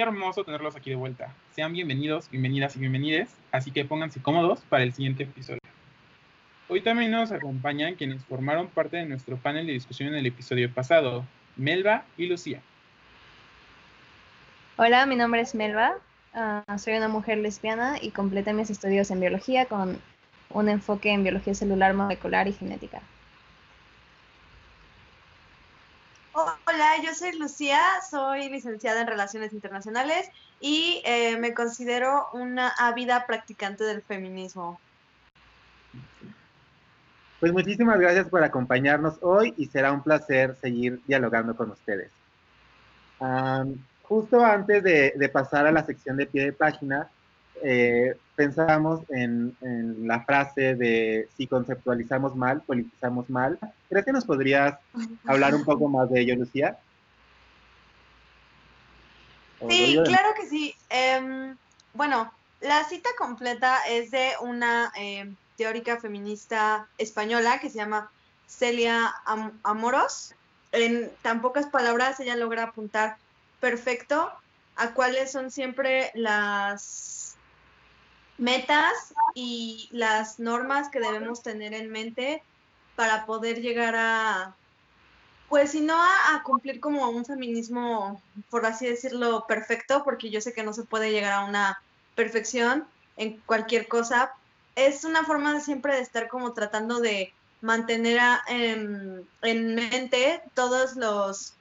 hermoso 0.00 0.44
tenerlos 0.44 0.76
aquí 0.76 0.90
de 0.90 0.96
vuelta. 0.96 1.34
Sean 1.54 1.72
bienvenidos, 1.72 2.30
bienvenidas 2.30 2.76
y 2.76 2.80
bienvenides, 2.80 3.36
así 3.52 3.70
que 3.70 3.84
pónganse 3.84 4.22
cómodos 4.22 4.60
para 4.68 4.82
el 4.82 4.92
siguiente 4.92 5.24
episodio. 5.24 5.60
Hoy 6.68 6.80
también 6.80 7.10
nos 7.10 7.32
acompañan 7.32 7.96
quienes 7.96 8.24
formaron 8.24 8.68
parte 8.68 8.96
de 8.96 9.04
nuestro 9.04 9.36
panel 9.36 9.66
de 9.66 9.72
discusión 9.72 10.10
en 10.10 10.14
el 10.14 10.26
episodio 10.26 10.72
pasado, 10.72 11.24
Melba 11.56 12.04
y 12.16 12.26
Lucía. 12.26 12.60
Hola, 14.76 15.04
mi 15.04 15.16
nombre 15.16 15.42
es 15.42 15.54
Melba, 15.54 15.94
ah, 16.32 16.64
soy 16.78 16.94
una 16.94 17.08
mujer 17.08 17.38
lesbiana 17.38 17.98
y 18.00 18.10
completé 18.10 18.52
mis 18.52 18.70
estudios 18.70 19.10
en 19.10 19.20
biología 19.20 19.66
con 19.66 20.00
un 20.48 20.68
enfoque 20.68 21.12
en 21.12 21.22
biología 21.22 21.54
celular, 21.54 21.92
molecular 21.92 22.48
y 22.48 22.52
genética. 22.52 23.02
Hola, 26.32 26.94
yo 27.04 27.12
soy 27.12 27.36
Lucía, 27.36 27.80
soy 28.08 28.48
licenciada 28.48 29.00
en 29.00 29.08
Relaciones 29.08 29.52
Internacionales 29.52 30.30
y 30.60 31.02
eh, 31.04 31.36
me 31.38 31.54
considero 31.54 32.28
una 32.32 32.68
ávida 32.78 33.26
practicante 33.26 33.82
del 33.82 34.02
feminismo. 34.02 34.80
Pues 37.40 37.52
muchísimas 37.52 37.98
gracias 37.98 38.28
por 38.28 38.44
acompañarnos 38.44 39.18
hoy 39.22 39.54
y 39.56 39.66
será 39.66 39.92
un 39.92 40.02
placer 40.02 40.56
seguir 40.60 41.00
dialogando 41.06 41.56
con 41.56 41.70
ustedes. 41.70 42.10
justo 44.02 44.44
antes 44.44 44.82
de, 44.82 45.30
pasar 45.32 45.66
a 45.66 45.72
la 45.72 45.84
sección 45.84 46.16
de 46.16 46.26
pie 46.26 46.44
de 46.44 46.52
página, 46.52 47.08
eh, 47.62 48.16
pensamos 48.34 49.00
en, 49.10 49.56
la 50.06 50.24
frase 50.24 50.74
de 50.74 51.28
si 51.36 51.46
conceptualizamos 51.46 52.34
mal, 52.34 52.62
politizamos 52.62 53.28
mal. 53.28 53.58
¿Crees 53.88 54.04
que 54.04 54.12
nos 54.12 54.24
podrías 54.24 54.78
hablar 55.26 55.54
un 55.54 55.64
poco 55.64 55.88
más 55.88 56.10
de 56.10 56.20
ello, 56.20 56.36
Lucía? 56.36 56.78
Sí, 59.68 59.98
claro 60.04 60.30
que 60.36 60.46
sí. 60.46 60.74
Em, 60.88 61.54
bueno, 61.92 62.32
la 62.60 62.84
cita 62.84 63.10
completa 63.18 63.76
es 63.88 64.10
de 64.10 64.30
una 64.40 64.90
em, 64.96 65.36
teórica 65.58 66.00
feminista 66.00 66.88
española 66.96 67.58
que 67.60 67.68
se 67.68 67.76
llama 67.76 68.10
Celia 68.46 69.14
Amoros. 69.62 70.34
En 70.72 71.10
tan 71.20 71.42
pocas 71.42 71.66
palabras, 71.66 72.20
ella 72.20 72.36
logra 72.36 72.64
apuntar 72.64 73.18
perfecto 73.60 74.32
a 74.76 74.94
cuáles 74.94 75.30
son 75.30 75.50
siempre 75.50 76.10
las 76.14 77.29
metas 78.40 79.14
y 79.34 79.88
las 79.92 80.40
normas 80.40 80.88
que 80.88 80.98
debemos 80.98 81.42
tener 81.42 81.74
en 81.74 81.90
mente 81.90 82.42
para 82.96 83.26
poder 83.26 83.60
llegar 83.60 83.94
a, 83.96 84.54
pues 85.48 85.72
si 85.72 85.80
no 85.80 85.94
a, 85.94 86.42
cumplir 86.42 86.80
como 86.80 87.08
un 87.10 87.24
feminismo, 87.24 88.20
por 88.48 88.66
así 88.66 88.86
decirlo, 88.86 89.46
perfecto, 89.46 90.02
porque 90.04 90.30
yo 90.30 90.40
sé 90.40 90.52
que 90.52 90.62
no 90.62 90.72
se 90.72 90.84
puede 90.84 91.12
llegar 91.12 91.32
a 91.32 91.44
una 91.44 91.80
perfección 92.14 92.86
en 93.16 93.38
cualquier 93.46 93.88
cosa, 93.88 94.32
es 94.74 95.04
una 95.04 95.24
forma 95.24 95.52
de 95.52 95.60
siempre 95.60 95.94
de 95.94 96.00
estar 96.00 96.28
como 96.28 96.52
tratando 96.52 97.00
de 97.00 97.32
mantener 97.60 98.20
en, 98.48 99.28
en 99.42 99.74
mente 99.74 100.42
todos 100.54 100.96
los 100.96 101.54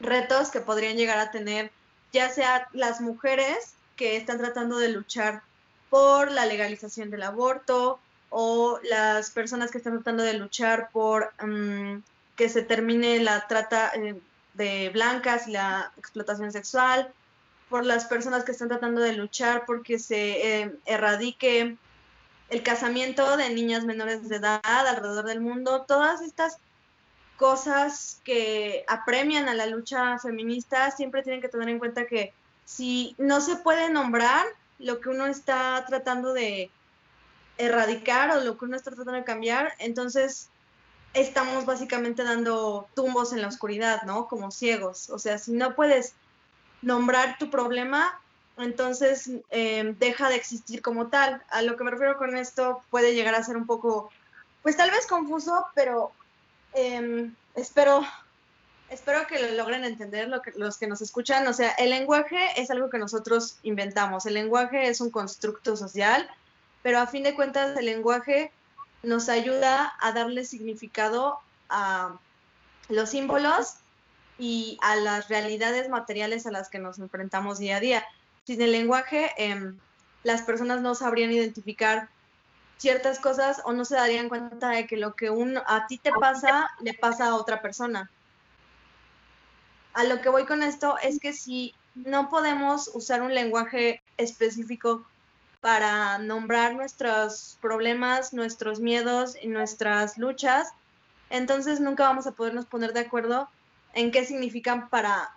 retos 0.00 0.50
que 0.50 0.60
podrían 0.60 0.96
llegar 0.96 1.18
a 1.18 1.30
tener 1.30 1.70
ya 2.12 2.30
sea 2.30 2.68
las 2.72 3.00
mujeres 3.00 3.74
que 3.96 4.16
están 4.16 4.38
tratando 4.38 4.78
de 4.78 4.88
luchar 4.88 5.42
por 5.90 6.30
la 6.30 6.46
legalización 6.46 7.10
del 7.10 7.24
aborto 7.24 8.00
o 8.30 8.78
las 8.84 9.30
personas 9.30 9.70
que 9.70 9.78
están 9.78 9.94
tratando 9.94 10.22
de 10.22 10.34
luchar 10.34 10.90
por 10.92 11.32
mm, 11.44 11.98
que 12.36 12.48
se 12.48 12.62
termine 12.62 13.20
la 13.20 13.46
trata 13.48 13.90
eh, 13.94 14.18
de 14.54 14.88
blancas 14.90 15.48
y 15.48 15.52
la 15.52 15.92
explotación 15.98 16.52
sexual, 16.52 17.12
por 17.68 17.84
las 17.84 18.04
personas 18.06 18.44
que 18.44 18.52
están 18.52 18.68
tratando 18.68 19.00
de 19.00 19.12
luchar 19.12 19.64
porque 19.66 19.98
se 19.98 20.62
eh, 20.62 20.74
erradique 20.86 21.76
el 22.48 22.62
casamiento 22.62 23.36
de 23.36 23.50
niñas 23.50 23.84
menores 23.84 24.28
de 24.28 24.36
edad 24.36 24.60
alrededor 24.64 25.24
del 25.24 25.40
mundo, 25.40 25.84
todas 25.86 26.20
estas 26.20 26.58
cosas 27.36 28.20
que 28.24 28.84
apremian 28.88 29.48
a 29.48 29.54
la 29.54 29.66
lucha 29.66 30.18
feminista 30.18 30.90
siempre 30.90 31.22
tienen 31.22 31.40
que 31.40 31.48
tener 31.48 31.68
en 31.68 31.78
cuenta 31.78 32.06
que 32.06 32.34
si 32.64 33.14
no 33.18 33.40
se 33.40 33.56
puede 33.56 33.88
nombrar 33.88 34.46
lo 34.80 35.00
que 35.00 35.10
uno 35.10 35.26
está 35.26 35.84
tratando 35.86 36.32
de 36.32 36.70
erradicar 37.58 38.30
o 38.30 38.40
lo 38.40 38.58
que 38.58 38.64
uno 38.64 38.76
está 38.76 38.90
tratando 38.90 39.12
de 39.12 39.24
cambiar, 39.24 39.74
entonces 39.78 40.48
estamos 41.12 41.66
básicamente 41.66 42.24
dando 42.24 42.88
tumbos 42.94 43.32
en 43.32 43.42
la 43.42 43.48
oscuridad, 43.48 44.02
¿no? 44.02 44.26
Como 44.26 44.50
ciegos. 44.50 45.10
O 45.10 45.18
sea, 45.18 45.38
si 45.38 45.52
no 45.52 45.74
puedes 45.74 46.14
nombrar 46.82 47.36
tu 47.38 47.50
problema, 47.50 48.20
entonces 48.56 49.30
em, 49.50 49.96
deja 49.98 50.28
de 50.28 50.36
existir 50.36 50.82
como 50.82 51.08
tal. 51.08 51.42
A 51.50 51.62
lo 51.62 51.76
que 51.76 51.84
me 51.84 51.90
refiero 51.90 52.16
con 52.16 52.36
esto 52.36 52.82
puede 52.90 53.14
llegar 53.14 53.34
a 53.34 53.42
ser 53.42 53.56
un 53.56 53.66
poco, 53.66 54.10
pues 54.62 54.76
tal 54.76 54.90
vez 54.90 55.06
confuso, 55.06 55.66
pero 55.74 56.12
em, 56.72 57.34
espero 57.54 58.02
espero 58.90 59.26
que 59.26 59.40
lo 59.40 59.54
logren 59.54 59.84
entender 59.84 60.28
lo 60.28 60.42
que, 60.42 60.52
los 60.56 60.76
que 60.76 60.86
nos 60.86 61.00
escuchan. 61.00 61.46
O 61.46 61.52
sea, 61.52 61.70
el 61.72 61.90
lenguaje 61.90 62.60
es 62.60 62.70
algo 62.70 62.90
que 62.90 62.98
nosotros 62.98 63.56
inventamos. 63.62 64.26
El 64.26 64.34
lenguaje 64.34 64.88
es 64.88 65.00
un 65.00 65.10
constructo 65.10 65.76
social, 65.76 66.28
pero 66.82 66.98
a 66.98 67.06
fin 67.06 67.22
de 67.22 67.34
cuentas 67.34 67.76
el 67.76 67.86
lenguaje 67.86 68.52
nos 69.02 69.28
ayuda 69.28 69.94
a 70.00 70.12
darle 70.12 70.44
significado 70.44 71.38
a 71.68 72.18
los 72.88 73.10
símbolos 73.10 73.76
y 74.38 74.78
a 74.82 74.96
las 74.96 75.28
realidades 75.28 75.88
materiales 75.88 76.46
a 76.46 76.50
las 76.50 76.68
que 76.68 76.80
nos 76.80 76.98
enfrentamos 76.98 77.58
día 77.58 77.76
a 77.76 77.80
día. 77.80 78.04
Sin 78.44 78.60
el 78.60 78.72
lenguaje, 78.72 79.30
em, 79.36 79.78
las 80.24 80.42
personas 80.42 80.80
no 80.80 80.94
sabrían 80.96 81.30
identificar 81.30 82.08
ciertas 82.76 83.20
cosas 83.20 83.60
o 83.64 83.72
no 83.72 83.84
se 83.84 83.94
darían 83.94 84.28
cuenta 84.28 84.70
de 84.70 84.86
que 84.86 84.96
lo 84.96 85.14
que 85.14 85.30
a 85.66 85.86
ti 85.86 85.98
te 85.98 86.10
pasa 86.12 86.70
le 86.80 86.94
pasa 86.94 87.28
a 87.28 87.34
otra 87.36 87.62
persona 87.62 88.10
a 89.94 90.04
lo 90.04 90.20
que 90.20 90.28
voy 90.28 90.46
con 90.46 90.62
esto 90.62 90.96
es 91.02 91.18
que 91.20 91.32
si 91.32 91.74
no 91.94 92.28
podemos 92.28 92.90
usar 92.94 93.22
un 93.22 93.34
lenguaje 93.34 94.02
específico 94.16 95.04
para 95.60 96.18
nombrar 96.18 96.74
nuestros 96.74 97.58
problemas, 97.60 98.32
nuestros 98.32 98.80
miedos 98.80 99.36
y 99.40 99.48
nuestras 99.48 100.16
luchas, 100.16 100.68
entonces 101.28 101.80
nunca 101.80 102.04
vamos 102.04 102.26
a 102.26 102.32
podernos 102.32 102.66
poner 102.66 102.92
de 102.92 103.00
acuerdo 103.00 103.48
en 103.92 104.10
qué 104.10 104.24
significan 104.24 104.88
para 104.88 105.30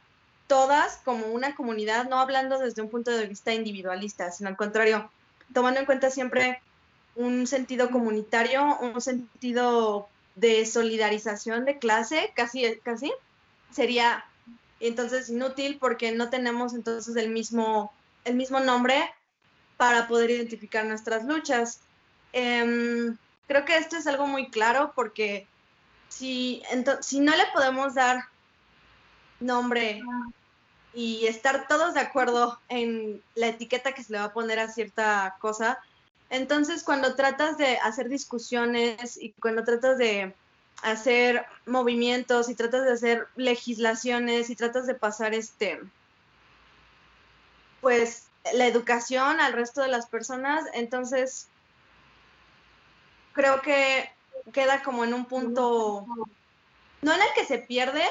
todas 0.48 0.98
como 1.04 1.28
una 1.28 1.56
comunidad, 1.56 2.08
no 2.08 2.20
hablando 2.20 2.60
desde 2.60 2.82
un 2.82 2.90
punto 2.90 3.12
de 3.12 3.28
vista 3.28 3.54
individualista, 3.54 4.32
sino 4.32 4.50
al 4.50 4.58
contrario, 4.58 5.10
tomando 5.54 5.80
en 5.80 5.86
cuenta 5.86 6.10
siempre 6.10 6.62
un 7.16 7.48
sentido 7.48 7.90
comunitario, 7.90 8.78
un 8.80 9.02
sentido 9.02 10.08
de 10.36 10.66
solidarización 10.66 11.66
de 11.66 11.78
clase, 11.78 12.32
casi, 12.36 12.78
casi, 12.84 13.12
sería 13.72 14.26
entonces 14.88 15.30
inútil 15.30 15.78
porque 15.80 16.12
no 16.12 16.30
tenemos 16.30 16.74
entonces 16.74 17.16
el 17.16 17.30
mismo, 17.30 17.94
el 18.26 18.36
mismo 18.36 18.60
nombre 18.60 19.14
para 19.78 20.08
poder 20.08 20.32
identificar 20.32 20.86
nuestras 20.86 21.26
luchas. 21.26 21.80
Em, 22.32 23.18
creo 23.48 23.66
que 23.66 23.78
esto 23.78 23.98
es 23.98 24.08
algo 24.08 24.28
muy 24.28 24.50
claro 24.50 24.94
porque 24.96 25.48
si, 26.10 26.62
si 27.02 27.20
no 27.20 27.36
le 27.36 27.46
podemos 27.54 27.96
dar 27.96 28.26
nombre 29.40 30.02
y 30.94 31.26
estar 31.28 31.68
todos 31.68 31.94
de 31.94 32.02
acuerdo 32.02 32.60
en 32.70 33.22
la 33.36 33.48
etiqueta 33.48 33.94
que 33.94 34.04
se 34.04 34.14
le 34.14 34.20
va 34.20 34.26
a 34.26 34.34
poner 34.34 34.60
a 34.60 34.70
cierta 34.70 35.36
cosa, 35.40 35.80
entonces 36.30 36.84
cuando 36.84 37.16
tratas 37.16 37.58
de 37.58 37.78
hacer 37.78 38.10
discusiones 38.10 39.18
y 39.18 39.32
cuando 39.34 39.64
tratas 39.64 39.98
de 39.98 40.34
hacer 40.82 41.46
movimientos 41.66 42.50
y 42.50 42.56
tratas 42.56 42.84
de 42.84 42.92
hacer 42.92 43.28
legislaciones 43.36 44.50
y 44.50 44.56
tratas 44.56 44.88
de 44.88 44.96
pasar 44.96 45.34
este, 45.34 45.80
pues, 47.82 48.28
la 48.54 48.68
educación 48.68 49.40
al 49.40 49.54
resto 49.54 49.82
de 49.82 49.88
las 49.88 50.08
personas, 50.08 50.66
entonces 50.74 51.48
creo 53.34 53.62
que 53.62 54.10
queda 54.52 54.84
como 54.84 55.04
en 55.04 55.14
un 55.14 55.26
punto, 55.26 56.06
no 57.02 57.14
en 57.14 57.22
el 57.22 57.28
que 57.36 57.46
se 57.46 57.60
pierde, 57.60 58.04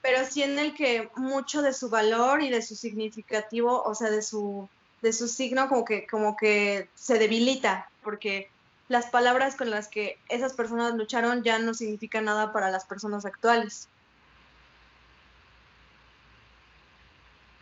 pero 0.00 0.24
sí 0.26 0.42
en 0.42 0.58
el 0.58 0.74
que 0.74 1.10
mucho 1.16 1.62
de 1.62 1.72
su 1.72 1.88
valor 1.88 2.42
y 2.42 2.50
de 2.50 2.62
su 2.62 2.76
significativo, 2.76 3.82
o 3.82 3.94
sea, 3.94 4.10
de 4.10 4.22
su, 4.22 4.68
de 5.02 5.12
su 5.12 5.28
signo 5.28 5.68
como 5.68 5.84
que, 5.84 6.06
como 6.06 6.36
que 6.36 6.88
se 6.94 7.18
debilita, 7.18 7.90
porque 8.02 8.50
las 8.88 9.06
palabras 9.06 9.56
con 9.56 9.70
las 9.70 9.88
que 9.88 10.18
esas 10.28 10.52
personas 10.52 10.94
lucharon 10.94 11.42
ya 11.42 11.58
no 11.58 11.74
significan 11.74 12.26
nada 12.26 12.52
para 12.52 12.70
las 12.70 12.84
personas 12.84 13.24
actuales. 13.24 13.88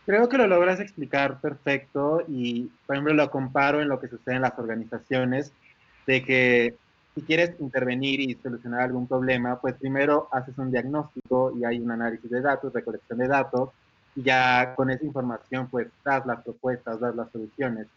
Creo 0.05 0.27
que 0.27 0.37
lo 0.37 0.47
logras 0.47 0.81
explicar 0.81 1.39
perfecto 1.39 2.23
y, 2.27 2.69
por 2.85 2.95
ejemplo, 2.95 3.13
lo 3.13 3.31
comparo 3.31 3.81
en 3.81 3.87
lo 3.87 4.01
que 4.01 4.09
sucede 4.09 4.35
en 4.35 4.41
las 4.41 4.59
organizaciones, 4.59 5.53
de 6.05 6.23
que 6.25 6.75
si 7.15 7.21
quieres 7.21 7.53
intervenir 7.59 8.19
y 8.19 8.35
solucionar 8.35 8.81
algún 8.81 9.07
problema, 9.07 9.61
pues 9.61 9.75
primero 9.75 10.27
haces 10.31 10.57
un 10.57 10.71
diagnóstico 10.71 11.53
y 11.57 11.63
hay 11.63 11.79
un 11.79 11.91
análisis 11.91 12.29
de 12.29 12.41
datos, 12.41 12.73
recolección 12.73 13.19
de 13.19 13.27
datos, 13.29 13.69
y 14.15 14.23
ya 14.23 14.73
con 14.75 14.89
esa 14.89 15.05
información 15.05 15.67
pues 15.69 15.87
das 16.03 16.25
las 16.25 16.43
propuestas, 16.43 16.99
das 16.99 17.15
las 17.15 17.31
soluciones. 17.31 17.87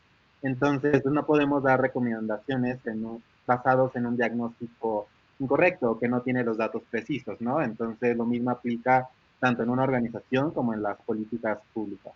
Entonces 0.42 1.04
no 1.04 1.26
podemos 1.26 1.62
dar 1.62 1.80
recomendaciones 1.80 2.78
en 2.86 3.22
basados 3.46 3.94
en 3.96 4.06
un 4.06 4.16
diagnóstico 4.16 5.08
incorrecto 5.38 5.98
que 5.98 6.08
no 6.08 6.22
tiene 6.22 6.44
los 6.44 6.56
datos 6.56 6.82
precisos, 6.90 7.40
¿no? 7.40 7.62
Entonces 7.62 8.16
lo 8.16 8.24
mismo 8.24 8.50
aplica 8.50 9.08
tanto 9.38 9.62
en 9.62 9.70
una 9.70 9.82
organización 9.82 10.50
como 10.50 10.74
en 10.74 10.82
las 10.82 10.96
políticas 11.02 11.58
públicas. 11.72 12.12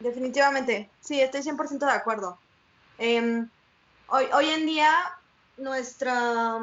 Definitivamente, 0.00 0.88
sí, 1.00 1.20
estoy 1.20 1.42
100% 1.42 1.78
de 1.78 1.92
acuerdo. 1.92 2.38
Em, 2.96 3.48
hoy, 4.08 4.24
hoy 4.32 4.48
en 4.48 4.66
día 4.66 4.90
nuestra, 5.58 6.58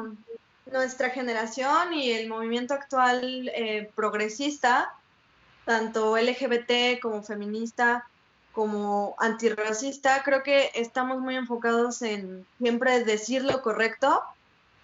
nuestra 0.66 1.10
generación 1.10 1.94
y 1.94 2.10
el 2.10 2.28
movimiento 2.28 2.74
actual 2.74 3.48
eh, 3.54 3.90
progresista, 3.94 4.92
tanto 5.64 6.16
LGBT 6.16 7.00
como 7.00 7.22
feminista, 7.22 8.08
como 8.58 9.14
antirracista, 9.18 10.24
creo 10.24 10.42
que 10.42 10.72
estamos 10.74 11.20
muy 11.20 11.36
enfocados 11.36 12.02
en 12.02 12.44
siempre 12.58 13.04
decir 13.04 13.44
lo 13.44 13.62
correcto, 13.62 14.20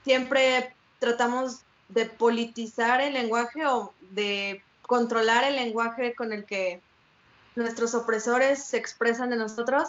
siempre 0.04 0.72
tratamos 1.00 1.62
de 1.88 2.06
politizar 2.06 3.00
el 3.00 3.14
lenguaje 3.14 3.66
o 3.66 3.92
de 4.10 4.62
controlar 4.82 5.42
el 5.42 5.56
lenguaje 5.56 6.14
con 6.14 6.32
el 6.32 6.44
que 6.44 6.80
nuestros 7.56 7.96
opresores 7.96 8.62
se 8.62 8.76
expresan 8.76 9.30
de 9.30 9.38
nosotros. 9.38 9.88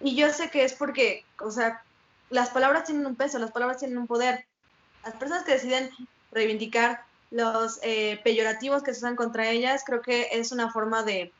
Y 0.00 0.16
yo 0.16 0.32
sé 0.32 0.50
que 0.50 0.64
es 0.64 0.72
porque, 0.72 1.24
o 1.38 1.52
sea, 1.52 1.80
las 2.28 2.50
palabras 2.50 2.86
tienen 2.86 3.06
un 3.06 3.14
peso, 3.14 3.38
las 3.38 3.52
palabras 3.52 3.78
tienen 3.78 3.98
un 3.98 4.08
poder. 4.08 4.46
Las 5.04 5.14
personas 5.14 5.44
que 5.44 5.52
deciden 5.52 5.90
reivindicar 6.32 7.04
los 7.30 7.78
eh, 7.84 8.20
peyorativos 8.24 8.82
que 8.82 8.92
se 8.92 8.98
usan 8.98 9.14
contra 9.14 9.48
ellas, 9.48 9.84
creo 9.86 10.02
que 10.02 10.26
es 10.32 10.50
una 10.50 10.72
forma 10.72 11.04
de 11.04 11.32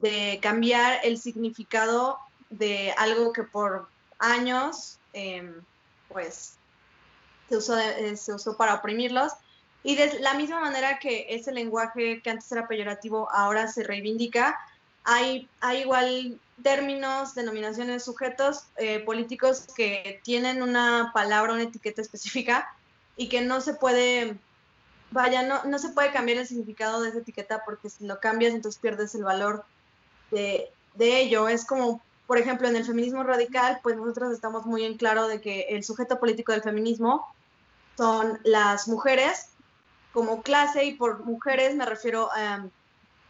de 0.00 0.38
cambiar 0.42 1.00
el 1.02 1.18
significado 1.18 2.18
de 2.50 2.92
algo 2.96 3.32
que 3.32 3.42
por 3.42 3.88
años 4.18 4.98
em, 5.12 5.62
pues 6.08 6.54
se 7.48 7.56
usó, 7.56 7.78
eh, 7.78 8.16
se 8.16 8.32
usó 8.32 8.56
para 8.56 8.74
oprimirlos. 8.74 9.32
Y 9.82 9.94
de 9.94 10.20
la 10.20 10.34
misma 10.34 10.60
manera 10.60 10.98
que 10.98 11.26
ese 11.30 11.52
lenguaje 11.52 12.20
que 12.22 12.30
antes 12.30 12.50
era 12.50 12.68
peyorativo 12.68 13.30
ahora 13.32 13.68
se 13.68 13.84
reivindica, 13.84 14.58
hay, 15.04 15.48
hay 15.60 15.82
igual 15.82 16.38
términos, 16.62 17.34
denominaciones, 17.34 18.04
sujetos 18.04 18.64
eh, 18.76 19.00
políticos 19.00 19.66
que 19.76 20.20
tienen 20.24 20.62
una 20.62 21.12
palabra, 21.14 21.52
una 21.52 21.62
etiqueta 21.62 22.02
específica 22.02 22.68
y 23.16 23.28
que 23.28 23.40
no 23.40 23.60
se 23.60 23.74
puede, 23.74 24.36
vaya, 25.10 25.42
no, 25.42 25.64
no 25.64 25.78
se 25.78 25.90
puede 25.90 26.10
cambiar 26.10 26.38
el 26.38 26.46
significado 26.46 27.00
de 27.00 27.10
esa 27.10 27.18
etiqueta 27.18 27.62
porque 27.64 27.88
si 27.88 28.06
lo 28.06 28.20
cambias 28.20 28.54
entonces 28.54 28.80
pierdes 28.80 29.14
el 29.14 29.24
valor 29.24 29.64
de, 30.30 30.70
ello. 30.98 31.48
Es 31.48 31.64
como, 31.64 32.00
por 32.26 32.38
ejemplo, 32.38 32.68
en 32.68 32.76
el 32.76 32.84
feminismo 32.84 33.22
radical, 33.22 33.80
pues 33.82 33.96
nosotros 33.96 34.32
estamos 34.32 34.66
muy 34.66 34.84
en 34.84 34.96
claro 34.96 35.28
de 35.28 35.40
que 35.40 35.66
el 35.70 35.84
sujeto 35.84 36.18
político 36.18 36.52
del 36.52 36.62
feminismo 36.62 37.26
son 37.96 38.38
las 38.44 38.88
mujeres 38.88 39.48
como 40.12 40.42
clase 40.42 40.84
y 40.84 40.94
por 40.94 41.24
mujeres 41.24 41.74
me 41.76 41.84
refiero 41.84 42.30
em, 42.36 42.70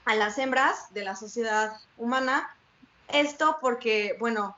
a 0.04 0.14
las 0.14 0.38
hembras 0.38 0.92
de 0.94 1.04
la 1.04 1.16
sociedad 1.16 1.76
humana. 1.96 2.48
Esto 3.08 3.58
porque, 3.60 4.16
bueno, 4.18 4.56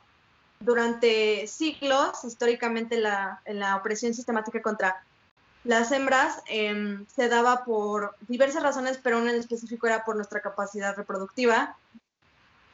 durante 0.59 1.47
siglos, 1.47 2.23
históricamente 2.23 2.97
la, 2.97 3.41
la 3.45 3.75
opresión 3.75 4.13
sistemática 4.13 4.61
contra 4.61 5.03
las 5.63 5.91
hembras 5.91 6.41
em, 6.47 7.05
se 7.07 7.29
daba 7.29 7.63
por 7.63 8.15
diversas 8.27 8.63
razones, 8.63 8.99
pero 9.01 9.19
una 9.19 9.31
en 9.31 9.39
específico 9.39 9.87
era 9.87 10.03
por 10.03 10.15
nuestra 10.15 10.41
capacidad 10.41 10.95
reproductiva 10.95 11.77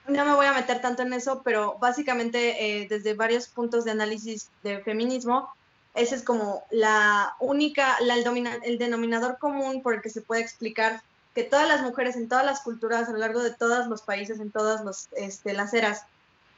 no 0.08 0.26
me 0.26 0.36
voy 0.36 0.46
a 0.46 0.54
meter 0.54 0.82
tanto 0.82 1.02
en 1.04 1.14
eso, 1.14 1.42
pero 1.44 1.78
básicamente 1.80 2.82
eh, 2.82 2.88
desde 2.90 3.14
varios 3.14 3.48
puntos 3.48 3.86
de 3.86 3.92
análisis 3.92 4.50
de 4.64 4.80
feminismo, 4.80 5.50
ese 5.94 6.16
es 6.16 6.24
como 6.24 6.64
la 6.72 7.36
única, 7.40 7.98
la, 8.02 8.16
el, 8.16 8.48
el, 8.64 8.78
denominador 8.78 9.38
común 9.38 9.82
por 9.82 9.96
el 9.96 10.02
que 10.02 10.10
se 10.10 10.22
puede 10.22 10.42
explicar 10.42 11.02
que 11.34 11.44
todas 11.44 11.68
las 11.68 11.82
mujeres 11.82 12.16
en 12.16 12.30
todas 12.30 12.46
las 12.46 12.62
culturas, 12.62 13.10
a 13.10 13.12
lo 13.12 13.18
largo 13.18 13.42
de 13.42 13.52
todos 13.52 13.88
los 13.88 14.02
países, 14.02 14.40
en 14.40 14.52
todas 14.52 15.10
este, 15.16 15.54
las 15.54 15.74
eras, 15.74 16.04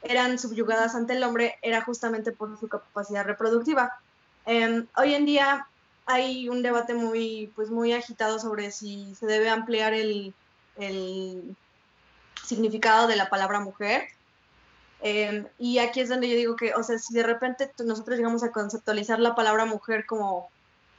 eran 0.02 0.38
subyugadas 0.38 0.94
ante 0.94 1.14
el 1.14 1.22
hombre, 1.22 1.58
era 1.62 1.82
justamente 1.82 2.32
por 2.32 2.58
su 2.58 2.68
capacidad 2.68 3.24
reproductiva. 3.24 3.98
Em, 4.46 4.86
hoy 4.96 5.14
en 5.14 5.26
día 5.26 5.66
hay 6.06 6.48
un 6.48 6.62
debate 6.62 6.94
muy, 6.94 7.52
pues 7.56 7.70
muy 7.70 7.92
agitado 7.92 8.38
sobre 8.38 8.70
si 8.70 9.14
se 9.14 9.26
debe 9.26 9.50
ampliar 9.50 9.92
el 9.92 10.34
significado 12.44 13.06
de 13.06 13.16
la 13.16 13.28
palabra 13.28 13.60
mujer. 13.60 14.08
Em, 15.02 15.46
y 15.58 15.78
aquí 15.78 16.00
es 16.00 16.08
donde 16.08 16.28
yo 16.28 16.36
digo 16.36 16.56
que, 16.56 16.74
o 16.74 16.82
sea, 16.82 16.98
si 16.98 17.14
de 17.14 17.22
repente 17.22 17.70
nosotros 17.84 18.18
llegamos 18.18 18.42
a 18.42 18.52
conceptualizar 18.52 19.18
la 19.18 19.34
palabra 19.34 19.64
mujer 19.64 20.04
como 20.06 20.50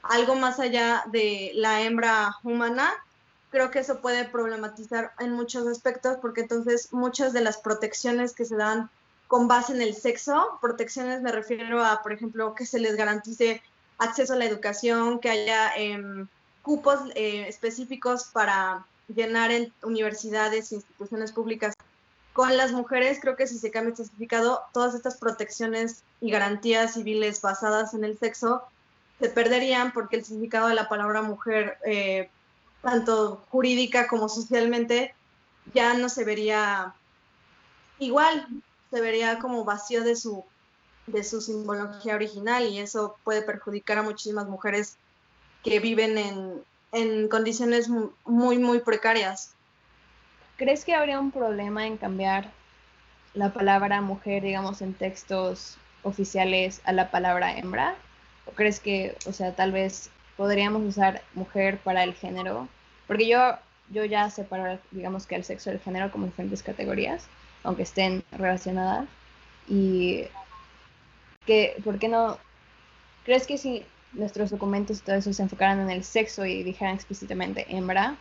algo 0.02 0.34
más 0.34 0.58
allá 0.58 1.04
de 1.06 1.52
la 1.54 1.82
hembra 1.82 2.36
humana, 2.42 2.92
creo 3.50 3.70
que 3.70 3.78
eso 3.78 4.00
puede 4.00 4.24
problematizar 4.24 5.12
en 5.20 5.32
muchos 5.32 5.66
aspectos, 5.66 6.16
porque 6.20 6.40
entonces 6.40 6.92
muchas 6.92 7.32
de 7.32 7.42
las 7.42 7.58
protecciones 7.58 8.34
que 8.34 8.44
se 8.44 8.56
dan 8.56 8.90
con 9.28 9.46
base 9.46 9.72
en 9.72 9.82
el 9.82 9.94
sexo, 9.94 10.58
protecciones 10.60 11.22
me 11.22 11.32
refiero 11.32 11.84
a, 11.84 12.02
por 12.02 12.12
ejemplo, 12.12 12.54
que 12.54 12.66
se 12.66 12.80
les 12.80 12.96
garantice 12.96 13.62
acceso 13.98 14.32
a 14.32 14.36
la 14.36 14.46
educación, 14.46 15.20
que 15.20 15.30
haya 15.30 15.74
em, 15.76 16.26
cupos 16.62 16.98
eh, 17.14 17.46
específicos 17.48 18.24
para 18.24 18.84
llenar 19.14 19.50
en 19.50 19.72
universidades 19.82 20.72
instituciones 20.72 21.32
públicas. 21.32 21.74
Con 22.32 22.56
las 22.56 22.72
mujeres, 22.72 23.18
creo 23.20 23.36
que 23.36 23.46
si 23.46 23.58
se 23.58 23.70
cambia 23.70 23.90
este 23.90 24.04
certificado, 24.04 24.62
todas 24.72 24.94
estas 24.94 25.18
protecciones 25.18 26.02
y 26.20 26.30
garantías 26.30 26.94
civiles 26.94 27.40
basadas 27.42 27.94
en 27.94 28.04
el 28.04 28.18
sexo 28.18 28.62
se 29.20 29.28
perderían 29.28 29.92
porque 29.92 30.16
el 30.16 30.24
significado 30.24 30.68
de 30.68 30.74
la 30.74 30.88
palabra 30.88 31.22
mujer, 31.22 31.78
eh, 31.84 32.30
tanto 32.80 33.44
jurídica 33.50 34.08
como 34.08 34.28
socialmente, 34.28 35.14
ya 35.74 35.94
no 35.94 36.08
se 36.08 36.24
vería 36.24 36.94
igual, 37.98 38.46
se 38.90 39.00
vería 39.00 39.38
como 39.38 39.64
vacío 39.64 40.02
de 40.02 40.16
su, 40.16 40.44
de 41.06 41.22
su 41.22 41.40
simbología 41.40 42.14
original 42.14 42.66
y 42.68 42.78
eso 42.78 43.16
puede 43.24 43.42
perjudicar 43.42 43.98
a 43.98 44.02
muchísimas 44.02 44.48
mujeres 44.48 44.96
que 45.62 45.78
viven 45.78 46.18
en, 46.18 46.64
en 46.92 47.28
condiciones 47.28 47.88
muy, 48.24 48.58
muy 48.58 48.80
precarias. 48.80 49.54
¿Crees 50.56 50.84
que 50.84 50.94
habría 50.94 51.18
un 51.18 51.32
problema 51.32 51.86
en 51.86 51.96
cambiar 51.96 52.50
la 53.34 53.52
palabra 53.52 54.00
mujer, 54.02 54.42
digamos, 54.42 54.82
en 54.82 54.92
textos 54.92 55.78
oficiales 56.02 56.82
a 56.84 56.92
la 56.92 57.10
palabra 57.10 57.56
hembra? 57.56 57.96
¿O 58.46 58.52
crees 58.52 58.78
que, 58.78 59.16
o 59.26 59.32
sea, 59.32 59.54
tal 59.54 59.72
vez 59.72 60.10
podríamos 60.36 60.82
usar 60.82 61.22
mujer 61.34 61.78
para 61.78 62.04
el 62.04 62.14
género? 62.14 62.68
Porque 63.06 63.26
yo, 63.26 63.56
yo 63.90 64.04
ya 64.04 64.28
separo, 64.30 64.78
digamos 64.90 65.26
que 65.26 65.36
el 65.36 65.44
sexo 65.44 65.70
y 65.70 65.74
el 65.74 65.80
género 65.80 66.12
como 66.12 66.26
diferentes 66.26 66.62
categorías, 66.62 67.26
aunque 67.64 67.84
estén 67.84 68.22
relacionadas. 68.32 69.08
Y 69.66 70.24
que, 71.46 71.76
¿por 71.82 71.98
qué 71.98 72.08
no? 72.08 72.38
¿Crees 73.24 73.46
que 73.46 73.56
si 73.56 73.86
nuestros 74.12 74.50
documentos 74.50 74.98
y 74.98 75.02
todo 75.02 75.16
eso 75.16 75.32
se 75.32 75.42
enfocaran 75.42 75.80
en 75.80 75.90
el 75.90 76.04
sexo 76.04 76.44
y 76.44 76.62
dijeran 76.62 76.94
explícitamente 76.94 77.66
hembra, 77.68 78.16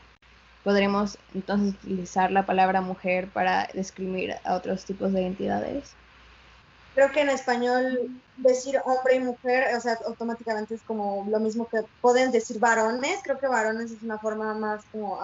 podremos 0.64 1.18
entonces 1.34 1.76
utilizar 1.84 2.32
la 2.32 2.46
palabra 2.46 2.82
mujer 2.82 3.30
para 3.30 3.68
describir 3.74 4.36
a 4.44 4.56
otros 4.56 4.86
tipos 4.86 5.12
de 5.14 5.22
identidades. 5.22 5.94
Creo 6.94 7.12
que 7.12 7.22
en 7.22 7.30
español 7.30 8.10
decir 8.38 8.80
hombre 8.84 9.16
y 9.16 9.20
mujer, 9.20 9.76
o 9.76 9.80
sea, 9.80 9.98
automáticamente 10.06 10.76
es 10.76 10.82
como 10.82 11.26
lo 11.30 11.40
mismo 11.40 11.68
que 11.68 11.84
pueden 12.02 12.32
decir 12.32 12.60
varones. 12.60 13.22
Creo 13.24 13.40
que 13.40 13.48
varones 13.48 13.92
es 13.92 14.04
una 14.04 14.18
forma 14.18 14.54
más 14.54 14.84
como 14.92 15.18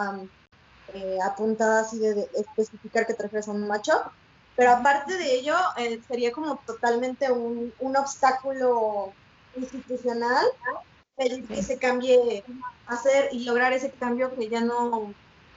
eh, 0.93 1.17
apuntada 1.23 1.81
así 1.81 1.99
de, 1.99 2.29
especificar 2.35 3.05
que 3.05 3.13
te 3.13 3.23
refieres 3.23 3.49
a 3.49 3.51
un 3.51 3.67
macho. 3.67 3.93
Pero 4.55 4.71
aparte 4.71 5.17
de 5.17 5.35
ello, 5.35 5.55
eh, 5.77 5.99
sería 6.07 6.31
como 6.31 6.55
totalmente 6.65 7.29
un, 7.31 7.73
un 7.79 7.97
obstáculo 7.97 9.13
institucional 9.57 10.45
que 11.17 11.63
se 11.63 11.77
cambie, 11.77 12.43
hacer 12.85 13.29
y 13.31 13.43
lograr 13.43 13.73
ese 13.73 13.91
cambio 13.91 14.33
que 14.35 14.49
ya 14.49 14.61
no, 14.61 15.13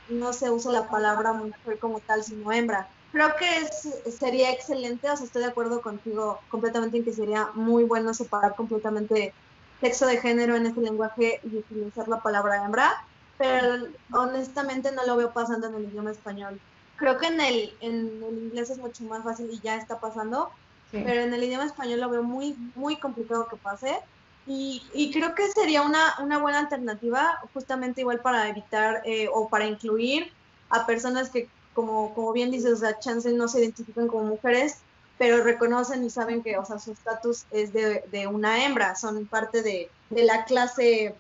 no 0.09 0.33
se 0.33 0.51
usa 0.51 0.73
la 0.73 0.89
palabra 0.89 1.33
mujer 1.33 1.79
como 1.79 2.01
tal, 2.01 2.25
sino 2.25 2.51
hembra. 2.53 2.89
Creo 3.13 3.31
que 3.37 4.11
sería 4.11 4.53
excelente, 4.53 5.11
o 5.11 5.17
sea, 5.17 5.27
estoy 5.27 5.43
de 5.43 5.49
acuerdo 5.49 5.83
contigo 5.83 6.41
completamente 6.49 6.99
en 6.99 7.05
que 7.05 7.13
sería 7.13 7.49
muy 7.55 7.85
bueno 7.85 8.15
separar 8.15 8.55
completamente 8.55 9.35
sexo 9.81 10.07
de 10.07 10.19
género 10.19 10.57
en 10.57 10.67
este 10.67 10.81
lenguaje 10.81 11.41
y 11.43 11.57
utilizar 11.57 12.09
la 12.09 12.23
palabra 12.23 12.65
hembra, 12.65 13.05
pero 13.37 13.89
honestamente 14.13 14.93
no 14.93 15.05
lo 15.07 15.17
veo 15.17 15.33
pasando 15.33 15.67
en 15.67 15.75
el 15.75 15.85
idioma 15.85 16.13
español. 16.13 16.61
Creo 16.97 17.19
que 17.19 17.27
en 17.27 17.41
el, 17.41 17.75
en 17.81 18.23
el 18.23 18.39
inglés 18.39 18.71
es 18.71 18.79
mucho 18.79 19.03
más 19.05 19.25
fácil 19.25 19.51
y 19.51 19.59
ya 19.61 19.77
está 19.77 19.99
pasando, 19.99 20.51
pero 20.93 21.23
en 21.23 21.33
el 21.33 21.45
idioma 21.45 21.65
español 21.65 22.01
lo 22.01 22.11
veo 22.11 22.23
muy, 22.23 22.57
muy 22.75 22.97
complicado 22.97 23.49
que 23.49 23.57
pase. 23.57 23.99
Y, 24.47 24.83
y 24.93 25.13
creo 25.13 25.35
que 25.35 25.49
sería 25.49 25.83
una, 25.83 26.15
una, 26.19 26.39
buena 26.39 26.59
alternativa 26.59 27.39
justamente 27.53 28.01
igual 28.01 28.21
para 28.21 28.49
evitar 28.49 29.03
eh, 29.05 29.29
o 29.33 29.49
para 29.49 29.67
incluir 29.67 30.33
a 30.71 30.87
personas 30.87 31.31
que, 31.31 31.49
como, 31.75 32.15
como 32.15 32.33
bien 32.33 32.51
dices, 32.51 32.73
o 32.73 32.77
sea, 32.77 32.99
chance 32.99 33.31
no 33.33 33.49
se 33.49 33.61
identifican 33.61 34.09
como 34.09 34.25
mujeres, 34.25 34.79
pero 35.19 35.45
reconocen 35.45 36.03
y 36.05 36.11
saben 36.11 36.43
que, 36.43 36.57
o 36.57 36.65
sea, 36.65 36.79
su 36.79 36.93
estatus 36.93 37.45
es 37.51 37.73
de, 37.73 38.03
de, 38.11 38.27
una 38.27 38.65
hembra, 38.65 38.97
son 38.97 39.27
parte 39.27 39.63
de, 39.63 39.91
de 40.09 40.25
la 40.25 40.45
clase 40.47 41.15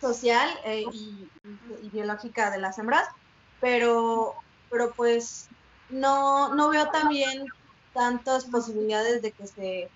social 0.00 0.48
eh, 0.64 0.84
y, 0.92 1.28
y, 1.82 1.88
biológica 1.88 2.50
de 2.50 2.58
las 2.58 2.78
hembras, 2.78 3.08
pero, 3.60 4.34
pero 4.70 4.92
pues 4.92 5.48
no, 5.88 6.54
no 6.54 6.68
veo 6.68 6.88
también 6.90 7.46
tantas 7.94 8.44
posibilidades 8.44 9.22
de 9.22 9.30
que 9.30 9.46
se, 9.46 9.88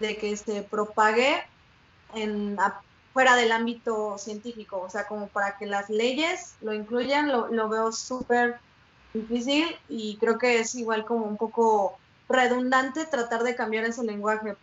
de 0.00 0.16
que 0.18 0.36
se 0.36 0.62
propague 0.62 1.42
en, 2.14 2.58
fuera 3.14 3.36
del 3.36 3.52
ámbito 3.52 4.18
científico, 4.18 4.82
o 4.86 4.90
sea, 4.90 5.06
como 5.06 5.28
para 5.28 5.56
que 5.56 5.64
las 5.64 5.88
leyes 5.88 6.56
lo 6.60 6.74
incluyan, 6.74 7.28
lo, 7.28 7.48
lo 7.48 7.68
veo 7.70 7.92
súper 7.92 8.58
difícil 9.14 9.64
y 9.88 10.16
creo 10.18 10.38
que 10.38 10.58
es 10.58 10.74
igual 10.74 11.06
como 11.06 11.24
un 11.24 11.36
poco 11.38 11.98
redundante 12.28 13.06
tratar 13.06 13.42
de 13.42 13.54
cambiar 13.54 13.84
ese 13.84 14.04
lenguaje. 14.04 14.54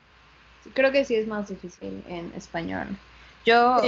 Creo 0.74 0.92
que 0.92 1.06
sí 1.06 1.16
es 1.16 1.28
más 1.28 1.50
difícil 1.50 2.04
en 2.08 2.32
español. 2.36 2.88
Yo, 3.46 3.82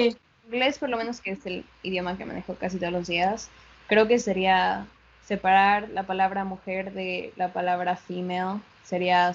inglés 0.48 0.80
por 0.80 0.90
lo 0.90 0.98
menos 0.98 1.22
que 1.22 1.32
es 1.32 1.46
el 1.46 1.66
idioma 1.84 2.18
que 2.18 2.26
manejo 2.26 2.56
casi 2.56 2.78
todos 2.78 2.94
los 2.94 3.08
días, 3.08 3.50
creo 3.88 4.08
que 4.08 4.20
sería 4.20 4.88
separar 5.28 5.90
la 5.90 6.04
palabra 6.04 6.44
mujer 6.44 6.94
de 6.94 7.34
la 7.36 7.54
palabra 7.54 7.96
female. 7.96 8.62
Sería 8.84 9.34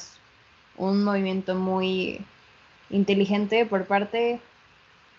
un 0.76 1.04
movimiento 1.04 1.54
muy 1.54 2.24
inteligente 2.90 3.66
por 3.66 3.86
parte 3.86 4.40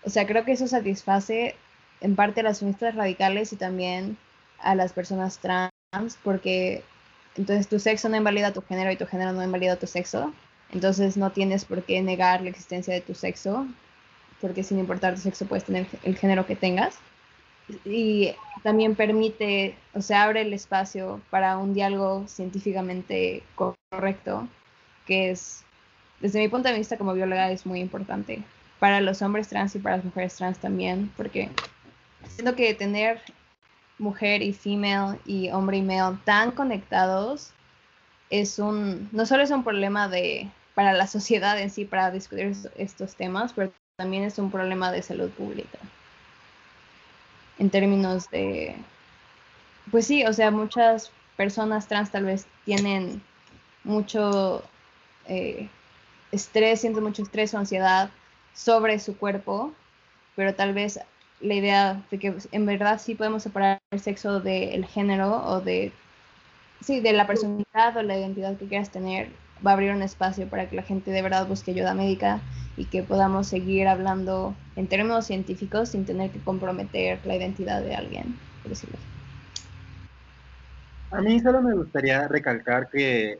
o 0.04 0.10
sea, 0.10 0.26
creo 0.26 0.46
que 0.46 0.54
eso 0.54 0.68
satisface 0.68 1.56
en 2.02 2.16
parte 2.16 2.40
a 2.40 2.44
las 2.44 2.60
feministas 2.60 2.96
radicales 2.96 3.54
y 3.54 3.56
también 3.56 4.18
a 4.60 4.76
las 4.76 4.94
personas 4.94 5.38
trans, 5.38 5.72
porque 6.24 6.84
entonces 7.36 7.68
tu 7.68 7.80
sexo 7.80 8.10
no 8.10 8.18
invalida 8.18 8.54
tu 8.54 8.62
género 8.62 8.92
y 8.92 8.98
tu 8.98 9.06
género 9.06 9.32
no 9.32 9.44
invalida 9.44 9.76
tu 9.76 9.88
sexo. 9.88 10.34
Entonces 10.72 11.18
no 11.18 11.32
tienes 11.32 11.66
por 11.66 11.84
qué 11.84 12.02
negar 12.02 12.42
la 12.42 12.50
existencia 12.50 12.94
de 12.94 13.02
tu 13.02 13.14
sexo, 13.14 13.68
porque 14.40 14.64
sin 14.64 14.80
importar 14.80 15.14
tu 15.16 15.22
sexo 15.22 15.46
puedes 15.46 15.66
tener 15.66 15.86
el 16.04 16.18
género 16.18 16.48
que 16.48 16.56
tengas. 16.56 16.98
Y 17.86 18.34
también 18.64 18.96
permite, 18.96 19.76
o 19.94 20.02
sea, 20.02 20.24
abre 20.24 20.42
el 20.42 20.54
espacio 20.54 21.22
para 21.30 21.58
un 21.58 21.74
diálogo 21.74 22.28
científicamente 22.28 23.44
correcto, 23.56 24.48
que 25.06 25.32
es, 25.32 25.64
desde 26.20 26.40
mi 26.40 26.48
punto 26.48 26.70
de 26.70 26.78
vista 26.78 26.98
como 26.98 27.14
bióloga, 27.14 27.52
es 27.52 27.66
muy 27.66 27.80
importante 27.80 28.44
para 28.80 29.00
los 29.00 29.22
hombres 29.22 29.48
trans 29.48 29.76
y 29.76 29.80
para 29.80 29.98
las 29.98 30.06
mujeres 30.06 30.36
trans 30.36 30.58
también, 30.58 31.12
porque 31.16 31.50
siento 32.28 32.56
que 32.56 32.74
tener 32.74 33.22
mujer 34.00 34.42
y 34.42 34.54
female 34.54 35.20
y 35.26 35.50
hombre 35.52 35.78
y 35.78 35.82
male 35.84 36.18
tan 36.26 36.52
conectados 36.52 37.52
es 38.32 38.58
un, 38.58 39.10
no 39.12 39.26
solo 39.26 39.44
es 39.44 39.52
un 39.52 39.64
problema 39.64 40.08
de, 40.08 40.50
para 40.74 40.94
la 40.94 41.06
sociedad 41.06 41.60
en 41.60 41.70
sí, 41.70 41.86
para 41.86 42.10
discutir 42.10 42.54
estos 42.76 43.16
temas, 43.16 43.54
pero 43.54 43.72
también 43.98 44.24
es 44.24 44.40
un 44.40 44.50
problema 44.50 44.92
de 44.92 45.04
salud 45.04 45.30
pública. 45.30 45.78
En 47.60 47.70
términos 47.70 48.30
de, 48.30 48.76
pues 49.92 50.08
sí, 50.08 50.26
o 50.26 50.34
sea, 50.34 50.52
muchas 50.52 51.12
personas 51.38 51.88
trans 51.88 52.12
tal 52.12 52.26
vez 52.26 52.46
tienen 52.66 53.22
mucho 53.84 54.64
eh, 55.28 55.70
estrés, 56.32 56.82
sienten 56.82 57.04
mucho 57.04 57.24
estrés 57.24 57.54
o 57.54 57.58
ansiedad 57.58 58.10
sobre 58.54 59.00
su 59.00 59.18
cuerpo, 59.18 59.74
pero 60.36 60.56
tal 60.56 60.74
vez 60.74 61.00
la 61.40 61.54
idea 61.54 62.04
de 62.12 62.20
que 62.20 62.36
en 62.52 62.66
verdad 62.66 63.00
sí 63.00 63.16
podemos 63.16 63.44
separar 63.44 63.80
el 63.92 64.00
sexo 64.00 64.40
del 64.40 64.86
género 64.86 65.44
o 65.46 65.62
de, 65.62 65.92
sí, 66.82 67.00
de 67.00 67.14
la 67.14 67.28
personalidad 67.28 67.98
o 67.98 68.04
la 68.04 68.18
identidad 68.18 68.58
que 68.58 68.68
quieras 68.68 68.92
tener, 68.92 69.30
va 69.66 69.72
a 69.72 69.74
abrir 69.74 69.92
un 69.92 70.02
espacio 70.02 70.48
para 70.48 70.70
que 70.70 70.76
la 70.76 70.84
gente 70.84 71.12
de 71.12 71.22
verdad 71.22 71.48
busque 71.48 71.72
ayuda 71.72 71.94
médica 71.94 72.40
y 72.78 72.86
que 72.86 73.04
podamos 73.04 73.48
seguir 73.48 73.88
hablando 73.88 74.56
en 74.76 74.88
términos 74.88 75.26
científicos 75.26 75.90
sin 75.90 76.06
tener 76.06 76.32
que 76.32 76.40
comprometer 76.40 77.20
la 77.26 77.36
identidad 77.36 77.82
de 77.82 77.96
alguien, 77.96 78.36
por 78.62 78.70
decirlo 78.70 78.98
A 81.12 81.22
mí 81.22 81.40
solo 81.40 81.62
me 81.62 81.74
gustaría 81.74 82.28
recalcar 82.28 82.90
que, 82.90 83.40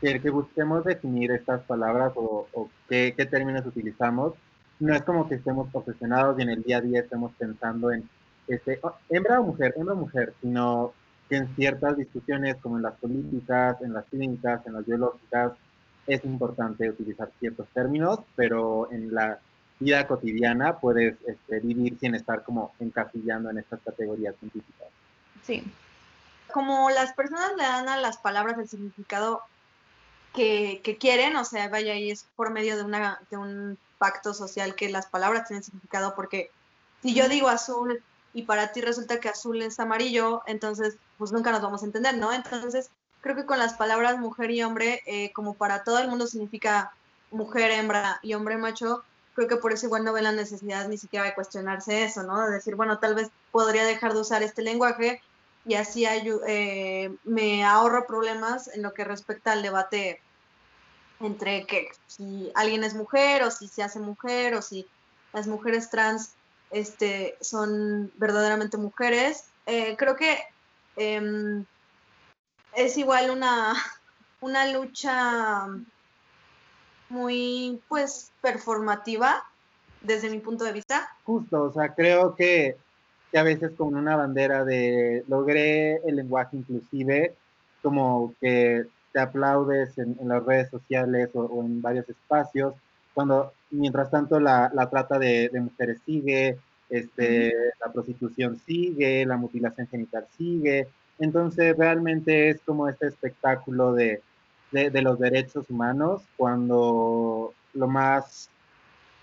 que, 0.00 0.30
busquemos 0.30 0.84
definir 0.84 1.32
estas 1.32 1.60
palabras 1.62 2.12
o, 2.16 2.46
o 2.52 2.70
qué, 2.88 3.14
qué 3.16 3.26
términos 3.26 3.66
utilizamos 3.66 4.34
no 4.80 4.94
es 4.94 5.02
como 5.02 5.28
que 5.28 5.36
estemos 5.36 5.68
obsesionados 5.72 6.38
y 6.38 6.42
en 6.42 6.50
el 6.50 6.62
día 6.62 6.78
a 6.78 6.80
día 6.80 7.00
estemos 7.00 7.32
pensando 7.38 7.90
en 7.92 8.08
este, 8.46 8.78
oh, 8.82 8.94
hembra 9.10 9.40
o 9.40 9.44
mujer, 9.44 9.74
hembra 9.76 9.94
o 9.94 9.96
mujer, 9.96 10.32
sino 10.40 10.92
que 11.28 11.36
en 11.36 11.54
ciertas 11.54 11.96
discusiones 11.96 12.56
como 12.56 12.76
en 12.76 12.82
las 12.82 12.94
políticas, 12.94 13.80
en 13.82 13.92
las 13.92 14.04
clínicas, 14.06 14.66
en 14.66 14.72
las 14.74 14.86
biológicas, 14.86 15.52
es 16.06 16.24
importante 16.24 16.88
utilizar 16.88 17.30
ciertos 17.38 17.68
términos, 17.68 18.20
pero 18.34 18.90
en 18.90 19.14
la 19.14 19.38
vida 19.78 20.06
cotidiana 20.06 20.78
puedes 20.78 21.16
este, 21.26 21.60
vivir 21.60 21.98
sin 22.00 22.14
estar 22.14 22.42
como 22.42 22.72
encasillando 22.80 23.50
en 23.50 23.58
estas 23.58 23.80
categorías 23.84 24.34
científicas. 24.38 24.88
Sí. 25.44 25.62
Como 26.50 26.88
las 26.90 27.12
personas 27.12 27.50
le 27.56 27.62
dan 27.62 27.88
a 27.88 27.98
las 27.98 28.16
palabras 28.16 28.58
el 28.58 28.68
significado 28.68 29.42
que, 30.34 30.80
que 30.82 30.96
quieren, 30.96 31.36
o 31.36 31.44
sea, 31.44 31.68
vaya, 31.68 31.94
y 31.94 32.10
es 32.10 32.26
por 32.36 32.50
medio 32.50 32.76
de, 32.76 32.84
una, 32.84 33.20
de 33.30 33.36
un 33.36 33.78
pacto 33.98 34.32
social 34.32 34.74
que 34.74 34.88
las 34.88 35.06
palabras 35.06 35.46
tienen 35.46 35.62
significado, 35.62 36.14
porque 36.14 36.50
si 37.02 37.14
yo 37.14 37.28
digo 37.28 37.48
azul 37.48 38.02
y 38.34 38.42
para 38.42 38.72
ti 38.72 38.80
resulta 38.80 39.20
que 39.20 39.28
azul 39.28 39.62
es 39.62 39.80
amarillo, 39.80 40.42
entonces 40.46 40.96
pues 41.16 41.32
nunca 41.32 41.50
nos 41.50 41.62
vamos 41.62 41.82
a 41.82 41.86
entender, 41.86 42.16
¿no? 42.18 42.32
Entonces 42.32 42.90
creo 43.20 43.36
que 43.36 43.46
con 43.46 43.58
las 43.58 43.74
palabras 43.74 44.18
mujer 44.18 44.50
y 44.50 44.62
hombre, 44.62 45.02
eh, 45.06 45.32
como 45.32 45.54
para 45.54 45.84
todo 45.84 45.98
el 45.98 46.08
mundo 46.08 46.26
significa 46.26 46.92
mujer, 47.30 47.70
hembra 47.70 48.20
y 48.22 48.34
hombre 48.34 48.56
macho, 48.56 49.02
creo 49.34 49.48
que 49.48 49.56
por 49.56 49.72
eso 49.72 49.86
igual 49.86 50.04
no 50.04 50.12
ven 50.12 50.24
la 50.24 50.32
necesidad 50.32 50.88
ni 50.88 50.98
siquiera 50.98 51.24
de 51.24 51.34
cuestionarse 51.34 52.04
eso, 52.04 52.22
¿no? 52.22 52.46
De 52.46 52.54
decir, 52.54 52.74
bueno, 52.74 52.98
tal 52.98 53.14
vez 53.14 53.30
podría 53.50 53.84
dejar 53.84 54.12
de 54.12 54.20
usar 54.20 54.42
este 54.42 54.62
lenguaje 54.62 55.20
y 55.64 55.74
así 55.74 56.06
eh, 56.06 57.14
me 57.24 57.64
ahorro 57.64 58.06
problemas 58.06 58.68
en 58.68 58.82
lo 58.82 58.94
que 58.94 59.04
respecta 59.04 59.52
al 59.52 59.62
debate 59.62 60.20
entre 61.20 61.66
que 61.66 61.88
si 62.06 62.50
alguien 62.54 62.84
es 62.84 62.94
mujer 62.94 63.42
o 63.42 63.50
si 63.50 63.68
se 63.68 63.82
hace 63.82 63.98
mujer 63.98 64.54
o 64.54 64.62
si 64.62 64.86
las 65.32 65.46
mujeres 65.46 65.90
trans 65.90 66.32
este, 66.70 67.36
son 67.40 68.12
verdaderamente 68.16 68.76
mujeres. 68.76 69.44
Eh, 69.66 69.96
creo 69.96 70.16
que 70.16 70.38
em, 70.96 71.64
es 72.74 72.96
igual 72.96 73.30
una, 73.30 73.74
una 74.40 74.66
lucha 74.72 75.66
muy 77.08 77.80
pues 77.88 78.32
performativa 78.40 79.44
desde 80.02 80.30
mi 80.30 80.38
punto 80.38 80.64
de 80.64 80.72
vista. 80.72 81.08
Justo, 81.24 81.64
o 81.64 81.72
sea, 81.72 81.94
creo 81.94 82.34
que, 82.34 82.76
a 83.34 83.42
veces 83.42 83.72
con 83.76 83.94
una 83.94 84.16
bandera 84.16 84.64
de 84.64 85.22
logré 85.28 85.96
el 85.96 86.16
lenguaje 86.16 86.56
inclusive, 86.56 87.34
como 87.82 88.34
que 88.40 88.86
te 89.12 89.20
aplaudes 89.20 89.96
en, 89.98 90.16
las 90.22 90.44
redes 90.44 90.70
sociales 90.70 91.28
o, 91.34 91.62
en 91.62 91.82
varios 91.82 92.08
espacios, 92.08 92.74
cuando 93.14 93.52
mientras 93.70 94.10
tanto 94.10 94.40
la, 94.40 94.70
la 94.74 94.88
trata 94.88 95.18
de, 95.18 95.50
mujeres 95.54 96.00
sigue, 96.04 96.58
este, 96.88 97.52
la 97.84 97.92
prostitución 97.92 98.58
sigue, 98.64 99.26
la 99.26 99.36
mutilación 99.36 99.86
genital 99.88 100.26
sigue, 100.36 100.88
entonces 101.18 101.76
realmente 101.76 102.48
es 102.50 102.60
como 102.60 102.88
este 102.88 103.08
espectáculo 103.08 103.92
de, 103.92 104.22
de, 104.72 104.90
de 104.90 105.02
los 105.02 105.18
derechos 105.18 105.68
humanos 105.68 106.22
cuando 106.36 107.52
lo 107.74 107.88
más 107.88 108.48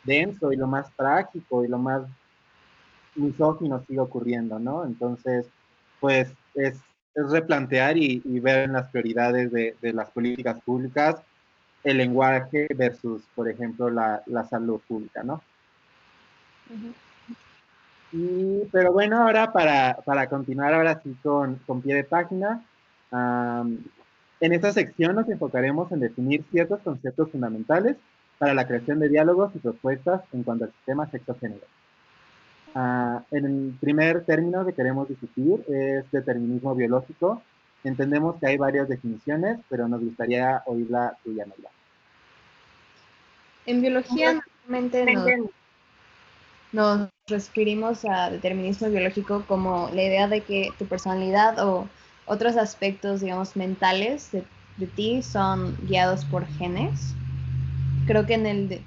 denso 0.03 0.51
y 0.51 0.57
lo 0.57 0.67
más 0.67 0.91
trágico 0.95 1.63
y 1.63 1.67
lo 1.67 1.79
más 1.79 2.03
misógino 3.15 3.83
sigue 3.87 3.99
ocurriendo, 3.99 4.59
¿no? 4.59 4.85
Entonces, 4.85 5.47
pues 5.99 6.31
es 6.53 6.75
es 7.15 7.31
replantear 7.31 7.97
y, 7.97 8.19
ver 8.41 8.65
en 8.65 8.73
las 8.73 8.91
prioridades 8.91 9.51
de, 9.51 9.75
las 9.93 10.09
políticas 10.11 10.61
públicas 10.61 11.15
el 11.85 11.97
lenguaje 11.97 12.67
versus, 12.75 13.23
por 13.33 13.49
ejemplo, 13.49 13.89
la, 13.89 14.21
salud 14.49 14.81
pública, 14.87 15.23
¿no? 15.23 15.41
pero 18.71 18.93
bueno, 18.93 19.23
ahora 19.23 19.51
para, 19.51 20.27
continuar 20.27 20.73
ahora 20.73 21.01
sí 21.01 21.15
con, 21.21 21.59
pie 21.81 21.95
de 21.95 22.03
página, 22.03 22.65
en 23.11 24.53
esta 24.53 24.73
sección 24.73 25.15
nos 25.15 25.29
enfocaremos 25.29 25.91
en 25.91 26.01
definir 26.01 26.43
ciertos 26.51 26.81
conceptos 26.81 27.31
fundamentales 27.31 27.97
para 28.37 28.53
la 28.53 28.67
creación 28.67 28.99
de 28.99 29.09
diálogos 29.09 29.55
y 29.55 29.59
propuestas 29.59 30.21
en 30.33 30.43
cuanto 30.43 30.65
al 30.65 30.71
sistema 30.71 31.09
sexo-género. 31.09 31.65
Uh, 32.75 33.21
en 33.31 33.45
el 33.45 33.77
primer 33.79 34.25
término 34.25 34.65
que 34.65 34.73
queremos 34.73 35.07
discutir 35.07 35.63
es 35.69 36.11
determinismo 36.11 36.75
biológico. 36.75 37.41
Entendemos 37.85 38.35
que 38.35 38.47
hay 38.47 38.57
varias 38.57 38.89
definiciones, 38.89 39.59
pero 39.69 39.87
nos 39.87 40.01
gustaría 40.01 40.61
oír 40.65 40.89
la 40.89 41.15
tuya, 41.23 41.45
Naila. 41.45 41.69
En 43.65 43.81
biología 43.81 44.41
normalmente 44.67 45.37
nos, 46.71 47.09
referimos 47.27 48.05
a 48.05 48.29
determinismo 48.29 48.89
biológico 48.89 49.43
como 49.47 49.89
la 49.93 50.03
idea 50.03 50.27
de 50.27 50.41
que 50.41 50.71
tu 50.77 50.85
personalidad 50.85 51.57
o 51.65 51.87
otros 52.25 52.57
aspectos, 52.57 53.21
digamos, 53.21 53.55
mentales 53.55 54.31
de, 54.31 54.43
ti 54.95 55.23
son 55.23 55.75
guiados 55.87 56.25
por 56.25 56.45
genes. 56.45 57.15
Creo 58.05 58.25
que 58.25 58.33
en 58.33 58.45
el, 58.45 58.81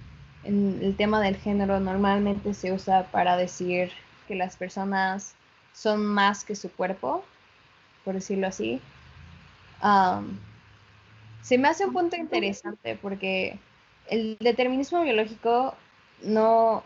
en 0.45 0.79
el 0.83 0.95
tema 0.97 1.21
del 1.21 1.37
género 1.37 1.81
normalmente 1.81 2.53
se 2.55 2.73
usa 2.73 3.05
para 3.11 3.37
decir 3.37 3.91
que 4.29 4.35
las 4.35 4.57
personas 4.57 5.35
son 5.73 6.05
más 6.05 6.45
que 6.45 6.55
su 6.55 6.71
cuerpo, 6.71 7.25
por 8.05 8.15
decirlo 8.15 8.47
así. 8.47 8.81
se 11.43 11.59
me 11.59 11.69
hace 11.69 11.87
un 11.87 11.93
punto 11.93 12.17
interesante 12.17 12.99
porque 13.01 13.59
el 14.11 14.37
determinismo 14.41 15.03
biológico 15.03 15.75
no, 16.23 16.83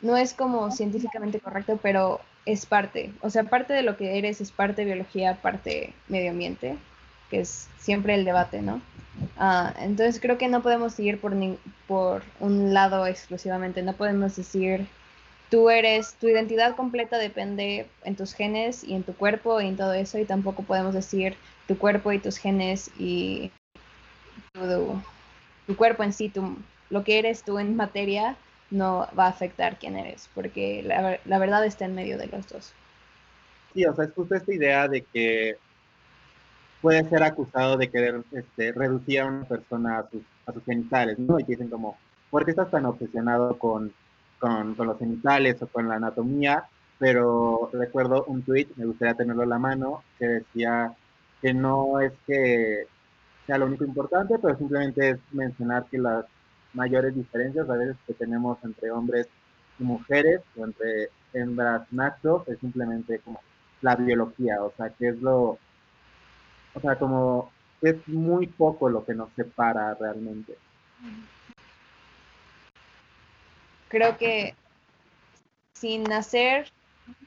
no 0.00 0.16
es 0.16 0.34
como 0.34 0.70
científicamente 0.70 1.40
correcto, 1.40 1.78
pero 1.82 2.20
es 2.44 2.64
parte, 2.66 3.12
o 3.22 3.30
sea, 3.30 3.44
parte 3.44 3.72
de 3.72 3.82
lo 3.82 3.96
que 3.96 4.18
eres 4.18 4.40
es 4.40 4.52
parte 4.52 4.84
biología, 4.84 5.40
parte 5.42 5.92
medio 6.08 6.30
ambiente, 6.30 6.76
que 7.30 7.40
es 7.40 7.68
siempre 7.78 8.14
el 8.14 8.24
debate, 8.24 8.62
¿no? 8.62 8.80
Ah, 9.36 9.74
entonces 9.80 10.20
creo 10.20 10.38
que 10.38 10.48
no 10.48 10.62
podemos 10.62 10.98
ir 11.00 11.20
por, 11.20 11.34
por 11.88 12.22
un 12.38 12.72
lado 12.72 13.06
exclusivamente, 13.06 13.82
no 13.82 13.94
podemos 13.94 14.36
decir 14.36 14.86
tú 15.50 15.70
eres, 15.70 16.14
tu 16.14 16.28
identidad 16.28 16.76
completa 16.76 17.18
depende 17.18 17.86
en 18.04 18.16
tus 18.16 18.34
genes 18.34 18.84
y 18.84 18.94
en 18.94 19.02
tu 19.02 19.14
cuerpo 19.14 19.60
y 19.60 19.68
en 19.68 19.76
todo 19.76 19.92
eso, 19.92 20.18
y 20.18 20.24
tampoco 20.24 20.62
podemos 20.62 20.94
decir 20.94 21.36
tu 21.66 21.78
cuerpo 21.78 22.12
y 22.12 22.18
tus 22.18 22.38
genes 22.38 22.90
y 22.98 23.50
tu, 24.52 25.02
tu 25.66 25.76
cuerpo 25.76 26.02
en 26.02 26.12
sí, 26.12 26.28
tu, 26.28 26.56
lo 26.90 27.04
que 27.04 27.18
eres 27.18 27.42
tú 27.42 27.58
en 27.58 27.76
materia 27.76 28.36
no 28.70 29.08
va 29.18 29.26
a 29.26 29.30
afectar 29.30 29.78
quién 29.78 29.96
eres, 29.96 30.28
porque 30.34 30.82
la, 30.82 31.18
la, 31.24 31.38
verdad 31.38 31.64
está 31.64 31.84
en 31.84 31.94
medio 31.94 32.18
de 32.18 32.26
los 32.26 32.48
dos. 32.48 32.72
Sí, 33.74 33.84
o 33.84 33.94
sea, 33.94 34.06
es 34.06 34.12
justo 34.12 34.34
esta 34.34 34.52
idea 34.52 34.88
de 34.88 35.02
que 35.02 35.56
puede 36.80 37.08
ser 37.08 37.22
acusado 37.22 37.76
de 37.76 37.90
querer 37.90 38.22
este, 38.32 38.72
reducir 38.72 39.20
a 39.20 39.26
una 39.26 39.44
persona 39.44 39.98
a 39.98 40.10
sus, 40.10 40.22
a 40.46 40.52
sus 40.52 40.64
genitales, 40.64 41.18
¿no? 41.18 41.38
Y 41.38 41.44
dicen 41.44 41.68
como, 41.68 41.96
¿por 42.30 42.44
qué 42.44 42.52
estás 42.52 42.70
tan 42.70 42.86
obsesionado 42.86 43.58
con, 43.58 43.92
con, 44.38 44.74
con, 44.74 44.86
los 44.86 44.98
genitales 44.98 45.60
o 45.62 45.66
con 45.66 45.88
la 45.88 45.96
anatomía? 45.96 46.64
Pero 46.98 47.70
recuerdo 47.72 48.24
un 48.24 48.42
tweet, 48.42 48.68
me 48.76 48.86
gustaría 48.86 49.14
tenerlo 49.14 49.42
en 49.42 49.50
la 49.50 49.58
mano, 49.58 50.02
que 50.18 50.26
decía 50.26 50.94
que 51.42 51.52
no 51.52 52.00
es 52.00 52.12
que 52.26 52.86
sea 53.46 53.58
lo 53.58 53.66
único 53.66 53.84
importante, 53.84 54.38
pero 54.38 54.56
simplemente 54.56 55.10
es 55.10 55.18
mencionar 55.32 55.86
que 55.86 55.98
las 55.98 56.24
mayores 56.72 57.14
diferencias 57.14 57.68
a 57.68 57.76
veces 57.76 57.96
que 58.06 58.14
tenemos 58.14 58.58
entre 58.64 58.90
hombres 58.90 59.28
y 59.78 59.84
mujeres 59.84 60.40
o 60.56 60.64
entre 60.64 61.10
hembras 61.32 61.90
machos 61.92 62.46
es 62.48 62.58
simplemente 62.58 63.18
como 63.20 63.40
la 63.82 63.96
biología, 63.96 64.62
o 64.62 64.72
sea, 64.76 64.90
que 64.90 65.08
es 65.08 65.20
lo, 65.20 65.58
o 66.74 66.80
sea, 66.80 66.98
como 66.98 67.50
es 67.82 67.96
muy 68.08 68.46
poco 68.46 68.88
lo 68.88 69.04
que 69.04 69.14
nos 69.14 69.30
separa 69.36 69.94
realmente. 69.94 70.56
Creo 73.88 74.16
que 74.16 74.54
sin 75.74 76.10
hacer 76.12 76.66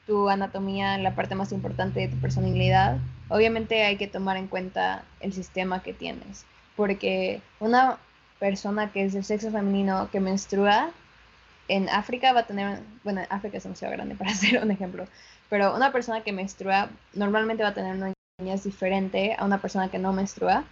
tu 0.06 0.28
anatomía 0.28 0.98
la 0.98 1.14
parte 1.14 1.34
más 1.34 1.52
importante 1.52 2.00
de 2.00 2.08
tu 2.08 2.16
personalidad, 2.20 2.98
obviamente 3.30 3.84
hay 3.84 3.96
que 3.96 4.06
tomar 4.06 4.36
en 4.36 4.48
cuenta 4.48 5.04
el 5.20 5.32
sistema 5.32 5.82
que 5.82 5.94
tienes, 5.94 6.44
porque 6.76 7.40
una 7.58 7.98
persona 8.38 8.92
que 8.92 9.04
es 9.04 9.12
del 9.12 9.24
sexo 9.24 9.50
femenino 9.50 10.08
que 10.10 10.20
menstrua 10.20 10.90
en 11.68 11.88
África 11.88 12.32
va 12.32 12.40
a 12.40 12.46
tener, 12.46 12.80
bueno, 13.04 13.22
África 13.30 13.58
es 13.58 13.62
demasiado 13.62 13.94
grande 13.94 14.14
para 14.18 14.32
hacer 14.32 14.62
un 14.62 14.70
ejemplo, 14.70 15.06
pero 15.48 15.74
una 15.74 15.92
persona 15.92 16.22
que 16.22 16.32
menstrua 16.32 16.90
normalmente 17.14 17.62
va 17.62 17.70
a 17.70 17.74
tener 17.74 17.96
una 17.96 18.12
niñez 18.38 18.64
diferente 18.64 19.36
a 19.38 19.44
una 19.44 19.60
persona 19.60 19.90
que 19.90 19.98
no 19.98 20.12
menstrua, 20.12 20.64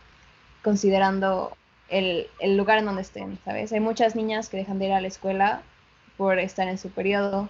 considerando 0.62 1.56
el, 1.88 2.26
el, 2.40 2.56
lugar 2.56 2.78
en 2.78 2.86
donde 2.86 3.02
estén, 3.02 3.38
¿sabes? 3.44 3.72
Hay 3.72 3.80
muchas 3.80 4.16
niñas 4.16 4.48
que 4.48 4.56
dejan 4.56 4.78
de 4.78 4.86
ir 4.86 4.92
a 4.92 5.00
la 5.00 5.08
escuela 5.08 5.62
por 6.16 6.38
estar 6.38 6.68
en 6.68 6.78
su 6.78 6.90
periodo 6.90 7.48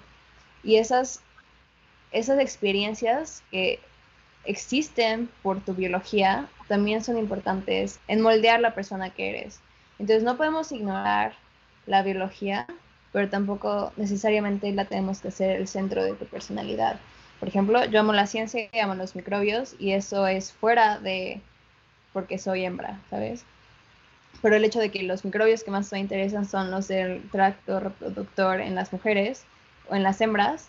y 0.63 0.77
esas, 0.77 1.23
esas 2.13 2.39
experiencias 2.39 3.43
que 3.51 3.81
existen 4.45 5.29
por 5.43 5.61
tu 5.61 5.75
biología 5.75 6.49
también 6.69 7.03
son 7.03 7.19
importantes 7.19 7.99
en 8.09 8.21
moldear 8.21 8.61
la 8.61 8.75
persona 8.75 9.11
que 9.11 9.31
eres. 9.31 9.61
Entonces 9.99 10.23
no 10.23 10.37
podemos 10.37 10.71
ignorar 10.71 11.35
la 11.87 12.03
biología, 12.03 12.67
pero 13.13 13.29
tampoco 13.29 13.93
necesariamente 13.97 14.71
la 14.73 14.85
tenemos 14.85 15.21
que 15.21 15.31
ser 15.31 15.57
el 15.57 15.67
centro 15.67 16.05
de 16.05 16.15
tu 16.15 16.27
personalidad. 16.27 17.01
Por 17.41 17.49
ejemplo, 17.49 17.85
yo 17.87 18.01
amo 18.01 18.13
la 18.13 18.27
ciencia 18.27 18.69
y 18.73 18.79
amo 18.79 18.95
los 18.95 19.17
microbios 19.17 19.75
y 19.79 19.93
eso 19.93 20.27
es 20.27 20.53
fuera 20.53 20.99
de 20.99 21.41
porque 22.13 22.39
soy 22.39 22.65
hembra, 22.65 23.01
¿sabes? 23.11 23.45
Pero 24.43 24.57
el 24.57 24.65
hecho 24.65 24.81
de 24.81 24.91
que 24.91 25.03
los 25.03 25.25
microbios 25.25 25.65
que 25.65 25.71
más 25.71 25.91
me 25.93 26.01
interesan 26.01 26.47
son 26.47 26.71
los 26.71 26.89
del 26.89 27.29
tracto 27.31 27.81
reproductor 27.81 28.61
en 28.61 28.75
las 28.75 28.93
mujeres 28.93 29.45
o 29.89 29.95
en 29.95 30.03
las 30.03 30.21
hembras, 30.21 30.69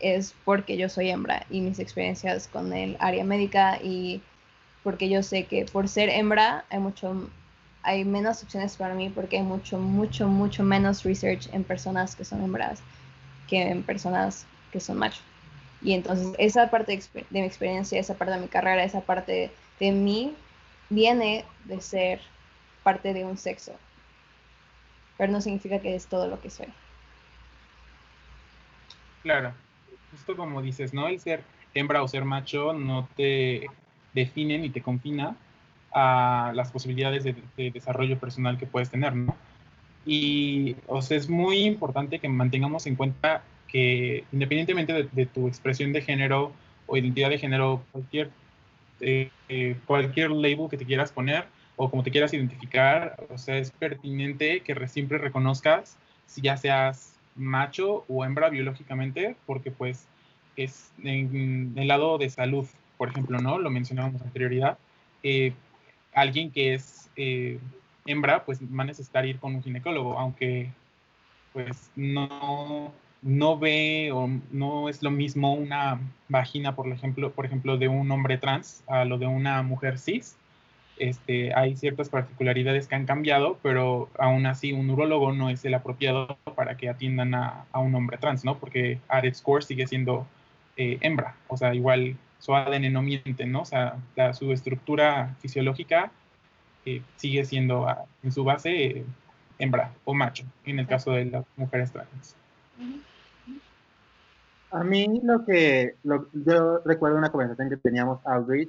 es 0.00 0.34
porque 0.44 0.76
yo 0.76 0.88
soy 0.88 1.10
hembra 1.10 1.46
y 1.50 1.60
mis 1.60 1.78
experiencias 1.78 2.48
con 2.48 2.72
el 2.72 2.96
área 3.00 3.24
médica 3.24 3.78
y 3.82 4.22
porque 4.82 5.08
yo 5.08 5.22
sé 5.22 5.44
que 5.44 5.66
por 5.66 5.88
ser 5.88 6.08
hembra 6.08 6.64
hay 6.70 6.78
mucho 6.78 7.28
hay 7.82 8.04
menos 8.04 8.42
opciones 8.42 8.76
para 8.76 8.94
mí 8.94 9.08
porque 9.08 9.38
hay 9.38 9.42
mucho, 9.42 9.78
mucho, 9.78 10.28
mucho 10.28 10.62
menos 10.62 11.02
research 11.02 11.48
en 11.52 11.64
personas 11.64 12.14
que 12.14 12.24
son 12.24 12.42
hembras 12.42 12.82
que 13.48 13.62
en 13.62 13.82
personas 13.82 14.46
que 14.70 14.80
son 14.80 14.98
machos. 14.98 15.22
Y 15.82 15.94
entonces 15.94 16.34
esa 16.38 16.70
parte 16.70 16.96
de, 16.96 17.24
mi 17.30 17.40
experiencia, 17.40 17.98
esa 17.98 18.14
parte 18.14 18.34
de 18.34 18.40
mi 18.40 18.48
carrera, 18.48 18.84
esa 18.84 19.00
parte 19.00 19.50
de 19.80 19.92
mí 19.92 20.34
viene 20.90 21.44
de 21.64 21.80
ser 21.80 22.20
parte 22.82 23.14
de 23.14 23.24
un 23.24 23.38
sexo. 23.38 23.72
Pero 25.16 25.32
no 25.32 25.40
significa 25.40 25.80
que 25.80 25.94
es 25.94 26.06
todo 26.06 26.28
lo 26.28 26.40
que 26.40 26.50
soy. 26.50 26.68
Claro, 29.22 29.52
justo 30.10 30.36
como 30.36 30.62
dices, 30.62 30.92
¿no? 30.94 31.08
El 31.08 31.20
ser 31.20 31.42
hembra 31.74 32.02
o 32.02 32.08
ser 32.08 32.24
macho 32.24 32.72
no 32.72 33.08
te 33.16 33.66
define 34.12 34.58
ni 34.58 34.70
te 34.70 34.82
confina, 34.82 35.36
a 35.92 36.52
las 36.54 36.70
posibilidades 36.70 37.24
de, 37.24 37.34
desarrollo 37.56 38.18
personal 38.18 38.58
que 38.58 38.66
puedes 38.66 38.90
tener, 38.90 39.14
¿no? 39.14 39.34
Y, 40.06 40.76
o 40.86 41.02
sea, 41.02 41.16
es 41.16 41.28
muy 41.28 41.64
importante 41.64 42.18
que 42.18 42.28
mantengamos 42.28 42.86
en 42.86 42.96
cuenta 42.96 43.42
que 43.68 44.24
independientemente 44.32 45.08
de, 45.12 45.26
tu 45.26 45.46
expresión 45.46 45.92
de 45.92 46.02
género 46.02 46.52
o 46.86 46.96
identidad 46.96 47.28
de 47.30 47.38
género, 47.38 47.84
cualquier, 47.92 48.30
eh, 49.00 49.30
eh, 49.48 49.76
cualquier 49.86 50.30
label 50.30 50.68
que 50.70 50.76
te 50.76 50.86
quieras 50.86 51.12
poner 51.12 51.44
o 51.76 51.90
como 51.90 52.02
te 52.02 52.10
quieras 52.10 52.32
identificar, 52.32 53.16
o 53.30 53.38
sea, 53.38 53.58
es 53.58 53.70
pertinente 53.70 54.60
que 54.60 54.88
siempre 54.88 55.18
reconozcas 55.18 55.96
si 56.26 56.40
ya 56.40 56.56
seas 56.56 57.19
macho 57.36 58.04
o 58.08 58.24
hembra 58.24 58.48
biológicamente, 58.48 59.36
porque 59.46 59.70
pues 59.70 60.06
es 60.56 60.92
en, 61.02 61.72
el 61.76 61.88
lado 61.88 62.18
de 62.18 62.30
salud, 62.30 62.66
por 62.98 63.08
ejemplo, 63.08 63.38
¿no? 63.38 63.58
Lo 63.58 63.70
mencionábamos 63.70 64.22
anterioridad. 64.22 64.78
Eh, 65.22 65.52
alguien 66.12 66.50
que 66.50 66.74
es 66.74 67.10
eh, 67.16 67.58
hembra, 68.06 68.44
pues 68.44 68.60
va 68.62 68.82
a 68.82 68.86
necesitar 68.86 69.26
ir 69.26 69.38
con 69.38 69.54
un 69.54 69.62
ginecólogo, 69.62 70.18
aunque 70.18 70.70
pues 71.52 71.90
no, 71.96 72.92
no 73.22 73.58
ve 73.58 74.10
o 74.12 74.28
no 74.50 74.88
es 74.88 75.02
lo 75.02 75.10
mismo 75.10 75.54
una 75.54 76.00
vagina, 76.28 76.74
por 76.74 76.88
ejemplo, 76.88 77.32
por 77.32 77.46
ejemplo, 77.46 77.76
de 77.76 77.88
un 77.88 78.10
hombre 78.10 78.38
trans 78.38 78.84
a 78.86 79.04
lo 79.04 79.18
de 79.18 79.26
una 79.26 79.62
mujer 79.62 79.98
cis. 79.98 80.36
Este, 81.00 81.54
hay 81.54 81.76
ciertas 81.76 82.10
particularidades 82.10 82.86
que 82.86 82.94
han 82.94 83.06
cambiado, 83.06 83.58
pero 83.62 84.10
aún 84.18 84.44
así 84.44 84.72
un 84.74 84.90
urólogo 84.90 85.32
no 85.32 85.48
es 85.48 85.64
el 85.64 85.72
apropiado 85.72 86.36
para 86.54 86.76
que 86.76 86.90
atiendan 86.90 87.34
a, 87.34 87.64
un 87.72 87.94
hombre 87.94 88.18
trans, 88.18 88.44
¿no? 88.44 88.58
Porque 88.58 89.00
Added 89.08 89.32
Score 89.32 89.64
sigue 89.64 89.86
siendo 89.86 90.26
eh, 90.76 90.98
hembra, 91.00 91.36
o 91.48 91.56
sea, 91.56 91.74
igual 91.74 92.18
su 92.38 92.54
ADN 92.54 92.92
no 92.92 93.00
miente, 93.00 93.46
¿no? 93.46 93.62
O 93.62 93.64
sea, 93.64 93.96
su 94.34 94.52
estructura 94.52 95.36
fisiológica 95.40 96.12
eh, 96.84 97.00
sigue 97.16 97.46
siendo 97.46 97.88
ah, 97.88 98.04
en 98.22 98.30
su 98.30 98.44
base 98.44 99.02
hembra 99.58 99.92
o 100.04 100.12
macho, 100.12 100.44
en 100.66 100.80
el 100.80 100.86
caso 100.86 101.12
de 101.12 101.24
las 101.24 101.46
mujeres 101.56 101.92
trans. 101.92 102.36
A 104.70 104.84
mí 104.84 105.18
lo 105.24 105.46
que, 105.46 105.94
yo 106.34 106.80
recuerdo 106.84 107.16
una 107.16 107.32
conversación 107.32 107.70
que 107.70 107.78
teníamos 107.78 108.20
Outreach 108.26 108.68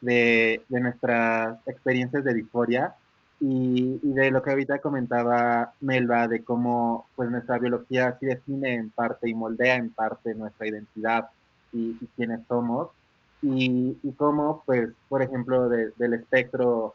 de, 0.00 0.62
de 0.68 0.80
nuestras 0.80 1.58
experiencias 1.66 2.24
de 2.24 2.34
disforia 2.34 2.94
y, 3.40 3.98
de 4.02 4.30
lo 4.30 4.42
que 4.42 4.50
ahorita 4.50 4.80
comentaba 4.80 5.72
Melba, 5.80 6.28
de 6.28 6.44
cómo 6.44 7.06
pues 7.16 7.30
nuestra 7.30 7.58
biología 7.58 8.16
sí 8.20 8.26
define 8.26 8.74
en 8.74 8.90
parte 8.90 9.28
y 9.28 9.34
moldea 9.34 9.76
en 9.76 9.90
parte 9.90 10.34
nuestra 10.34 10.66
identidad 10.66 11.28
y, 11.72 11.96
y 12.00 12.08
quiénes 12.16 12.40
somos. 12.46 12.88
Y, 13.42 13.96
y 14.02 14.12
cómo, 14.12 14.62
pues, 14.66 14.90
por 15.08 15.22
ejemplo, 15.22 15.70
del 15.70 16.12
espectro 16.12 16.94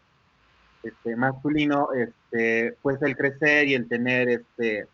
este, 0.83 1.15
masculino, 1.15 1.89
este, 1.93 2.75
pues 2.83 3.01
el 3.01 3.17
crecer 3.17 3.67
y 3.67 3.73
el 3.73 3.87
tener 3.87 4.29
este, 4.29 4.87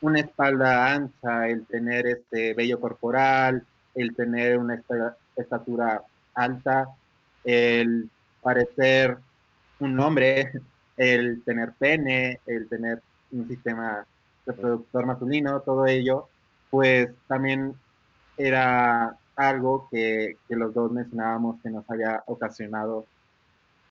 una 0.00 0.20
espalda 0.20 0.92
ancha, 0.92 1.48
el 1.48 1.64
tener 1.66 2.06
este 2.08 2.54
vello 2.54 2.80
corporal, 2.80 3.64
el 3.94 4.16
tener 4.16 4.58
una 4.58 4.82
estatura 5.36 6.02
alta, 6.34 6.88
el 7.44 8.10
parecer 8.42 9.18
un 9.80 9.98
hombre, 10.00 10.52
el 10.96 11.42
tener 11.44 11.72
pene, 11.72 12.40
el 12.46 12.68
tener 12.68 13.02
un 13.32 13.48
sistema 13.48 14.06
reproductor 14.46 15.06
masculino, 15.06 15.60
todo 15.60 15.86
ello, 15.86 16.28
pues 16.70 17.08
también 17.26 17.74
era 18.36 19.16
algo 19.36 19.88
que, 19.90 20.36
los 20.48 20.74
dos 20.74 20.92
mencionábamos 20.92 21.60
que 21.62 21.70
nos 21.70 21.88
había 21.90 22.22
ocasionado 22.26 23.06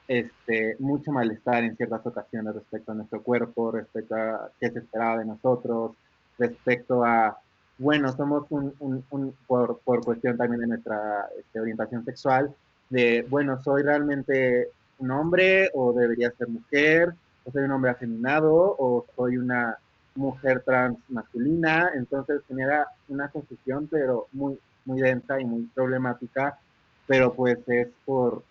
este, 0.08 0.76
mucho 0.80 1.12
malestar 1.12 1.64
en 1.64 1.76
ciertas 1.76 2.06
ocasiones 2.06 2.56
respecto 2.56 2.92
a 2.92 2.96
nuestro 2.96 3.22
cuerpo, 3.22 3.72
respecto 3.72 4.16
a 4.16 4.50
qué 4.60 4.70
se 4.70 4.80
esperaba 4.80 5.18
de 5.20 5.26
nosotros, 5.26 5.92
respecto 6.38 7.04
a, 7.04 7.38
bueno, 7.78 8.12
somos 8.12 8.46
un, 8.50 8.74
un, 9.10 9.36
por, 9.48 9.80
por, 9.80 10.04
cuestión 10.04 10.38
también 10.38 10.62
de 10.62 10.68
nuestra 10.68 11.28
este, 11.38 11.60
orientación 11.60 12.06
sexual, 12.06 12.54
de, 12.90 13.26
bueno, 13.30 13.62
soy 13.64 13.84
realmente 13.84 14.70
un 15.00 15.12
hombre 15.12 15.70
o 15.74 15.94
debería 15.94 16.32
ser 16.32 16.48
mujer, 16.48 17.14
o 17.46 17.52
soy 17.52 17.64
un 17.64 17.72
hombre 17.72 17.92
afeminado 17.92 18.54
o 18.54 19.06
soy 19.16 19.38
una 19.38 19.78
mujer 20.16 20.62
trans 20.66 20.98
masculina, 21.10 21.92
entonces 21.96 22.42
genera 22.48 22.88
una 23.08 23.30
confusión, 23.30 23.88
pero 23.90 24.28
muy, 24.32 24.60
muy 24.86 25.02
densa 25.02 25.40
y 25.40 25.46
muy 25.46 25.64
problemática, 25.74 26.60
pero 27.08 27.34
pues 27.34 27.58
es 27.68 27.88
por, 28.06 28.44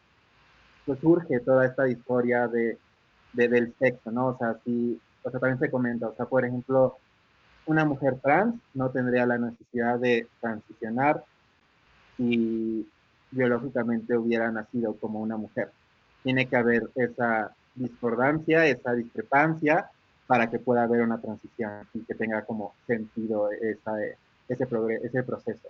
pues 0.85 0.99
surge 1.01 1.40
toda 1.40 1.66
esta 1.66 1.88
historia 1.88 2.49
de, 2.49 2.79
del 3.33 3.73
sexo, 3.79 4.11
¿no? 4.11 4.29
O 4.29 4.38
sea, 4.38 4.57
si, 4.64 5.01
o 5.23 5.31
sea, 5.31 5.40
también 5.40 5.59
se 5.59 5.71
comenta, 5.71 6.09
o 6.09 6.14
sea, 6.14 6.27
por 6.27 6.45
ejemplo, 6.45 6.99
una 7.66 7.85
mujer 7.85 8.18
trans 8.21 8.57
no 8.75 8.90
tendría 8.90 9.25
la 9.25 9.38
necesidad 9.38 9.99
de 9.99 10.27
transicionar 10.40 11.25
y 12.18 12.87
biológicamente 13.33 14.16
hubiera 14.16 14.51
nacido 14.51 14.95
como 14.97 15.21
una 15.21 15.37
mujer. 15.37 15.71
Tiene 16.23 16.49
que 16.49 16.57
haber 16.57 16.88
esa 16.95 17.53
discordancia, 17.75 18.66
esa 18.66 18.92
discrepancia 18.92 19.90
para 20.27 20.49
que 20.51 20.59
pueda 20.59 20.85
haber 20.85 21.01
una 21.01 21.21
transición 21.21 21.88
y 21.92 22.01
que 22.05 22.14
tenga 22.14 22.45
como 22.45 22.75
sentido 22.87 23.51
esa, 23.51 23.92
ese, 24.49 24.66
ese 25.03 25.23
proceso. 25.25 25.68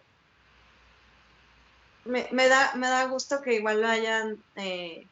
Me, 2.04 2.26
me, 2.32 2.48
da, 2.48 2.74
me 2.74 2.88
da 2.88 3.06
gusto 3.06 3.40
que 3.40 3.54
igual 3.54 3.80
lo 3.80 3.88
hayan 3.88 4.38
eh, 4.56 5.06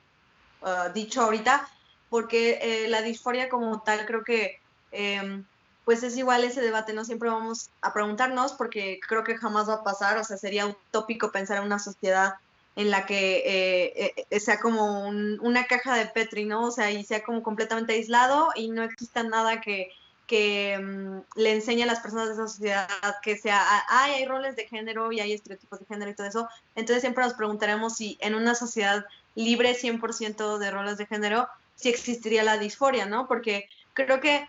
ah, 0.63 0.91
dicho 0.93 1.23
ahorita, 1.23 1.69
porque 2.09 2.59
eh, 2.61 2.89
la 2.89 3.01
disforia 3.03 3.49
como 3.49 3.81
tal 3.83 4.05
creo 4.07 4.25
que 4.25 4.61
em, 4.91 5.45
pues 5.91 6.05
es 6.05 6.17
igual 6.17 6.45
ese 6.45 6.61
debate, 6.61 6.93
no 6.93 7.05
siempre 7.05 7.31
vamos 7.31 7.69
a 7.83 7.93
preguntarnos 7.93 8.53
porque 8.53 9.01
creo 9.09 9.25
que 9.25 9.37
jamás 9.37 9.69
va 9.69 9.75
a 9.75 9.83
pasar, 9.83 10.19
o 10.19 10.23
sea, 10.23 10.37
sería 10.37 10.65
utópico 10.65 11.33
pensar 11.33 11.57
en 11.57 11.65
una 11.65 11.81
sociedad 11.81 12.35
en 12.77 12.93
la 12.93 13.07
que 13.07 13.43
eh, 13.45 14.27
eh, 14.31 14.39
sea 14.39 14.61
como 14.61 15.09
una 15.09 15.65
caja 15.65 15.97
de 15.97 16.07
Petri, 16.07 16.45
¿no? 16.45 16.67
O 16.67 16.71
sea, 16.71 16.93
y 16.93 17.03
sea 17.03 17.25
como 17.25 17.43
completamente 17.43 17.95
aislado 17.95 18.51
y 18.55 18.69
no 18.69 18.85
exista 18.85 19.25
nada 19.25 19.61
que, 19.61 19.91
que 20.29 20.79
mm, 20.79 21.41
le 21.41 21.55
enseñe 21.55 21.83
a 21.83 21.87
las 21.87 21.99
personas 21.99 22.29
de 22.29 22.35
esa 22.35 22.47
sociedad 22.47 22.89
que 23.21 23.37
sea, 23.37 23.61
ay, 23.89 24.13
hay 24.13 24.27
roles 24.27 24.55
de 24.55 24.69
género 24.69 25.11
y 25.11 25.19
hay 25.19 25.33
estereotipos 25.33 25.81
de 25.81 25.87
género 25.87 26.13
y 26.13 26.15
todo 26.15 26.29
eso. 26.29 26.49
Entonces 26.77 27.01
siempre 27.01 27.25
nos 27.25 27.35
preguntaremos 27.35 27.97
si 27.97 28.17
en 28.21 28.37
una 28.37 28.55
sociedad 28.55 29.07
libre 29.35 29.75
100% 29.75 30.59
de 30.59 30.71
roles 30.71 30.99
de 30.99 31.07
género, 31.07 31.49
si 31.75 31.89
existiría 31.89 32.45
la 32.45 32.59
disforia, 32.59 33.07
¿no? 33.07 33.27
Porque 33.27 33.69
creo 33.93 34.21
que 34.21 34.49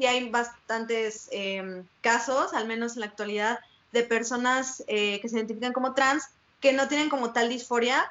sí 0.00 0.06
hay 0.06 0.30
bastantes 0.30 1.28
em, 1.30 1.84
casos, 2.00 2.54
al 2.54 2.66
menos 2.66 2.94
en 2.94 3.00
la 3.00 3.06
actualidad, 3.06 3.58
de 3.92 4.02
personas 4.02 4.82
eh, 4.86 5.20
que 5.20 5.28
se 5.28 5.36
identifican 5.36 5.74
como 5.74 5.92
trans 5.92 6.24
que 6.60 6.72
no 6.72 6.88
tienen 6.88 7.10
como 7.10 7.32
tal 7.34 7.50
disforia 7.50 8.10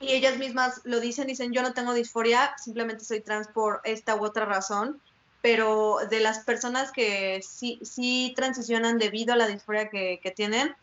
y 0.00 0.08
ellas 0.08 0.38
mismas 0.38 0.80
lo 0.82 0.98
dicen, 0.98 1.28
dicen 1.28 1.52
yo 1.52 1.62
no 1.62 1.72
tengo 1.72 1.94
disforia, 1.94 2.52
simplemente 2.56 3.04
soy 3.04 3.20
trans 3.20 3.46
por 3.46 3.80
esta 3.84 4.16
u 4.16 4.24
otra 4.24 4.44
razón, 4.44 5.00
pero 5.40 5.98
de 6.10 6.18
las 6.18 6.40
personas 6.40 6.90
que 6.90 7.42
sí, 7.46 7.78
sí 7.82 8.32
transicionan 8.34 8.98
debido 8.98 9.34
a 9.34 9.36
la 9.36 9.46
disforia 9.46 9.88
que, 9.88 10.32
tienen, 10.34 10.74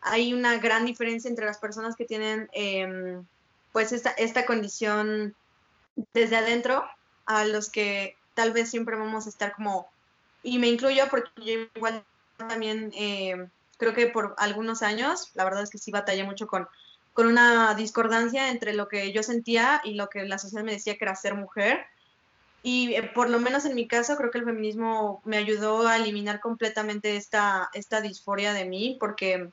hay 0.00 0.32
una 0.32 0.58
gran 0.58 0.84
diferencia 0.84 1.28
entre 1.28 1.46
las 1.46 1.58
personas 1.58 1.96
que 1.96 2.04
tienen 2.04 2.48
em, 2.52 3.24
pues 3.72 3.90
esta, 3.90 4.10
esta 4.10 4.46
condición 4.46 5.34
desde 6.14 6.36
adentro 6.36 6.84
a 7.26 7.44
los 7.44 7.68
que 7.68 8.17
tal 8.38 8.52
vez 8.52 8.70
siempre 8.70 8.94
vamos 8.96 9.26
a 9.26 9.30
estar 9.30 9.52
como, 9.52 9.88
y 10.44 10.60
me 10.60 10.68
incluyo 10.68 11.08
porque 11.10 11.28
yo 11.38 11.66
igual 11.74 12.04
también 12.36 12.92
em, 12.94 13.50
creo 13.78 13.94
que 13.94 14.06
por 14.06 14.36
algunos 14.38 14.82
años, 14.82 15.32
la 15.34 15.42
verdad 15.42 15.64
es 15.64 15.70
que 15.70 15.78
sí 15.78 15.90
batallé 15.90 16.22
mucho 16.22 16.46
con, 16.46 16.68
con 17.14 17.26
una 17.26 17.74
discordancia 17.74 18.50
entre 18.50 18.74
lo 18.74 18.86
que 18.86 19.10
yo 19.10 19.24
sentía 19.24 19.80
y 19.82 19.94
lo 19.94 20.08
que 20.08 20.22
la 20.24 20.38
sociedad 20.38 20.62
me 20.62 20.70
decía 20.70 20.96
que 20.96 21.04
era 21.04 21.16
ser 21.16 21.34
mujer. 21.34 21.84
Y 22.62 22.94
eh, 22.94 23.10
por 23.12 23.28
lo 23.28 23.40
menos 23.40 23.64
en 23.64 23.74
mi 23.74 23.88
caso, 23.88 24.16
creo 24.16 24.30
que 24.30 24.38
el 24.38 24.44
feminismo 24.44 25.20
me 25.24 25.36
ayudó 25.36 25.88
a 25.88 25.96
eliminar 25.96 26.38
completamente 26.38 27.16
esta, 27.16 27.70
esta 27.74 28.00
disforia 28.00 28.52
de 28.52 28.66
mí, 28.66 28.96
porque, 29.00 29.50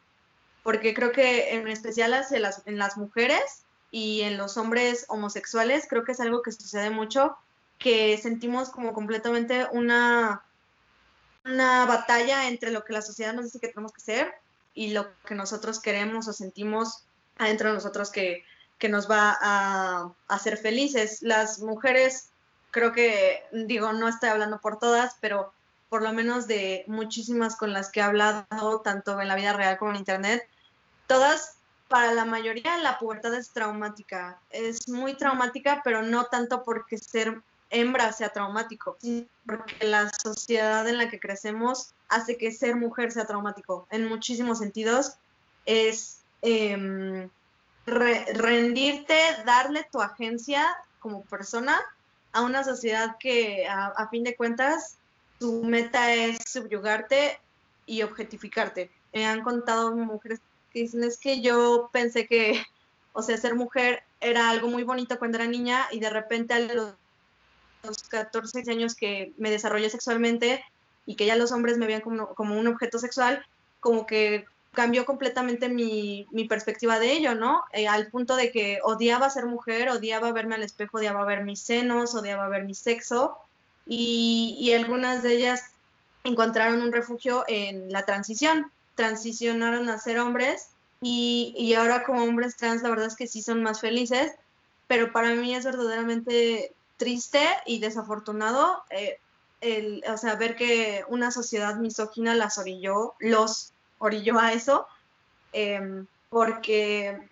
porque 0.61 0.93
creo 0.93 1.11
que 1.11 1.55
en 1.55 1.67
especial 1.69 2.11
las, 2.11 2.31
en 2.31 2.77
las 2.77 2.97
mujeres 2.97 3.65
y 3.89 4.21
en 4.21 4.37
los 4.37 4.57
hombres 4.57 5.05
homosexuales, 5.07 5.87
creo 5.89 6.03
que 6.03 6.11
es 6.11 6.19
algo 6.19 6.43
que 6.43 6.51
sucede 6.51 6.91
mucho, 6.91 7.35
que 7.77 8.17
sentimos 8.17 8.69
como 8.69 8.93
completamente 8.93 9.67
una, 9.71 10.43
una 11.45 11.85
batalla 11.85 12.47
entre 12.47 12.71
lo 12.71 12.83
que 12.83 12.93
la 12.93 13.01
sociedad 13.01 13.33
nos 13.33 13.45
dice 13.45 13.59
que 13.59 13.67
tenemos 13.67 13.93
que 13.93 14.01
ser 14.01 14.33
y 14.73 14.91
lo 14.91 15.07
que 15.25 15.35
nosotros 15.35 15.79
queremos 15.79 16.27
o 16.27 16.33
sentimos 16.33 17.05
adentro 17.37 17.69
de 17.69 17.75
nosotros 17.75 18.11
que, 18.11 18.43
nos 18.87 19.09
va 19.09 19.35
a, 19.41 20.11
hacer 20.27 20.57
felices. 20.57 21.23
Las 21.23 21.59
mujeres, 21.59 22.29
creo 22.69 22.91
que, 22.91 23.43
digo, 23.51 23.93
no 23.93 24.07
estoy 24.07 24.29
hablando 24.29 24.61
por 24.61 24.77
todas, 24.77 25.15
pero 25.21 25.51
por 25.89 26.03
lo 26.03 26.13
menos 26.13 26.45
de 26.45 26.83
muchísimas 26.85 27.55
con 27.55 27.73
las 27.73 27.89
que 27.89 27.99
he 27.99 28.03
hablado, 28.03 28.81
tanto 28.83 29.19
en 29.19 29.27
la 29.27 29.35
vida 29.35 29.53
real 29.53 29.79
como 29.79 29.89
en 29.89 29.97
Internet, 29.97 30.47
todas, 31.07 31.55
para 31.87 32.13
la 32.13 32.25
mayoría, 32.25 32.77
la 32.77 32.99
pubertad 32.99 33.33
es 33.33 33.49
traumática. 33.49 34.39
Es 34.51 34.87
muy 34.87 35.15
traumática, 35.15 35.81
pero 35.83 36.03
no 36.03 36.25
tanto 36.25 36.63
porque 36.63 36.99
ser 36.99 37.41
hembra 37.69 38.11
sea 38.11 38.29
traumático, 38.29 38.97
porque 39.45 39.85
la 39.85 40.09
sociedad 40.09 40.87
en 40.87 40.97
la 40.97 41.09
que 41.09 41.19
crecemos 41.19 41.93
hace 42.07 42.37
que 42.37 42.51
ser 42.51 42.75
mujer 42.75 43.11
sea 43.11 43.25
traumático. 43.25 43.87
En 43.91 44.07
muchísimos 44.07 44.59
sentidos 44.59 45.13
es 45.65 46.21
em, 46.41 47.29
rendirte, 47.85 49.17
darle 49.45 49.87
tu 49.91 50.01
agencia 50.01 50.75
como 50.99 51.23
persona 51.23 51.79
a 52.31 52.41
una 52.41 52.63
sociedad 52.63 53.17
que 53.19 53.67
a, 53.67 54.07
fin 54.09 54.23
de 54.23 54.35
cuentas 54.35 54.97
tu 55.39 55.63
meta 55.63 56.13
es 56.13 56.37
subyugarte 56.45 57.39
y 57.85 58.01
objetificarte. 58.01 58.91
Me 59.13 59.25
han 59.25 59.41
contado 59.41 59.95
mujeres 59.95 60.41
que 60.71 60.79
dicen 60.81 61.03
es 61.03 61.17
que 61.17 61.41
yo 61.41 61.89
pensé 61.93 62.27
que, 62.27 62.61
o 63.13 63.21
sea, 63.21 63.37
ser 63.37 63.55
mujer 63.55 64.03
era 64.19 64.49
algo 64.49 64.67
muy 64.67 64.83
bonito 64.83 65.17
cuando 65.17 65.37
era 65.37 65.47
niña 65.47 65.87
y 65.91 65.99
de 65.99 66.09
repente 66.09 66.53
a 66.53 66.59
los 66.59 66.95
los 67.85 68.03
14 68.03 68.63
años 68.69 68.95
que 68.95 69.33
me 69.37 69.51
desarrollé 69.51 69.89
sexualmente 69.89 70.63
y 71.05 71.15
que 71.15 71.25
ya 71.25 71.35
los 71.35 71.51
hombres 71.51 71.77
me 71.77 71.85
veían 71.85 72.01
como, 72.01 72.33
como 72.35 72.57
un 72.57 72.67
objeto 72.67 72.99
sexual, 72.99 73.45
como 73.79 74.05
que 74.05 74.45
cambió 74.73 75.05
completamente 75.05 75.69
mi, 75.69 76.27
mi 76.31 76.45
perspectiva 76.45 76.99
de 76.99 77.13
ello, 77.13 77.33
¿no? 77.33 77.63
Eh, 77.71 77.87
al 77.87 78.07
punto 78.07 78.35
de 78.35 78.51
que 78.51 78.79
odiaba 78.83 79.29
ser 79.29 79.45
mujer, 79.45 79.89
odiaba 79.89 80.31
verme 80.31 80.55
al 80.55 80.63
espejo, 80.63 80.97
odiaba 80.97 81.25
ver 81.25 81.43
mis 81.43 81.61
senos, 81.61 82.13
odiaba 82.13 82.49
ver 82.49 82.65
mi 82.65 82.75
sexo, 82.75 83.37
y, 83.87 84.57
y 84.59 84.73
algunas 84.73 85.23
de 85.23 85.33
ellas 85.33 85.71
encontraron 86.23 86.81
un 86.81 86.91
refugio 86.91 87.45
en 87.47 87.91
la 87.91 88.03
transición, 88.03 88.71
transicionaron 88.95 89.89
a 89.89 89.99
ser 89.99 90.19
hombres 90.19 90.69
y, 91.01 91.53
y, 91.57 91.73
ahora 91.75 92.03
como 92.03 92.23
hombres 92.23 92.55
trans 92.55 92.81
la 92.81 92.89
verdad 92.89 93.07
es 93.07 93.15
que 93.15 93.27
sí 93.27 93.41
son 93.41 93.61
más 93.61 93.81
felices, 93.81 94.33
pero 94.87 95.11
para 95.11 95.35
mí 95.35 95.53
es 95.53 95.65
verdaderamente 95.65 96.73
triste 96.97 97.45
y 97.65 97.79
desafortunado 97.79 98.83
eh, 98.89 99.19
el, 99.61 100.03
o 100.07 100.17
sea, 100.17 100.35
ver 100.35 100.55
que 100.55 101.03
una 101.07 101.31
sociedad 101.31 101.75
misógina 101.75 102.35
las 102.35 102.57
orilló, 102.57 103.15
los 103.19 103.73
orilló 103.97 104.39
a 104.39 104.53
eso, 104.53 104.87
em, 105.53 106.05
porque, 106.29 107.29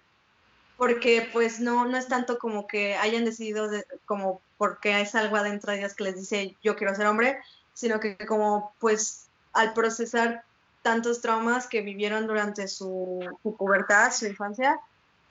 porque 0.78 1.30
pues 1.32 1.60
no, 1.60 1.86
no 1.86 1.98
es 1.98 2.08
tanto 2.08 2.38
como 2.40 2.68
que 2.68 2.96
hayan 2.96 3.26
decidido 3.26 3.70
como 4.06 4.42
porque 4.58 5.02
es 5.02 5.14
algo 5.16 5.36
adentro 5.36 5.72
de 5.72 5.80
ellas 5.80 5.94
que 5.94 6.06
les 6.06 6.16
dice 6.16 6.56
yo 6.64 6.76
quiero 6.76 6.96
ser 6.96 7.08
hombre, 7.08 7.38
sino 7.74 8.00
que 8.00 8.18
como 8.26 8.74
pues 8.80 9.28
al 9.52 9.74
procesar 9.74 10.44
tantos 10.82 11.22
traumas 11.22 11.68
que 11.68 11.82
vivieron 11.82 12.28
durante 12.28 12.68
su, 12.68 13.20
su 13.44 13.56
pubertad, 13.56 14.12
su 14.12 14.26
infancia, 14.26 14.80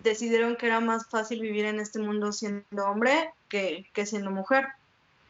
decidieron 0.03 0.57
que 0.57 0.67
era 0.67 0.81
más 0.81 1.07
fácil 1.07 1.41
vivir 1.41 1.65
en 1.65 1.81
este 1.81 1.99
mundo 1.99 2.33
siendo 2.33 2.87
hombre 2.87 3.33
que, 3.49 3.87
siendo 4.05 4.31
mujer. 4.31 4.69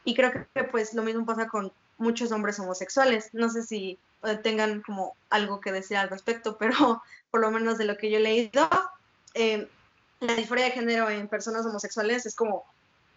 Y 0.04 0.14
creo 0.14 0.32
que 0.32 0.64
pues 0.64 0.94
lo 0.94 1.02
mismo 1.02 1.24
pasa 1.26 1.48
con 1.48 1.72
muchos 1.98 2.32
hombres 2.32 2.58
homosexuales. 2.58 3.30
No 3.32 3.48
sé 3.48 3.62
si 3.62 3.98
tengan 4.42 4.82
como 4.82 5.16
algo 5.30 5.60
que 5.60 5.72
decir 5.72 5.96
al 5.96 6.10
respecto, 6.10 6.56
pero 6.58 7.02
por 7.30 7.40
lo 7.40 7.50
menos 7.50 7.78
de 7.78 7.84
lo 7.84 7.96
que 7.96 8.10
yo 8.10 8.18
he 8.18 8.20
leído, 8.20 8.68
eh, 9.34 9.68
la 10.20 10.34
disforia 10.34 10.66
de 10.66 10.70
género 10.72 11.10
en 11.10 11.28
personas 11.28 11.66
homosexuales 11.66 12.26
es 12.26 12.34
como 12.34 12.64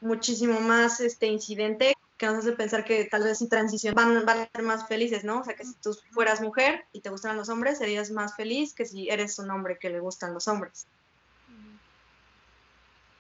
muchísimo 0.02 0.60
más 0.60 1.00
este 1.00 1.28
incidente 1.28 1.96
que 2.18 2.26
nos 2.26 2.38
hace 2.38 2.54
pensar 2.54 2.86
que 2.86 3.06
tal 3.06 3.24
vez 3.24 3.40
si 3.40 3.48
transición 3.48 3.94
van, 3.94 4.26
van 4.26 4.40
a 4.40 4.50
ser 4.50 4.64
más 4.64 4.88
felices, 4.88 5.24
¿no? 5.24 5.42
O 5.42 5.44
sea, 5.44 5.56
que 5.56 5.66
si 5.66 5.74
tú 5.76 5.96
fueras 6.12 6.42
mujer 6.42 6.86
y 6.94 7.02
te 7.02 7.10
gustan 7.10 7.36
los 7.36 7.50
hombres, 7.50 7.78
serías 7.78 8.10
más 8.12 8.36
feliz 8.36 8.74
que 8.74 8.86
si 8.86 9.10
eres 9.10 9.38
un 9.38 9.52
hombre 9.52 9.78
que 9.78 9.90
le 9.90 10.00
gustan 10.00 10.34
los 10.34 10.48
hombres. 10.48 10.88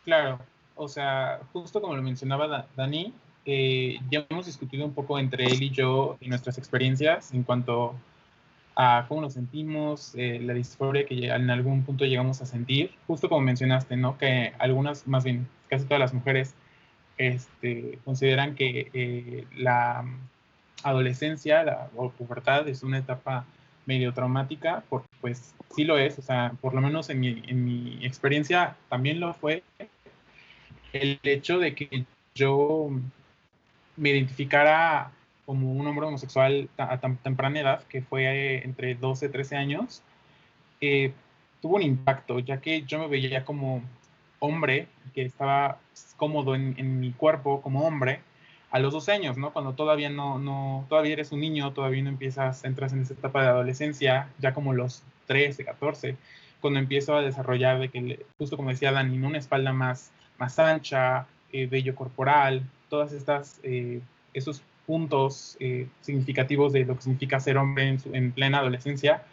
Claro, 0.05 0.39
o 0.75 0.87
sea, 0.87 1.39
justo 1.51 1.81
como 1.81 1.95
lo 1.95 2.03
mencionaba 2.03 2.67
Dani, 2.77 3.11
eh, 3.45 3.97
ya 4.09 4.25
hemos 4.29 4.45
discutido 4.45 4.85
un 4.85 4.93
poco 4.93 5.17
entre 5.17 5.45
él 5.45 5.63
y 5.63 5.71
yo 5.71 6.17
y 6.21 6.29
nuestras 6.29 6.59
experiencias 6.59 7.33
en 7.33 7.43
cuanto 7.43 7.95
a 8.75 9.05
cómo 9.07 9.21
nos 9.21 9.33
sentimos, 9.33 10.13
eh, 10.15 10.39
la 10.41 10.53
disforia 10.53 11.05
que 11.05 11.27
en 11.27 11.49
algún 11.49 11.83
punto 11.83 12.05
llegamos 12.05 12.41
a 12.41 12.45
sentir, 12.45 12.91
justo 13.07 13.29
como 13.29 13.41
mencionaste, 13.41 13.97
¿no? 13.97 14.17
Que 14.17 14.53
algunas, 14.59 15.07
más 15.07 15.23
bien 15.23 15.47
casi 15.69 15.85
todas 15.85 15.99
las 15.99 16.13
mujeres, 16.13 16.53
este, 17.17 17.97
consideran 18.05 18.55
que 18.55 18.91
eh, 18.93 19.47
la 19.55 20.05
adolescencia 20.83 21.63
la, 21.63 21.89
o 21.95 22.09
pubertad 22.11 22.67
es 22.67 22.83
una 22.83 22.99
etapa 22.99 23.45
medio 23.85 24.13
traumática, 24.13 24.83
porque 24.89 25.07
pues 25.21 25.55
sí 25.73 25.83
lo 25.83 25.97
es, 25.97 26.19
o 26.19 26.21
sea, 26.21 26.53
por 26.61 26.73
lo 26.73 26.81
menos 26.81 27.09
en 27.09 27.19
mi, 27.21 27.43
en 27.47 27.65
mi 27.65 28.05
experiencia 28.05 28.75
también 28.89 29.19
lo 29.19 29.33
fue 29.33 29.63
el 30.95 31.19
hecho 31.23 31.59
de 31.59 31.75
que 31.75 32.05
yo 32.33 32.89
me 33.97 34.09
identificara 34.09 35.11
como 35.45 35.71
un 35.71 35.85
hombre 35.85 36.07
homosexual 36.07 36.69
a 36.77 36.97
tan 36.99 37.17
temprana 37.17 37.59
edad, 37.59 37.83
que 37.83 38.01
fue 38.01 38.63
entre 38.63 38.95
12 38.95 39.27
y 39.27 39.29
13 39.29 39.55
años, 39.57 40.01
eh, 40.81 41.13
tuvo 41.61 41.75
un 41.75 41.83
impacto, 41.83 42.39
ya 42.39 42.61
que 42.61 42.83
yo 42.83 42.99
me 42.99 43.07
veía 43.07 43.45
como 43.45 43.83
hombre, 44.39 44.87
que 45.13 45.23
estaba 45.23 45.79
cómodo 46.17 46.55
en, 46.55 46.99
mi 46.99 47.11
cuerpo 47.11 47.61
como 47.61 47.85
hombre, 47.85 48.21
a 48.71 48.79
los 48.79 48.93
12 48.93 49.11
años, 49.11 49.37
¿no? 49.37 49.53
Cuando 49.53 49.73
todavía 49.73 50.09
no, 50.09 50.39
no, 50.39 50.85
todavía 50.89 51.13
eres 51.13 51.31
un 51.31 51.39
niño, 51.39 51.73
todavía 51.73 52.03
no 52.03 52.09
empiezas, 52.09 52.63
entras 52.63 52.93
en 52.93 53.01
esa 53.01 53.13
etapa 53.13 53.41
de 53.41 53.49
adolescencia, 53.49 54.29
ya 54.39 54.53
como 54.53 54.73
los 54.73 55.03
13, 55.27 55.63
14, 55.65 56.17
cuando 56.65 56.79
empiezo 56.79 57.15
a 57.15 57.21
desarrollar, 57.21 57.79
de 57.79 57.89
que, 57.89 58.25
justo 58.39 58.57
como 58.57 58.71
decía 58.71 58.91
Dani, 58.91 59.19
una 59.19 59.37
espalda 59.37 59.71
más, 59.71 60.09
más 60.39 60.57
ancha, 60.57 61.27
eh, 61.53 61.67
vello 61.67 61.93
corporal, 61.93 62.63
todas 62.89 63.13
estas, 63.13 63.59
eh, 63.61 64.01
esos 64.33 64.63
puntos 64.87 65.57
eh, 65.59 65.87
significativos 66.01 66.73
de 66.73 66.85
lo 66.85 66.95
que 66.95 67.03
significa 67.03 67.39
ser 67.39 67.57
hombre 67.57 67.99
en, 68.11 68.31
plena 68.31 68.57
adolescencia, 68.57 69.25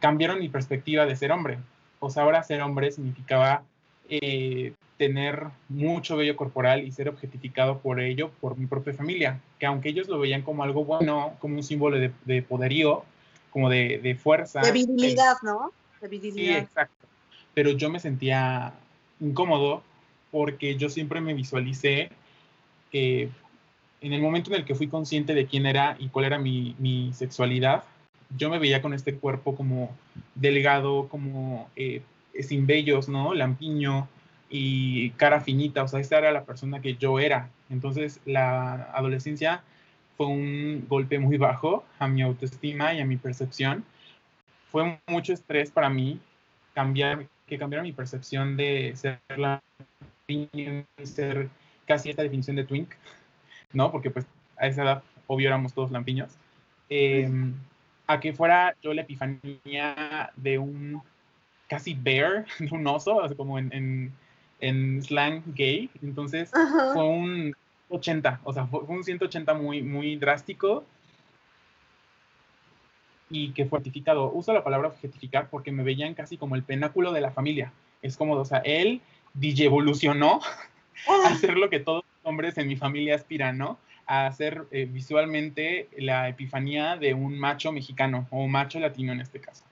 cambiaron 0.00 0.38
mi 0.38 0.48
perspectiva 0.48 1.04
de 1.04 1.14
ser 1.14 1.30
hombre. 1.30 1.58
O 2.00 2.08
sea, 2.08 2.22
ahora 2.22 2.42
ser 2.42 2.62
hombre 2.62 2.90
significaba 2.90 3.64
eh, 4.08 4.72
tener 4.96 5.48
mucho 5.68 6.16
vello 6.16 6.36
corporal 6.36 6.86
y 6.86 6.90
ser 6.90 7.10
objetificado 7.10 7.80
por 7.80 8.00
ello, 8.00 8.30
por 8.40 8.56
mi 8.56 8.64
propia 8.64 8.94
familia, 8.94 9.42
que 9.58 9.66
aunque 9.66 9.90
ellos 9.90 10.08
lo 10.08 10.18
veían 10.18 10.40
como 10.40 10.62
algo 10.62 10.86
bueno, 10.86 11.34
como 11.38 11.56
un 11.56 11.62
símbolo 11.62 11.98
de, 11.98 12.42
poderío, 12.42 13.04
como 13.50 13.68
de, 13.68 14.18
fuerza. 14.18 14.62
De 14.62 14.72
virilidad, 14.72 15.36
¿no? 15.42 15.70
Virilidad. 16.08 16.58
Sí, 16.58 16.64
exacto. 16.64 17.06
Pero 17.54 17.70
yo 17.70 17.90
me 17.90 18.00
sentía 18.00 18.72
incómodo 19.20 19.82
porque 20.30 20.76
yo 20.76 20.88
siempre 20.88 21.20
me 21.20 21.34
visualicé 21.34 22.10
eh, 22.92 23.28
en 24.00 24.12
el 24.12 24.20
momento 24.20 24.50
en 24.50 24.56
el 24.56 24.64
que 24.64 24.74
fui 24.74 24.88
consciente 24.88 25.34
de 25.34 25.46
quién 25.46 25.64
era 25.64 25.96
y 25.98 26.08
cuál 26.08 26.26
era 26.26 26.38
mi, 26.38 27.12
sexualidad, 27.14 27.84
yo 28.36 28.50
me 28.50 28.58
veía 28.58 28.82
con 28.82 28.94
este 28.94 29.14
cuerpo 29.14 29.54
como 29.54 29.96
delgado, 30.34 31.08
como 31.08 31.70
eh, 31.76 32.02
sin 32.40 32.66
vellos, 32.66 33.08
¿no? 33.08 33.34
Lampiño 33.34 34.08
y 34.50 35.10
cara 35.10 35.40
finita, 35.40 35.84
o 35.84 35.88
sea, 35.88 36.00
esta 36.00 36.18
era 36.18 36.32
la 36.32 36.44
persona 36.44 36.80
que 36.80 36.96
yo 36.96 37.20
era. 37.20 37.48
Entonces, 37.70 38.20
la 38.26 38.90
adolescencia 38.92 39.62
fue 40.16 40.26
un 40.26 40.84
golpe 40.88 41.18
muy 41.18 41.38
bajo 41.38 41.84
a 41.98 42.08
mi 42.08 42.22
autoestima 42.22 42.92
y 42.94 43.00
a 43.00 43.06
mi 43.06 43.16
percepción. 43.16 43.84
Fue 44.72 44.98
mucho 45.06 45.34
estrés 45.34 45.70
para 45.70 45.90
mí 45.90 46.18
cambiar, 46.74 47.26
que 47.46 47.58
cambiara 47.58 47.82
mi 47.82 47.92
percepción 47.92 48.56
de 48.56 48.92
ser 48.96 49.20
la 49.36 49.62
ser 51.04 51.50
casi 51.86 52.08
esta 52.08 52.22
definición 52.22 52.56
de 52.56 52.64
twink, 52.64 52.88
¿no? 53.74 53.92
Porque 53.92 54.10
pues 54.10 54.26
a 54.56 54.66
esa 54.66 54.82
edad, 54.82 55.02
obvio, 55.26 55.48
éramos 55.48 55.74
todos 55.74 55.90
lampiños. 55.90 56.32
Em, 56.88 57.54
a 58.06 58.18
que 58.18 58.32
fuera 58.32 58.74
yo 58.82 58.94
la 58.94 59.02
epifanía 59.02 60.30
de 60.36 60.58
un 60.58 61.02
casi 61.68 61.94
bear, 61.94 62.46
de 62.58 62.74
un 62.74 62.86
oso, 62.86 63.20
como 63.36 63.58
en, 63.58 64.10
en, 64.60 65.02
slang 65.02 65.42
gay. 65.54 65.90
Entonces 66.02 66.50
fue 66.94 67.04
un 67.04 67.54
80, 67.90 68.40
o 68.44 68.52
sea, 68.54 68.66
fue, 68.66 68.80
un 68.80 69.04
180 69.04 69.52
muy, 69.54 69.82
muy 69.82 70.16
drástico 70.16 70.84
y 73.32 73.52
que 73.52 73.66
fue 73.66 73.78
objetificado. 73.78 74.30
Uso 74.30 74.52
la 74.52 74.62
palabra 74.62 74.88
objetificar 74.88 75.48
porque 75.50 75.72
me 75.72 75.82
veían 75.82 76.14
casi 76.14 76.36
como 76.36 76.54
el 76.54 76.62
penáculo 76.62 77.12
de 77.12 77.22
la 77.22 77.32
familia. 77.32 77.72
Es 78.02 78.16
como, 78.16 78.34
o 78.34 78.44
sea, 78.44 78.58
él 78.58 79.00
DJ 79.34 79.64
evolucionó 79.64 80.40
a 81.24 81.28
hacer 81.28 81.56
lo 81.56 81.70
que 81.70 81.80
todos 81.80 82.04
hombres 82.22 82.56
en 82.58 82.68
mi 82.68 82.76
familia 82.76 83.16
aspiran, 83.16 83.58
¿no? 83.58 83.78
A 84.06 84.26
hacer 84.26 84.64
eh, 84.70 84.86
visualmente 84.90 85.88
la 85.96 86.28
epifanía 86.28 86.96
de 86.96 87.14
un 87.14 87.38
macho 87.38 87.72
mexicano 87.72 88.26
o 88.30 88.46
macho 88.46 88.78
latino 88.78 89.12
en 89.12 89.20
este 89.20 89.40
caso. 89.40 89.64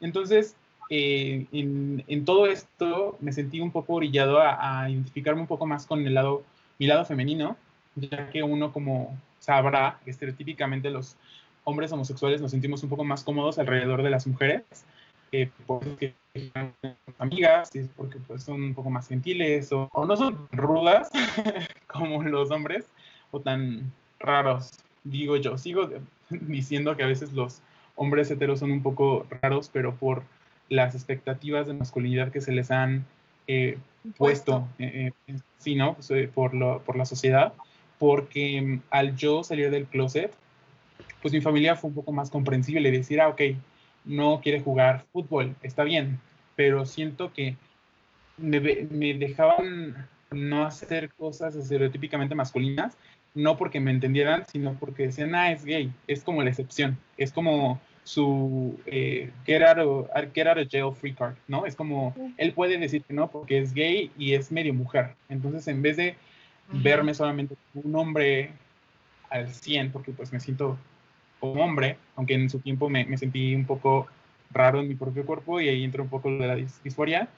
Entonces, 0.00 0.56
eh, 0.90 1.46
en, 1.52 2.24
todo 2.24 2.46
esto 2.46 3.16
me 3.20 3.32
sentí 3.32 3.60
un 3.60 3.70
poco 3.70 3.94
orillado 3.94 4.40
a, 4.40 4.88
identificarme 4.88 5.40
un 5.40 5.46
poco 5.46 5.66
más 5.66 5.86
con 5.86 6.06
el 6.06 6.14
lado, 6.14 6.42
mi 6.78 6.86
lado 6.86 7.04
femenino, 7.04 7.56
ya 7.94 8.30
que 8.30 8.42
uno 8.42 8.72
como 8.72 9.16
sabrá, 9.38 10.00
estereotípicamente 10.06 10.90
los 10.90 11.16
hombres 11.64 11.92
homosexuales 11.92 12.40
nos 12.40 12.50
sentimos 12.50 12.82
un 12.82 12.88
poco 12.88 13.04
más 13.04 13.24
cómodos 13.24 13.58
alrededor 13.58 14.02
de 14.02 14.10
las 14.10 14.26
mujeres, 14.26 14.62
eh, 15.32 15.50
porque 15.66 16.14
amigas, 17.18 17.70
porque 17.96 18.18
pues, 18.26 18.42
son 18.42 18.62
un 18.62 18.74
poco 18.74 18.90
más 18.90 19.08
gentiles 19.08 19.70
o, 19.72 19.88
no 20.06 20.16
son 20.16 20.48
rudas 20.52 21.10
como 21.86 22.22
los 22.22 22.50
hombres 22.50 22.86
o 23.30 23.40
tan 23.40 23.92
raros, 24.18 24.72
digo 25.04 25.36
yo. 25.36 25.58
Sigo 25.58 25.88
diciendo 26.30 26.96
que 26.96 27.02
a 27.02 27.06
veces 27.06 27.32
los 27.32 27.62
hombres 27.96 28.30
heteros 28.30 28.60
son 28.60 28.70
un 28.70 28.82
poco 28.82 29.26
raros, 29.42 29.70
pero 29.72 29.94
por 29.94 30.22
las 30.68 30.94
expectativas 30.94 31.66
de 31.66 31.74
masculinidad 31.74 32.32
que 32.32 32.40
se 32.40 32.52
les 32.52 32.70
han 32.70 33.04
eh, 33.46 33.78
puesto, 34.16 34.66
eh, 34.78 35.12
eh, 35.26 35.36
sí, 35.58 35.74
¿no? 35.74 35.94
Pues, 35.94 36.28
por, 36.30 36.54
lo, 36.54 36.80
por 36.82 36.96
la 36.96 37.04
sociedad, 37.04 37.52
porque 37.98 38.60
mm, 38.60 38.82
al 38.90 39.16
yo 39.16 39.44
salir 39.44 39.70
del 39.70 39.86
closet, 39.86 40.34
pues 41.22 41.32
mi 41.32 41.40
familia 41.40 41.76
fue 41.76 41.88
un 41.88 41.94
poco 41.94 42.12
más 42.12 42.30
comprensible 42.30 42.88
y 42.88 42.92
decir, 42.92 43.20
ah, 43.20 43.28
ok, 43.28 43.40
no 44.04 44.40
quiere 44.42 44.60
jugar 44.60 45.06
fútbol, 45.12 45.54
está 45.62 45.84
bien, 45.84 46.20
pero 46.56 46.84
siento 46.84 47.32
que 47.32 47.56
me, 48.36 48.60
dejaban 48.60 50.08
no 50.30 50.64
hacer 50.64 51.10
cosas 51.14 51.54
estereotípicamente 51.56 52.34
masculinas, 52.34 52.96
no 53.34 53.56
porque 53.56 53.80
me 53.80 53.90
entendieran, 53.90 54.44
sino 54.46 54.74
porque 54.74 55.04
decían, 55.04 55.34
ah, 55.34 55.50
es 55.50 55.64
gay, 55.64 55.92
es 56.06 56.22
como 56.22 56.42
la 56.42 56.50
excepción, 56.50 56.98
es 57.16 57.32
como 57.32 57.80
su 58.04 58.78
eh, 58.86 59.30
get, 59.46 59.62
out 59.62 59.78
of, 59.78 60.08
jail 60.34 60.92
free 60.94 61.14
card, 61.14 61.36
¿no? 61.48 61.64
Es 61.64 61.74
como, 61.74 62.14
él 62.36 62.52
puede 62.52 62.78
decir 62.78 63.02
que 63.02 63.14
no 63.14 63.30
porque 63.30 63.58
es 63.58 63.72
gay 63.72 64.10
y 64.18 64.34
es 64.34 64.52
medio 64.52 64.74
mujer. 64.74 65.14
Entonces, 65.30 65.66
en 65.68 65.80
vez 65.80 65.96
de 65.96 66.16
verme 66.70 67.14
solamente 67.14 67.56
como 67.72 67.88
un 67.88 67.96
hombre 67.96 68.52
al 69.34 69.52
100, 69.52 69.90
porque 69.90 70.12
pues 70.12 70.32
me 70.32 70.40
siento 70.40 70.78
como 71.40 71.62
hombre, 71.64 71.98
aunque 72.16 72.34
en 72.34 72.48
su 72.48 72.60
tiempo 72.60 72.88
me, 72.88 73.04
me 73.04 73.18
sentí 73.18 73.54
un 73.54 73.66
poco 73.66 74.06
raro 74.50 74.80
en 74.80 74.88
mi 74.88 74.94
propio 74.94 75.26
cuerpo 75.26 75.60
y 75.60 75.68
ahí 75.68 75.84
entra 75.84 76.02
un 76.02 76.08
poco 76.08 76.30
de 76.30 76.46
la 76.46 76.54
disforia, 76.54 77.28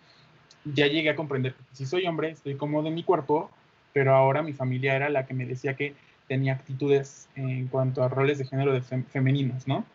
ya 0.64 0.87
llegué 0.87 1.11
a 1.11 1.16
comprender 1.16 1.54
que 1.54 1.62
si 1.72 1.87
soy 1.87 2.06
hombre, 2.06 2.30
estoy 2.30 2.56
cómodo 2.56 2.88
en 2.88 2.94
mi 2.94 3.02
cuerpo, 3.02 3.50
pero 3.92 4.14
ahora 4.14 4.42
mi 4.42 4.52
familia 4.52 4.94
era 4.94 5.09
la 5.09 5.26
que 5.26 5.35
me 5.35 5.46
decía 5.46 5.74
que 5.74 5.94
tenía 6.28 6.52
actitudes 6.52 7.28
en 7.35 7.68
cuanto 7.68 8.02
a 8.02 8.09
roles 8.09 8.38
de 8.38 8.44
género 8.44 8.72
de 8.72 8.82
femeninos, 8.82 9.66
¿no? 9.66 9.87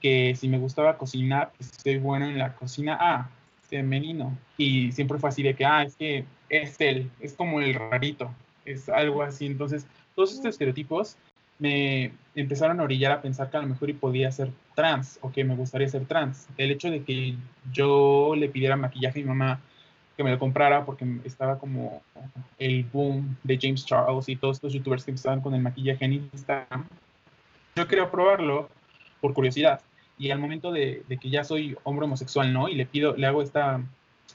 Que 0.00 0.34
si 0.36 0.48
me 0.48 0.58
gustaba 0.58 0.96
cocinar, 0.96 1.50
que 1.56 1.64
estoy 1.64 1.98
bueno 1.98 2.26
en 2.26 2.38
la 2.38 2.54
cocina, 2.54 2.96
ah, 3.00 3.30
femenino. 3.62 4.36
Y 4.58 4.92
siempre 4.92 5.18
fue 5.18 5.30
así 5.30 5.42
de 5.42 5.54
que, 5.54 5.64
ah, 5.64 5.82
es 5.82 5.96
que 5.96 6.24
es 6.48 6.80
él, 6.80 7.10
es 7.20 7.32
como 7.34 7.60
el 7.60 7.74
rarito, 7.74 8.30
es 8.64 8.88
algo 8.88 9.22
así. 9.22 9.46
Entonces, 9.46 9.86
todos 10.14 10.32
estos 10.32 10.46
estereotipos 10.46 11.16
me 11.58 12.12
empezaron 12.34 12.80
a 12.80 12.84
orillar 12.84 13.12
a 13.12 13.22
pensar 13.22 13.50
que 13.50 13.56
a 13.56 13.62
lo 13.62 13.68
mejor 13.68 13.90
y 13.90 13.94
podía 13.94 14.30
ser 14.30 14.50
trans 14.74 15.18
o 15.22 15.32
que 15.32 15.44
me 15.44 15.56
gustaría 15.56 15.88
ser 15.88 16.06
trans. 16.06 16.48
El 16.56 16.70
hecho 16.70 16.90
de 16.90 17.02
que 17.02 17.34
yo 17.72 18.34
le 18.36 18.48
pidiera 18.48 18.76
maquillaje 18.76 19.20
a 19.20 19.22
mi 19.22 19.28
mamá 19.28 19.60
que 20.16 20.24
me 20.24 20.30
lo 20.30 20.38
comprara 20.38 20.84
porque 20.84 21.06
estaba 21.24 21.58
como 21.58 22.02
el 22.58 22.84
boom 22.84 23.36
de 23.44 23.58
James 23.60 23.86
Charles 23.86 24.28
y 24.28 24.36
todos 24.36 24.56
estos 24.56 24.72
youtubers 24.72 25.04
que 25.04 25.12
empezaban 25.12 25.40
con 25.40 25.54
el 25.54 25.62
maquillaje 25.62 26.04
en 26.04 26.12
Instagram. 26.14 26.86
Yo 27.76 27.86
quería 27.86 28.10
probarlo 28.10 28.68
por 29.20 29.32
curiosidad. 29.34 29.80
Y 30.18 30.30
al 30.32 30.40
momento 30.40 30.72
de, 30.72 31.04
de, 31.08 31.18
que 31.18 31.30
ya 31.30 31.44
soy 31.44 31.76
hombre 31.84 32.06
homosexual, 32.06 32.52
¿no? 32.52 32.68
Y 32.68 32.74
le 32.74 32.86
pido, 32.86 33.16
le 33.16 33.28
hago 33.28 33.42
esta 33.42 33.80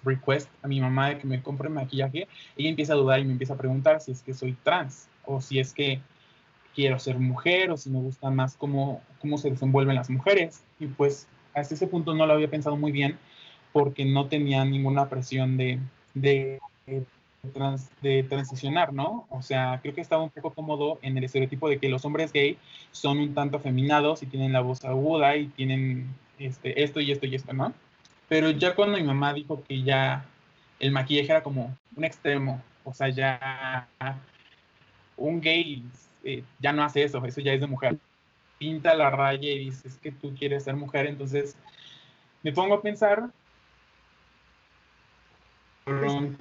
request 0.06 0.50
a 0.62 0.68
mi 0.68 0.80
mamá 0.80 1.10
de 1.10 1.18
que 1.18 1.28
me 1.28 1.42
compre 1.42 1.70
maquillaje, 1.70 2.28
ella 2.58 2.70
empieza 2.70 2.94
a 2.94 2.96
dudar 2.96 3.20
y 3.20 3.26
me 3.26 3.34
empieza 3.34 3.54
a 3.54 3.58
preguntar 3.58 4.02
si 4.02 4.12
es 4.12 4.22
que 4.22 4.34
soy 4.34 4.54
trans 4.64 5.08
o 5.26 5.42
si 5.42 5.60
es 5.60 5.74
que 5.74 6.02
quiero 6.74 7.00
ser 7.00 7.20
mujer 7.20 7.72
o 7.72 7.78
si 7.78 7.90
me 7.90 8.00
gusta 8.00 8.30
más 8.30 8.56
cómo, 8.58 9.02
cómo 9.20 9.38
se 9.38 9.50
desenvuelven 9.50 9.96
las 9.96 10.10
mujeres. 10.10 10.64
Y 10.80 10.88
pues 10.88 11.28
hasta 11.54 11.76
ese 11.76 11.88
punto 11.88 12.14
no 12.14 12.26
lo 12.26 12.34
había 12.34 12.50
pensado 12.50 12.76
muy 12.76 12.92
bien 12.92 13.18
porque 13.72 14.06
no 14.06 14.28
tenía 14.28 14.64
ninguna 14.66 15.10
presión 15.10 15.58
de, 15.58 15.80
de, 16.14 16.60
de, 16.86 18.24
transicionar, 18.24 18.94
¿no? 18.94 19.26
O 19.30 19.42
sea, 19.42 19.80
creo 19.82 19.94
que 19.94 20.02
estaba 20.02 20.24
un 20.24 20.30
poco 20.30 20.52
cómodo 20.52 21.00
en 21.02 21.18
el 21.18 21.24
estereotipo 21.24 21.68
de 21.68 21.80
que 21.80 21.90
los 21.90 22.06
hombres 22.06 22.32
gay 22.32 22.58
son 22.92 23.20
un 23.20 23.34
tanto 23.34 23.58
afeminados 23.58 24.24
y 24.24 24.28
tienen 24.28 24.54
la 24.54 24.62
voz 24.62 24.86
aguda 24.86 25.36
y 25.36 25.48
tienen 25.48 26.16
este, 26.40 26.84
esto 26.84 27.02
y 27.02 27.12
esto 27.12 27.26
y 27.26 27.36
esto, 27.36 27.54
¿no? 27.54 27.74
Pero 28.30 28.52
ya 28.52 28.76
cuando 28.76 28.98
mi 28.98 29.04
mamá 29.04 29.34
dijo 29.34 29.64
que 29.68 29.82
ya 29.84 30.26
el 30.80 30.92
maquillaje 30.92 31.32
era 31.32 31.44
como 31.44 31.76
un 31.96 32.04
extremo, 32.04 32.62
o 32.84 32.94
sea, 32.94 33.10
ya 33.10 33.88
un 35.18 35.42
gay 35.42 35.84
eh, 36.24 36.44
ya 36.60 36.74
no 36.74 36.84
hace 36.84 37.04
eso, 37.04 37.24
eso 37.26 37.42
ya 37.42 37.54
es 37.54 37.62
de 37.62 37.68
mujer. 37.68 37.98
Pinta 38.58 38.94
la 38.96 39.10
raya 39.10 39.50
y 39.50 39.66
dices 39.66 39.98
que 40.02 40.12
tú 40.12 40.34
quieres 40.36 40.64
ser 40.64 40.76
mujer, 40.76 41.08
entonces 41.08 41.58
me 42.44 42.52
pongo 42.52 42.76
a 42.76 42.82
pensar 42.82 43.30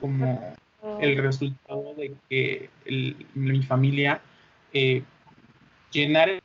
como 0.01 0.55
el 1.01 1.17
resultado 1.17 1.95
de 1.97 2.15
que 2.29 2.71
mi 3.35 3.63
familia 3.63 4.21
eh, 4.73 5.03
llenar 5.91 6.43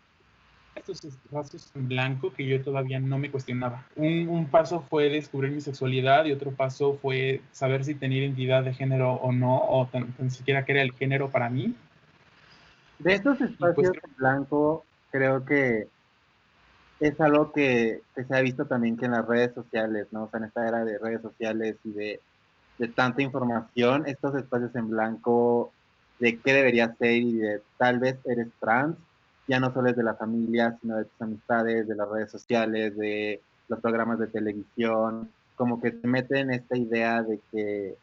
estos 0.76 1.04
espacios 1.04 1.72
en 1.76 1.88
blanco 1.88 2.32
que 2.34 2.46
yo 2.46 2.62
todavía 2.62 3.00
no 3.00 3.18
me 3.18 3.32
cuestionaba. 3.32 3.86
Un, 3.96 4.28
un, 4.30 4.46
paso 4.46 4.82
fue 4.90 5.10
descubrir 5.10 5.52
mi 5.52 5.62
sexualidad 5.62 6.26
y 6.26 6.32
otro 6.32 6.52
paso 6.52 7.00
fue 7.02 7.42
saber 7.52 7.84
si 7.84 7.96
tenía 7.96 8.20
identidad 8.20 8.64
de 8.64 8.74
género 8.74 9.14
o 9.14 9.32
no, 9.32 9.58
o 9.58 9.88
tan, 9.88 10.14
siquiera 10.30 10.66
qué 10.66 10.74
era 10.74 10.82
el 10.82 10.94
género 10.94 11.30
para 11.30 11.50
mí. 11.50 11.74
De 13.00 13.14
estos 13.14 13.38
pues 13.38 13.52
espacios 13.52 13.92
en 14.04 14.16
blanco, 14.18 14.86
creo 15.12 15.46
que 15.46 15.88
es 17.00 17.20
algo 17.22 17.52
que, 17.52 18.02
que, 18.16 18.24
se 18.24 18.36
ha 18.36 18.42
visto 18.42 18.66
también 18.66 18.98
que 18.98 19.06
en 19.06 19.12
las 19.12 19.26
redes 19.26 19.54
sociales, 19.54 20.08
¿no? 20.12 20.24
O 20.24 20.30
sea, 20.30 20.40
en 20.40 20.46
esta 20.46 20.68
era 20.68 20.84
de 20.84 20.98
redes 20.98 21.22
sociales 21.22 21.78
y 21.84 21.92
de, 21.92 22.22
de 22.78 22.88
tanta 22.88 23.22
información, 23.22 24.08
estos 24.08 24.36
espacios 24.36 24.76
en 24.76 24.90
blanco 24.90 25.72
de 26.20 26.40
qué 26.40 26.54
debería 26.54 26.96
ser 26.96 27.12
y 27.14 27.34
de 27.38 27.62
tal 27.78 28.00
vez 28.00 28.18
eres 28.26 28.48
trans, 28.60 28.96
ya 29.48 29.60
no 29.60 29.72
solo 29.74 29.90
es 29.90 29.96
de 29.96 30.04
la 30.04 30.16
familia, 30.16 30.78
sino 30.82 30.98
de 30.98 31.06
tus 31.06 31.22
amistades, 31.22 31.88
de 31.88 31.96
las 31.96 32.10
redes 32.10 32.32
sociales, 32.32 32.98
de 32.98 33.42
los 33.68 33.80
programas 33.80 34.20
de 34.20 34.28
televisión, 34.28 35.30
como 35.56 35.82
que 35.82 35.92
te 35.92 36.08
meten 36.08 36.52
esta 36.52 36.78
idea 36.78 37.22
de 37.22 37.40
que 37.52 37.96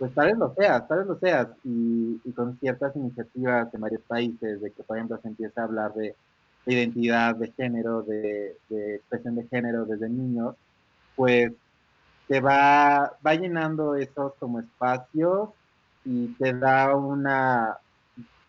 pues 0.00 0.14
tal 0.14 0.28
vez 0.28 0.38
lo 0.38 0.54
seas, 0.54 0.88
tal 0.88 0.98
vez 1.00 1.06
lo 1.08 1.18
seas, 1.18 1.48
y, 1.62 2.18
con 2.32 2.58
ciertas 2.58 2.96
iniciativas 2.96 3.68
en 3.74 3.82
varios 3.82 4.00
países, 4.00 4.58
de 4.58 4.70
que 4.70 4.82
por 4.82 4.96
ejemplo 4.96 5.20
se 5.20 5.28
empieza 5.28 5.60
a 5.60 5.64
hablar 5.64 5.92
de, 5.92 6.16
identidad 6.64 7.36
de 7.36 7.52
género, 7.52 8.00
de, 8.02 8.56
expresión 8.70 9.36
de 9.36 9.46
género 9.48 9.84
desde 9.84 10.08
niños, 10.08 10.56
pues 11.16 11.52
te 12.28 12.40
va, 12.40 13.12
va 13.24 13.34
llenando 13.34 13.94
esos 13.94 14.32
como 14.36 14.60
espacios 14.60 15.50
y 16.06 16.28
te 16.28 16.54
da 16.54 16.96
una, 16.96 17.76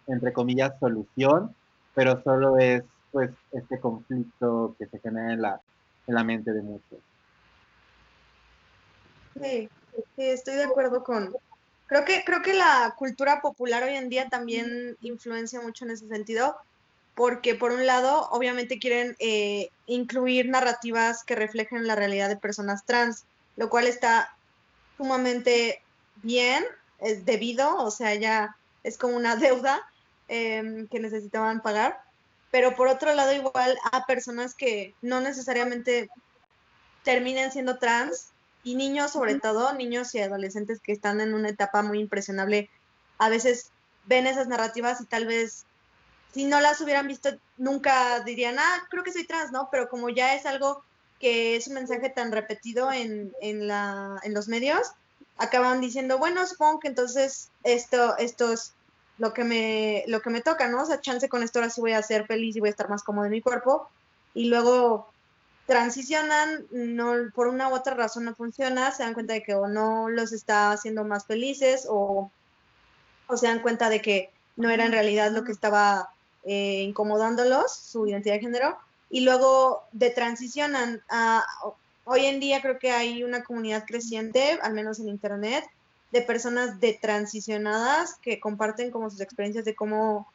entre 0.08 0.32
comillas, 0.32 0.80
solución, 0.80 1.54
pero 1.94 2.24
solo 2.24 2.60
es 2.60 2.84
pues 3.12 3.30
este 3.52 3.78
conflicto 3.78 4.74
que 4.80 4.86
se 4.86 5.00
genera 5.00 5.34
en 5.34 5.42
la, 5.42 5.60
en 6.08 6.16
la 6.16 6.24
mente 6.24 6.54
de 6.54 6.62
muchos. 6.62 7.00
Sí, 9.42 9.70
Sí, 10.16 10.24
estoy 10.30 10.56
de 10.56 10.64
acuerdo 10.64 11.04
con. 11.04 11.36
Creo 11.88 12.06
que, 12.06 12.24
creo 12.24 12.42
que 12.42 12.54
la 12.54 12.96
cultura 12.98 13.42
popular 13.42 13.84
hoy 13.84 13.96
en 13.96 14.10
día 14.10 14.30
también 14.30 14.98
influencia 15.02 15.60
mucho 15.62 15.84
en 15.86 15.92
ese 15.92 16.08
sentido, 16.08 16.56
porque 17.16 17.56
por 17.56 17.72
un 17.72 17.86
lado, 17.86 18.30
obviamente 18.32 18.80
quieren 18.80 19.16
eh, 19.20 19.70
incluir 19.88 20.48
narrativas 20.48 21.24
que 21.24 21.36
reflejen 21.36 21.88
la 21.88 21.96
realidad 21.96 22.30
de 22.30 22.38
personas 22.38 22.86
trans, 22.86 23.26
lo 23.58 23.70
cual 23.70 23.88
está 23.88 24.36
sumamente 24.98 25.82
bien, 26.24 26.64
es 27.00 27.26
debido, 27.26 27.78
o 27.78 27.92
sea, 27.92 28.16
ya 28.16 28.56
es 28.84 28.98
como 28.98 29.18
una 29.18 29.36
deuda 29.38 29.82
em, 30.30 30.88
que 30.88 31.00
necesitaban 31.00 31.62
pagar, 31.62 32.02
pero 32.52 32.76
por 32.76 32.88
otro 32.88 33.14
lado, 33.14 33.34
igual 33.34 33.78
a 33.92 34.06
personas 34.06 34.54
que 34.54 34.94
no 35.02 35.22
necesariamente 35.22 36.10
terminen 37.04 37.52
siendo 37.52 37.80
trans, 37.80 38.32
y 38.64 38.76
niños 38.76 39.12
sobre 39.12 39.40
todo, 39.40 39.74
niños 39.74 40.14
y 40.16 40.20
adolescentes 40.20 40.80
que 40.82 40.92
están 40.92 41.22
en 41.22 41.34
una 41.34 41.50
etapa 41.50 41.82
muy 41.82 42.00
impresionable, 42.00 42.70
a 43.18 43.30
veces 43.30 43.72
ven 44.06 44.28
esas 44.28 44.48
narrativas 44.48 45.02
y 45.02 45.06
tal 45.06 45.26
vez 45.26 45.66
si 46.34 46.46
no 46.46 46.62
las 46.62 46.80
hubieran 46.82 47.08
visto 47.08 47.30
nunca 47.58 48.22
dirían, 48.22 48.58
ah, 48.58 48.88
creo 48.90 49.04
que 49.04 49.12
soy 49.12 49.26
trans, 49.26 49.52
¿no? 49.52 49.70
Pero 49.72 49.90
como 49.90 50.10
ya 50.10 50.36
es 50.36 50.46
algo 50.46 50.84
que 51.20 51.56
es 51.56 51.68
un 51.68 51.76
mensaje 51.76 52.10
tan 52.10 52.32
repetido 52.32 52.92
en, 52.92 53.34
en, 53.42 53.68
la, 53.68 54.20
en 54.24 54.34
los 54.34 54.48
medios, 54.48 54.92
acaban 55.38 55.82
diciendo, 55.82 56.18
bueno, 56.18 56.46
supongo 56.48 56.80
que 56.80 56.88
entonces 56.88 57.50
esto, 57.64 58.18
esto 58.18 58.54
es 58.54 58.74
lo 59.18 59.34
que 59.34 59.44
me, 59.44 60.04
lo 60.08 60.22
que 60.22 60.30
me 60.30 60.42
toca, 60.42 60.68
¿no? 60.68 60.82
O 60.82 60.86
sea, 60.86 61.02
chance 61.02 61.30
con 61.30 61.44
esto 61.44 61.60
ahora 61.60 61.70
sí 61.70 61.82
voy 61.82 61.92
a 61.92 62.02
ser 62.02 62.26
feliz 62.26 62.56
y 62.56 62.60
voy 62.60 62.70
a 62.70 62.72
estar 62.72 62.90
más 62.90 63.04
cómodo 63.04 63.26
en 63.26 63.32
mi 63.32 63.42
cuerpo. 63.42 63.88
Y 64.34 64.46
luego 64.46 65.12
transicionan, 65.66 66.66
no, 66.72 67.14
por 67.34 67.48
una 67.48 67.70
u 67.70 67.74
otra 67.74 67.94
razón 67.94 68.26
no 68.26 68.36
funciona, 68.36 68.92
se 68.92 69.04
dan 69.04 69.14
cuenta 69.14 69.34
de 69.34 69.44
que 69.44 69.56
o 69.56 69.68
no 69.68 70.10
los 70.10 70.34
está 70.34 70.72
haciendo 70.72 71.04
más 71.04 71.26
felices 71.26 71.86
o, 71.90 72.32
o 73.28 73.38
se 73.38 73.48
dan 73.48 73.62
cuenta 73.62 73.90
de 73.90 74.02
que 74.02 74.32
no 74.56 74.70
era 74.70 74.86
en 74.86 74.92
realidad 74.92 75.32
lo 75.32 75.44
que 75.44 75.52
estaba 75.52 76.10
eh, 76.44 76.82
incomodándolos, 76.82 77.74
su 77.74 78.08
identidad 78.08 78.36
de 78.36 78.42
género, 78.42 78.78
y 79.10 79.22
luego 79.22 79.84
de 79.92 80.10
transicionan 80.10 81.02
a, 81.10 81.46
hoy 82.04 82.26
en 82.26 82.40
día 82.40 82.62
creo 82.62 82.80
que 82.80 82.92
hay 82.92 83.24
una 83.24 83.44
comunidad 83.44 83.86
creciente, 83.86 84.60
al 84.62 84.74
menos 84.74 85.00
en 85.00 85.10
Internet, 85.10 85.66
de 86.12 86.22
personas 86.22 86.80
de 86.80 86.94
transicionadas 86.94 88.16
que 88.22 88.40
comparten 88.40 88.92
como 88.92 89.10
sus 89.10 89.22
experiencias 89.22 89.66
de 89.66 89.76
cómo 89.76 90.28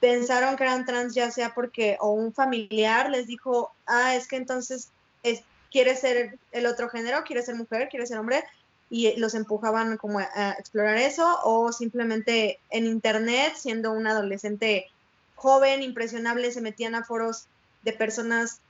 pensaron 0.00 0.56
que 0.56 0.64
eran 0.64 0.86
trans 0.86 1.14
ya 1.14 1.30
sea 1.30 1.54
porque 1.54 1.96
o 2.00 2.12
un 2.12 2.32
familiar 2.32 3.10
les 3.10 3.26
dijo, 3.26 3.72
ah, 3.86 4.16
es 4.16 4.26
que 4.26 4.36
entonces 4.36 4.90
es, 5.22 5.42
quiere 5.70 5.94
ser 5.94 6.38
el 6.52 6.66
otro 6.66 6.88
género, 6.88 7.22
quiere 7.24 7.42
ser 7.42 7.54
mujer, 7.54 7.88
quiere 7.88 8.06
ser 8.06 8.18
hombre, 8.18 8.42
y 8.88 9.16
los 9.20 9.34
empujaban 9.34 9.96
como 9.98 10.18
a, 10.18 10.52
explorar 10.58 10.96
eso, 10.96 11.38
o 11.44 11.70
simplemente 11.70 12.58
en 12.70 12.86
internet, 12.86 13.54
siendo 13.56 13.92
un 13.92 14.06
adolescente 14.06 14.90
joven, 15.36 15.82
impresionable, 15.82 16.50
se 16.50 16.60
metían 16.60 16.94
a 16.94 17.04
foros 17.04 17.46
de 17.82 17.92
personas 17.92 18.60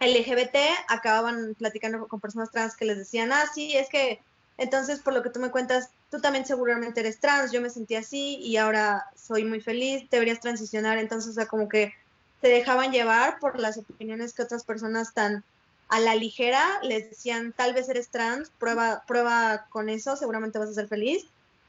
LGBT, 0.00 0.56
acababan 0.88 1.54
platicando 1.56 2.06
con 2.08 2.20
personas 2.20 2.50
trans 2.50 2.76
que 2.76 2.86
les 2.86 2.98
decían, 2.98 3.32
ah, 3.32 3.44
sí, 3.52 3.76
es 3.76 3.88
que 3.88 4.20
entonces 4.58 5.00
por 5.00 5.14
lo 5.14 5.22
que 5.22 5.30
tú 5.30 5.40
me 5.40 5.50
cuentas, 5.50 5.90
tú 6.10 6.20
también 6.20 6.44
seguramente 6.44 7.00
eres 7.00 7.20
trans, 7.20 7.52
yo 7.52 7.60
me 7.60 7.70
sentí 7.70 7.94
así 7.94 8.36
y 8.36 8.56
ahora 8.56 9.06
soy 9.16 9.44
muy 9.44 9.60
feliz, 9.60 10.08
deberías 10.10 10.40
transicionar, 10.40 10.98
entonces, 10.98 11.30
o 11.30 11.34
sea, 11.34 11.46
como 11.46 11.68
que 11.68 11.94
se 12.40 12.48
dejaban 12.48 12.92
llevar 12.92 13.38
por 13.38 13.58
las 13.58 13.78
opiniones 13.78 14.34
que 14.34 14.42
otras 14.42 14.64
personas 14.64 15.14
tan 15.14 15.44
a 15.88 16.00
la 16.00 16.14
ligera 16.14 16.62
les 16.82 17.10
decían, 17.10 17.52
tal 17.56 17.72
vez 17.72 17.88
eres 17.88 18.08
trans, 18.08 18.50
prueba, 18.58 19.04
prueba 19.06 19.66
con 19.70 19.88
eso, 19.88 20.16
seguramente 20.16 20.58
vas 20.58 20.68
a 20.68 20.74
ser 20.74 20.88
feliz. 20.88 21.24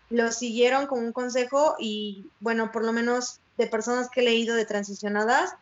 Lo 0.09 0.31
siguieron 0.31 0.87
como 0.87 1.03
un 1.03 1.13
consejo 1.13 1.75
y, 1.79 2.25
bueno, 2.39 2.71
por 2.71 2.83
lo 2.83 2.91
menos 2.91 3.39
de 3.57 3.67
personas 3.67 4.09
que 4.09 4.21
he 4.21 4.23
leído 4.23 4.55
de 4.55 4.65
transicionadas, 4.65 5.55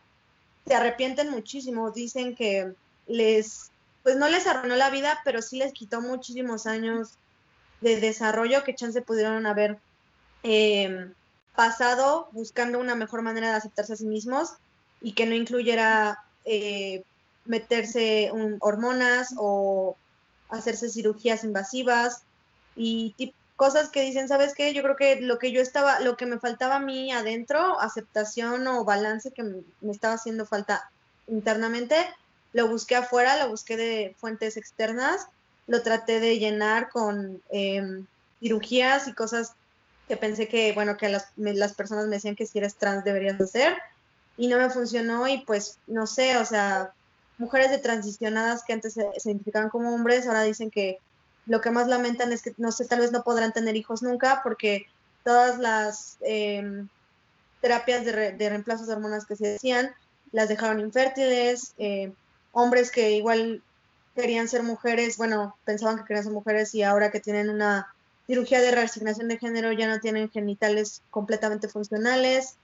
se 0.66 0.74
arrepienten 0.74 1.30
muchísimo, 1.30 1.90
dicen 1.90 2.34
que 2.34 2.72
les, 3.06 3.70
pues 4.08 4.16
no 4.16 4.30
les 4.30 4.46
arruinó 4.46 4.74
la 4.74 4.88
vida, 4.88 5.20
pero 5.22 5.42
sí 5.42 5.58
les 5.58 5.74
quitó 5.74 6.00
muchísimos 6.00 6.66
años 6.66 7.18
de 7.82 8.00
desarrollo 8.00 8.64
que 8.64 8.74
chance 8.74 9.02
pudieron 9.02 9.44
haber 9.44 9.76
em, 10.42 11.12
pasado 11.54 12.30
buscando 12.32 12.78
una 12.78 12.94
mejor 12.94 13.20
manera 13.20 13.50
de 13.50 13.56
aceptarse 13.56 13.92
a 13.92 13.96
sí 13.96 14.06
mismos 14.06 14.54
y 15.02 15.12
que 15.12 15.26
no 15.26 15.34
incluyera 15.34 16.24
eh, 16.46 17.04
meterse 17.44 18.32
hormonas 18.60 19.34
o 19.36 19.94
hacerse 20.48 20.88
cirugías 20.88 21.44
invasivas 21.44 22.22
y 22.76 23.14
cosas 23.56 23.90
que 23.90 24.00
dicen, 24.00 24.26
¿sabes 24.26 24.54
qué? 24.54 24.72
Yo 24.72 24.82
creo 24.82 24.96
que 24.96 25.20
lo 25.20 25.38
que 25.38 25.52
yo 25.52 25.60
estaba, 25.60 26.00
lo 26.00 26.16
que 26.16 26.24
me 26.24 26.38
faltaba 26.38 26.76
a 26.76 26.80
mí 26.80 27.12
adentro, 27.12 27.78
aceptación 27.78 28.66
o 28.68 28.86
balance 28.86 29.32
que 29.32 29.42
me 29.42 29.92
estaba 29.92 30.14
haciendo 30.14 30.46
falta 30.46 30.90
internamente, 31.26 32.06
lo 32.52 32.68
busqué 32.68 32.96
afuera, 32.96 33.42
lo 33.42 33.50
busqué 33.50 33.76
de 33.76 34.14
fuentes 34.18 34.56
externas 34.56 35.28
lo 35.68 35.82
traté 35.82 36.18
de 36.18 36.38
llenar 36.38 36.88
con 36.88 37.40
em, 37.50 38.06
cirugías 38.40 39.06
y 39.06 39.12
cosas 39.12 39.52
que 40.08 40.16
pensé 40.16 40.48
que, 40.48 40.72
bueno, 40.72 40.96
que 40.96 41.10
las, 41.10 41.28
las, 41.36 41.74
personas 41.74 42.06
me 42.06 42.16
decían 42.16 42.34
que 42.34 42.46
si 42.46 42.58
eres 42.58 42.74
trans 42.74 43.04
deberías 43.04 43.38
hacer 43.40 43.76
y 44.38 44.48
no 44.48 44.56
me 44.56 44.70
funcionó 44.70 45.28
y 45.28 45.38
pues 45.44 45.78
no 45.86 46.06
sé, 46.06 46.38
o 46.38 46.44
sea, 46.46 46.92
mujeres 47.36 47.70
de 47.70 47.78
transicionadas 47.78 48.64
que 48.64 48.72
antes 48.72 48.94
se, 48.94 49.06
identificaban 49.24 49.68
como 49.68 49.94
hombres, 49.94 50.26
ahora 50.26 50.42
dicen 50.42 50.70
que 50.70 50.98
lo 51.46 51.60
que 51.60 51.70
más 51.70 51.86
lamentan 51.86 52.32
es 52.32 52.42
que, 52.42 52.54
no 52.56 52.72
sé, 52.72 52.86
tal 52.86 53.00
vez 53.00 53.12
no 53.12 53.22
podrán 53.22 53.52
tener 53.52 53.76
hijos 53.76 54.02
nunca 54.02 54.40
porque 54.42 54.86
todas 55.22 55.58
las 55.58 56.16
em, 56.22 56.88
terapias 57.60 58.06
de, 58.06 58.32
de, 58.32 58.48
reemplazo 58.48 58.86
de 58.86 58.94
hormonas 58.94 59.26
que 59.26 59.36
se 59.36 59.56
hacían 59.56 59.90
las 60.32 60.48
dejaron 60.48 60.80
infértiles, 60.80 61.74
eh, 61.76 62.12
hombres 62.58 62.90
que 62.90 63.12
igual 63.12 63.62
querían 64.14 64.48
ser 64.48 64.62
mujeres, 64.62 65.16
bueno, 65.16 65.56
pensaban 65.64 65.96
que 65.96 66.04
querían 66.04 66.24
ser 66.24 66.32
mujeres 66.32 66.74
y 66.74 66.82
ahora 66.82 67.10
que 67.10 67.20
tienen 67.20 67.50
una 67.50 67.94
cirugía 68.26 68.60
de 68.60 68.72
reasignación 68.72 69.28
de 69.28 69.38
género 69.38 69.72
ya 69.72 69.86
no 69.86 70.00
tienen 70.00 70.30
genitales 70.30 71.02
completamente 71.10 71.68
funcionales. 71.68 72.56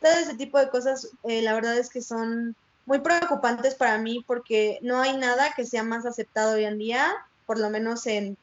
Todo 0.00 0.12
ese 0.12 0.34
tipo 0.34 0.58
de 0.58 0.70
cosas, 0.70 1.10
eh, 1.24 1.42
la 1.42 1.54
verdad 1.54 1.76
es 1.76 1.90
que 1.90 2.00
son 2.00 2.56
muy 2.86 3.00
preocupantes 3.00 3.74
para 3.74 3.98
mí 3.98 4.24
porque 4.26 4.78
no 4.82 5.00
hay 5.00 5.16
nada 5.16 5.52
que 5.54 5.64
sea 5.64 5.82
más 5.82 6.06
aceptado 6.06 6.54
hoy 6.54 6.64
en 6.64 6.78
día, 6.78 7.14
por 7.46 7.58
lo 7.58 7.70
menos 7.70 8.06
en, 8.06 8.36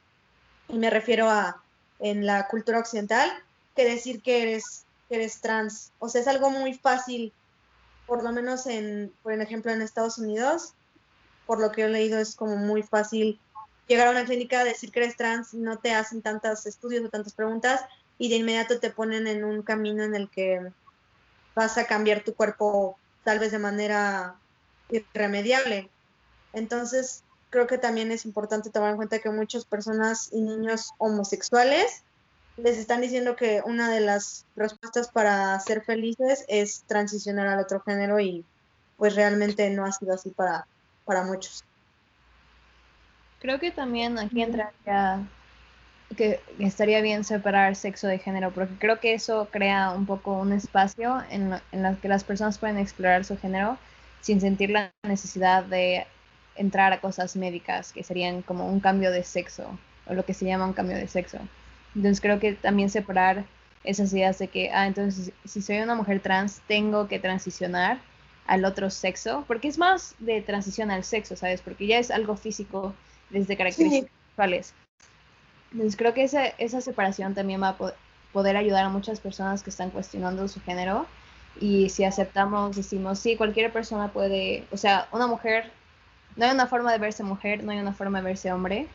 y 0.69 0.77
me 0.77 0.89
refiero 0.89 1.29
a 1.29 1.61
en 1.99 2.25
la 2.25 2.47
cultura 2.47 2.79
occidental, 2.79 3.31
que 3.75 3.85
decir 3.85 4.21
que 4.21 4.41
eres, 4.41 4.85
que 5.07 5.15
eres 5.15 5.39
trans. 5.39 5.91
O 5.99 6.09
sea, 6.09 6.21
es 6.21 6.27
algo 6.27 6.49
muy 6.49 6.73
fácil, 6.73 7.31
por 8.07 8.23
lo 8.23 8.31
menos 8.31 8.65
en, 8.65 9.13
por 9.23 9.33
ejemplo, 9.33 9.71
en 9.71 9.81
Estados 9.81 10.17
Unidos, 10.17 10.73
por 11.51 11.59
lo 11.59 11.73
que 11.73 11.83
he 11.83 11.89
leído 11.89 12.17
es 12.17 12.33
como 12.33 12.55
muy 12.55 12.81
fácil 12.81 13.37
llegar 13.85 14.07
a 14.07 14.11
una 14.11 14.23
clínica, 14.23 14.63
decir 14.63 14.89
que 14.89 15.01
eres 15.01 15.17
trans, 15.17 15.53
no 15.53 15.79
te 15.79 15.93
hacen 15.93 16.21
tantos 16.21 16.65
estudios 16.65 17.03
o 17.03 17.09
tantas 17.09 17.33
preguntas 17.33 17.81
y 18.17 18.29
de 18.29 18.37
inmediato 18.37 18.79
te 18.79 18.89
ponen 18.89 19.27
en 19.27 19.43
un 19.43 19.61
camino 19.61 20.01
en 20.01 20.15
el 20.15 20.29
que 20.29 20.71
vas 21.53 21.77
a 21.77 21.87
cambiar 21.87 22.23
tu 22.23 22.35
cuerpo 22.35 22.97
tal 23.25 23.39
vez 23.39 23.51
de 23.51 23.59
manera 23.59 24.35
irremediable. 24.91 25.89
Entonces, 26.53 27.21
creo 27.49 27.67
que 27.67 27.77
también 27.77 28.13
es 28.13 28.23
importante 28.23 28.69
tomar 28.69 28.91
en 28.91 28.95
cuenta 28.95 29.19
que 29.19 29.29
muchas 29.29 29.65
personas 29.65 30.29
y 30.31 30.39
niños 30.39 30.91
homosexuales 30.99 32.03
les 32.55 32.77
están 32.77 33.01
diciendo 33.01 33.35
que 33.35 33.61
una 33.65 33.91
de 33.91 33.99
las 33.99 34.45
respuestas 34.55 35.09
para 35.09 35.59
ser 35.59 35.83
felices 35.83 36.45
es 36.47 36.85
transicionar 36.87 37.49
al 37.49 37.59
otro 37.59 37.81
género 37.81 38.21
y 38.21 38.45
pues 38.95 39.15
realmente 39.15 39.69
no 39.69 39.83
ha 39.83 39.91
sido 39.91 40.13
así 40.13 40.29
para, 40.29 40.65
para 41.11 41.25
muchos. 41.25 41.65
Creo 43.41 43.59
que 43.59 43.69
también 43.71 44.17
aquí 44.17 44.41
entraría 44.41 45.27
que 46.15 46.39
estaría 46.59 47.01
bien 47.01 47.25
separar 47.25 47.75
sexo 47.75 48.07
de 48.07 48.17
género, 48.17 48.51
porque 48.51 48.75
creo 48.79 49.01
que 49.01 49.13
eso 49.13 49.49
crea 49.51 49.91
un 49.91 50.05
poco 50.05 50.31
un 50.33 50.53
espacio 50.53 51.21
en, 51.29 51.59
en 51.73 51.85
el 51.85 51.97
que 51.97 52.07
las 52.07 52.23
personas 52.23 52.57
pueden 52.57 52.77
explorar 52.77 53.25
su 53.25 53.37
género 53.37 53.77
sin 54.21 54.39
sentir 54.39 54.69
la 54.69 54.93
necesidad 55.03 55.65
de 55.65 56.07
entrar 56.55 56.93
a 56.93 57.01
cosas 57.01 57.35
médicas 57.35 57.91
que 57.91 58.03
serían 58.03 58.41
como 58.41 58.67
un 58.67 58.79
cambio 58.79 59.11
de 59.11 59.23
sexo 59.23 59.77
o 60.07 60.13
lo 60.13 60.23
que 60.23 60.33
se 60.33 60.45
llama 60.45 60.65
un 60.65 60.73
cambio 60.73 60.95
de 60.95 61.07
sexo. 61.09 61.39
Entonces 61.93 62.21
creo 62.21 62.39
que 62.39 62.53
también 62.53 62.89
separar 62.89 63.43
esas 63.83 64.13
ideas 64.13 64.39
de 64.39 64.47
que, 64.47 64.71
ah, 64.71 64.87
entonces 64.87 65.33
si 65.43 65.61
soy 65.61 65.79
una 65.79 65.95
mujer 65.95 66.21
trans 66.21 66.61
tengo 66.67 67.09
que 67.09 67.19
transicionar 67.19 67.99
al 68.47 68.65
otro 68.65 68.89
sexo, 68.89 69.45
porque 69.47 69.67
es 69.67 69.77
más 69.77 70.15
de 70.19 70.41
transición 70.41 70.91
al 70.91 71.03
sexo, 71.03 71.35
¿sabes? 71.35 71.61
Porque 71.61 71.87
ya 71.87 71.99
es 71.99 72.11
algo 72.11 72.35
físico 72.35 72.93
desde 73.29 73.55
características 73.57 74.11
sexuales. 74.27 74.73
Entonces 75.71 75.95
creo 75.95 76.13
que 76.13 76.23
esa, 76.23 76.47
esa 76.47 76.81
separación 76.81 77.33
también 77.33 77.61
va 77.61 77.69
a 77.69 77.77
poder 78.33 78.57
ayudar 78.57 78.85
a 78.85 78.89
muchas 78.89 79.19
personas 79.19 79.63
que 79.63 79.69
están 79.69 79.89
cuestionando 79.89 80.47
su 80.47 80.61
género 80.61 81.07
y 81.59 81.89
si 81.89 82.03
aceptamos, 82.03 82.75
decimos, 82.75 83.19
sí, 83.19 83.35
cualquier 83.35 83.71
persona 83.71 84.11
puede, 84.11 84.65
o 84.71 84.77
sea, 84.77 85.07
una 85.11 85.27
mujer, 85.27 85.71
no 86.35 86.45
hay 86.45 86.51
una 86.51 86.67
forma 86.67 86.91
de 86.91 86.97
verse 86.97 87.23
mujer, 87.23 87.63
no 87.63 87.71
hay 87.71 87.79
una 87.79 87.93
forma 87.93 88.19
de 88.19 88.25
verse 88.25 88.51
hombre, 88.51 88.87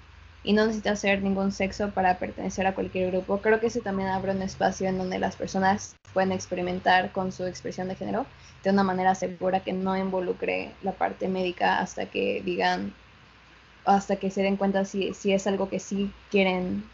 y 0.46 0.52
no 0.52 0.64
necesita 0.64 0.94
ser 0.94 1.22
ningún 1.22 1.50
sexo 1.50 1.90
para 1.90 2.18
pertenecer 2.18 2.66
a 2.66 2.74
cualquier 2.74 3.10
grupo. 3.10 3.38
Creo 3.38 3.58
que 3.58 3.66
eso 3.66 3.80
también 3.80 4.08
abre 4.08 4.30
un 4.30 4.42
espacio 4.42 4.88
en 4.88 4.96
donde 4.96 5.18
las 5.18 5.34
personas 5.34 5.96
pueden 6.14 6.30
experimentar 6.30 7.10
con 7.10 7.32
su 7.32 7.44
expresión 7.44 7.88
de 7.88 7.96
género 7.96 8.26
de 8.62 8.70
una 8.70 8.84
manera 8.84 9.14
segura 9.16 9.60
que 9.60 9.72
no 9.72 9.96
involucre 9.96 10.70
la 10.82 10.92
parte 10.92 11.28
médica 11.28 11.80
hasta 11.80 12.06
que 12.06 12.42
digan, 12.44 12.94
hasta 13.84 14.16
que 14.16 14.30
se 14.30 14.42
den 14.42 14.56
cuenta 14.56 14.84
si, 14.84 15.12
si 15.14 15.32
es 15.32 15.48
algo 15.48 15.68
que 15.68 15.80
sí 15.80 16.12
quieren, 16.30 16.84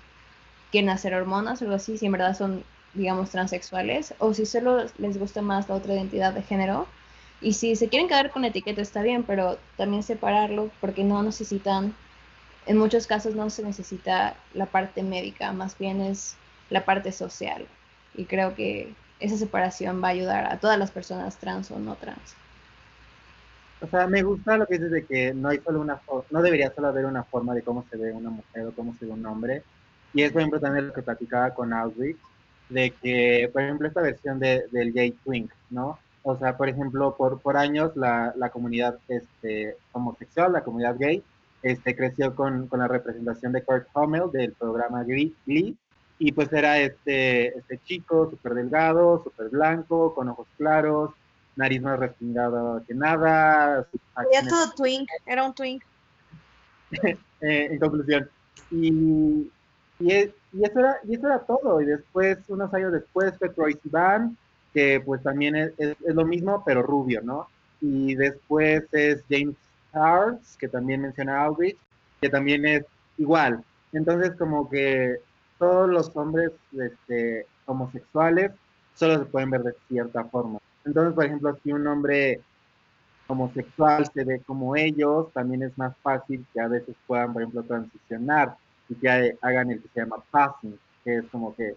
quieren 0.70 0.88
hacer 0.88 1.14
hormonas 1.14 1.60
o 1.60 1.66
algo 1.66 1.76
así, 1.76 1.98
si 1.98 2.06
en 2.06 2.12
verdad 2.12 2.36
son 2.36 2.64
digamos, 2.94 3.30
transexuales, 3.30 4.14
o 4.18 4.34
si 4.34 4.46
solo 4.46 4.84
les 4.98 5.18
gusta 5.18 5.42
más 5.42 5.68
la 5.68 5.76
otra 5.76 5.94
identidad 5.94 6.32
de 6.32 6.42
género. 6.42 6.86
Y 7.40 7.54
si 7.54 7.74
se 7.76 7.88
quieren 7.88 8.08
quedar 8.08 8.30
con 8.30 8.44
etiqueta 8.44 8.82
está 8.82 9.02
bien, 9.02 9.24
pero 9.24 9.58
también 9.76 10.02
separarlo 10.02 10.70
porque 10.80 11.02
no 11.04 11.22
necesitan, 11.22 11.94
en 12.66 12.78
muchos 12.78 13.06
casos 13.06 13.34
no 13.34 13.50
se 13.50 13.62
necesita 13.62 14.36
la 14.54 14.66
parte 14.66 15.02
médica, 15.02 15.52
más 15.52 15.76
bien 15.78 16.00
es 16.00 16.36
la 16.70 16.84
parte 16.84 17.12
social. 17.12 17.66
Y 18.14 18.24
creo 18.24 18.54
que 18.54 18.94
esa 19.20 19.36
separación 19.36 20.02
va 20.02 20.08
a 20.08 20.12
ayudar 20.12 20.46
a 20.46 20.58
todas 20.58 20.78
las 20.78 20.90
personas 20.90 21.36
trans 21.36 21.70
o 21.70 21.78
no 21.78 21.94
trans. 21.96 22.36
O 23.80 23.88
sea, 23.88 24.06
me 24.06 24.22
gusta 24.22 24.56
lo 24.56 24.66
que 24.66 24.74
dices 24.74 24.92
de 24.92 25.04
que 25.04 25.34
no 25.34 25.48
hay 25.48 25.58
solo 25.58 25.80
una 25.80 26.00
no 26.30 26.42
debería 26.42 26.72
solo 26.72 26.88
haber 26.88 27.04
una 27.04 27.24
forma 27.24 27.52
de 27.52 27.62
cómo 27.62 27.84
se 27.90 27.96
ve 27.96 28.12
una 28.12 28.30
mujer 28.30 28.66
o 28.66 28.72
cómo 28.72 28.94
se 28.98 29.06
ve 29.06 29.12
un 29.12 29.26
hombre. 29.26 29.64
Y 30.14 30.22
es, 30.22 30.32
por 30.32 30.40
ejemplo, 30.40 30.60
también 30.60 30.88
lo 30.88 30.92
que 30.92 31.02
platicaba 31.02 31.50
con 31.50 31.72
Auschwitz, 31.72 32.20
de 32.68 32.90
que, 32.90 33.50
por 33.52 33.62
ejemplo, 33.62 33.88
esta 33.88 34.02
versión 34.02 34.38
de, 34.38 34.66
del 34.70 34.92
gay 34.92 35.12
twink, 35.24 35.50
¿no? 35.70 35.98
O 36.22 36.36
sea, 36.36 36.56
por 36.56 36.68
ejemplo, 36.68 37.16
por, 37.16 37.40
por 37.40 37.56
años 37.56 37.96
la, 37.96 38.32
la 38.36 38.50
comunidad 38.50 38.98
este, 39.08 39.76
homosexual, 39.90 40.52
la 40.52 40.62
comunidad 40.62 40.96
gay, 40.96 41.22
este, 41.62 41.96
creció 41.96 42.34
con, 42.34 42.66
con 42.68 42.80
la 42.80 42.88
representación 42.88 43.52
de 43.52 43.62
Kurt 43.62 43.86
Hummel 43.94 44.30
del 44.32 44.52
programa 44.52 45.04
Glee, 45.04 45.34
y 46.18 46.32
pues 46.32 46.52
era 46.52 46.78
este, 46.78 47.58
este 47.58 47.80
chico 47.84 48.30
súper 48.30 48.54
delgado, 48.54 49.22
súper 49.24 49.48
blanco, 49.48 50.14
con 50.14 50.28
ojos 50.28 50.46
claros, 50.56 51.10
nariz 51.56 51.82
más 51.82 51.98
respingada 51.98 52.82
que 52.86 52.94
nada. 52.94 53.86
Era 54.30 54.48
todo 54.48 54.72
twink, 54.76 55.08
era 55.26 55.44
un 55.44 55.54
twink. 55.54 55.82
Eh, 57.44 57.70
en 57.72 57.78
conclusión. 57.80 58.30
Y, 58.70 59.50
y, 59.98 60.12
y, 60.52 60.64
eso 60.64 60.78
era, 60.78 61.00
y 61.02 61.16
eso 61.16 61.26
era 61.26 61.40
todo. 61.40 61.80
Y 61.80 61.86
después, 61.86 62.38
unos 62.46 62.72
años 62.72 62.92
después, 62.92 63.36
fue 63.36 63.48
Troy 63.48 63.76
Sivan, 63.82 64.36
que 64.72 65.02
pues 65.04 65.24
también 65.24 65.56
es, 65.56 65.72
es, 65.76 65.96
lo 66.14 66.24
mismo, 66.24 66.62
pero 66.64 66.82
rubio, 66.84 67.20
¿no? 67.20 67.48
Y 67.80 68.14
después 68.14 68.84
es 68.92 69.24
James 69.28 69.56
Charles, 69.92 70.56
que 70.58 70.68
también 70.68 71.02
menciona 71.02 71.42
Aldrich, 71.42 71.78
que 72.20 72.28
también 72.28 72.66
es 72.66 72.84
igual. 73.18 73.62
Entonces, 73.92 74.32
como 74.38 74.68
que 74.68 75.16
todos 75.58 75.88
los 75.88 76.10
hombres 76.16 76.52
este, 76.72 77.46
homosexuales 77.66 78.52
solo 78.94 79.18
se 79.18 79.26
pueden 79.26 79.50
ver 79.50 79.62
de 79.62 79.74
cierta 79.88 80.24
forma. 80.24 80.58
Entonces, 80.84 81.14
por 81.14 81.24
ejemplo, 81.24 81.58
si 81.62 81.72
un 81.72 81.86
hombre 81.86 82.40
homosexual 83.26 84.10
se 84.12 84.24
ve 84.24 84.40
como 84.44 84.76
ellos, 84.76 85.32
también 85.32 85.62
es 85.62 85.76
más 85.78 85.96
fácil 86.02 86.44
que 86.52 86.60
a 86.60 86.68
veces 86.68 86.96
puedan, 87.06 87.32
por 87.32 87.42
ejemplo, 87.42 87.62
transicionar 87.62 88.56
y 88.88 88.94
que 88.94 89.38
hagan 89.40 89.70
el 89.70 89.80
que 89.80 89.88
se 89.88 90.00
llama 90.00 90.22
passing, 90.30 90.78
que 91.04 91.18
es 91.18 91.24
como 91.30 91.54
que 91.54 91.76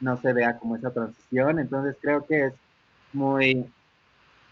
no 0.00 0.16
se 0.20 0.32
vea 0.32 0.58
como 0.58 0.76
esa 0.76 0.90
transición. 0.90 1.58
Entonces 1.58 1.96
creo 2.00 2.24
que 2.26 2.46
es 2.46 2.54
muy, 3.12 3.70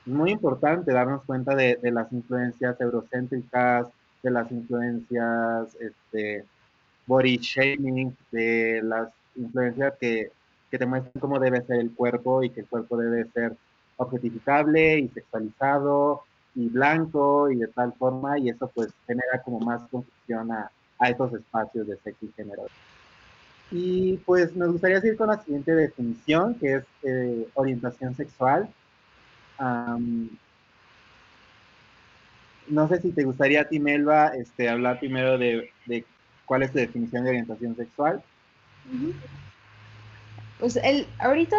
muy 0.07 0.32
importante 0.32 0.92
darnos 0.92 1.22
cuenta 1.24 1.55
de, 1.55 1.76
de 1.76 1.90
las 1.90 2.12
influencias 2.12 2.80
eurocéntricas, 2.80 3.86
de 4.22 4.30
las 4.30 4.50
influencias 4.50 5.76
este, 5.80 6.44
body 7.07 7.38
shaming, 7.38 8.16
de 8.30 8.80
las 8.82 9.09
influencias 9.36 9.94
que, 10.00 10.30
que 10.70 10.78
te 10.78 10.86
muestran 10.86 11.20
cómo 11.20 11.38
debe 11.38 11.62
ser 11.62 11.80
el 11.80 11.92
cuerpo 11.92 12.42
y 12.42 12.50
que 12.50 12.61
el 12.61 12.66
cuerpo 12.66 12.96
debe 12.96 13.24
ser 13.30 13.57
objetificable 13.96 14.98
y 14.98 15.09
sexualizado 15.09 16.22
y 16.55 16.68
blanco 16.68 17.50
y 17.50 17.57
de 17.57 17.68
tal 17.68 17.92
forma 17.94 18.38
y 18.38 18.48
eso 18.48 18.70
pues 18.74 18.92
genera 19.07 19.42
como 19.44 19.61
más 19.61 19.82
confusión 19.90 20.52
a, 20.52 20.70
a 20.98 21.11
estos 21.11 21.32
espacios 21.32 21.86
de 21.86 21.96
sexo 21.98 22.26
y 22.26 22.32
género. 22.32 22.62
Y 23.70 24.18
pues 24.18 24.55
nos 24.55 24.72
gustaría 24.72 25.00
seguir 25.00 25.16
con 25.16 25.28
la 25.28 25.42
siguiente 25.42 25.74
definición, 25.74 26.55
que 26.55 26.74
es 26.74 26.84
eh, 27.02 27.48
orientación 27.55 28.14
sexual. 28.14 28.68
No 32.68 32.88
sé 32.88 33.00
si 33.00 33.12
te 33.12 33.24
gustaría 33.24 33.62
a 33.62 33.68
ti, 33.68 33.78
Melba, 33.78 34.28
este, 34.28 34.68
hablar 34.68 34.98
primero 34.98 35.38
de, 35.38 35.70
de 35.86 36.05
cuál 36.44 36.62
es 36.62 36.72
tu 36.72 36.78
definición 36.78 37.24
de 37.24 37.30
orientación 37.30 37.76
sexual. 37.76 38.22
Pues 40.59 40.76
el, 40.76 41.07
ahorita 41.18 41.57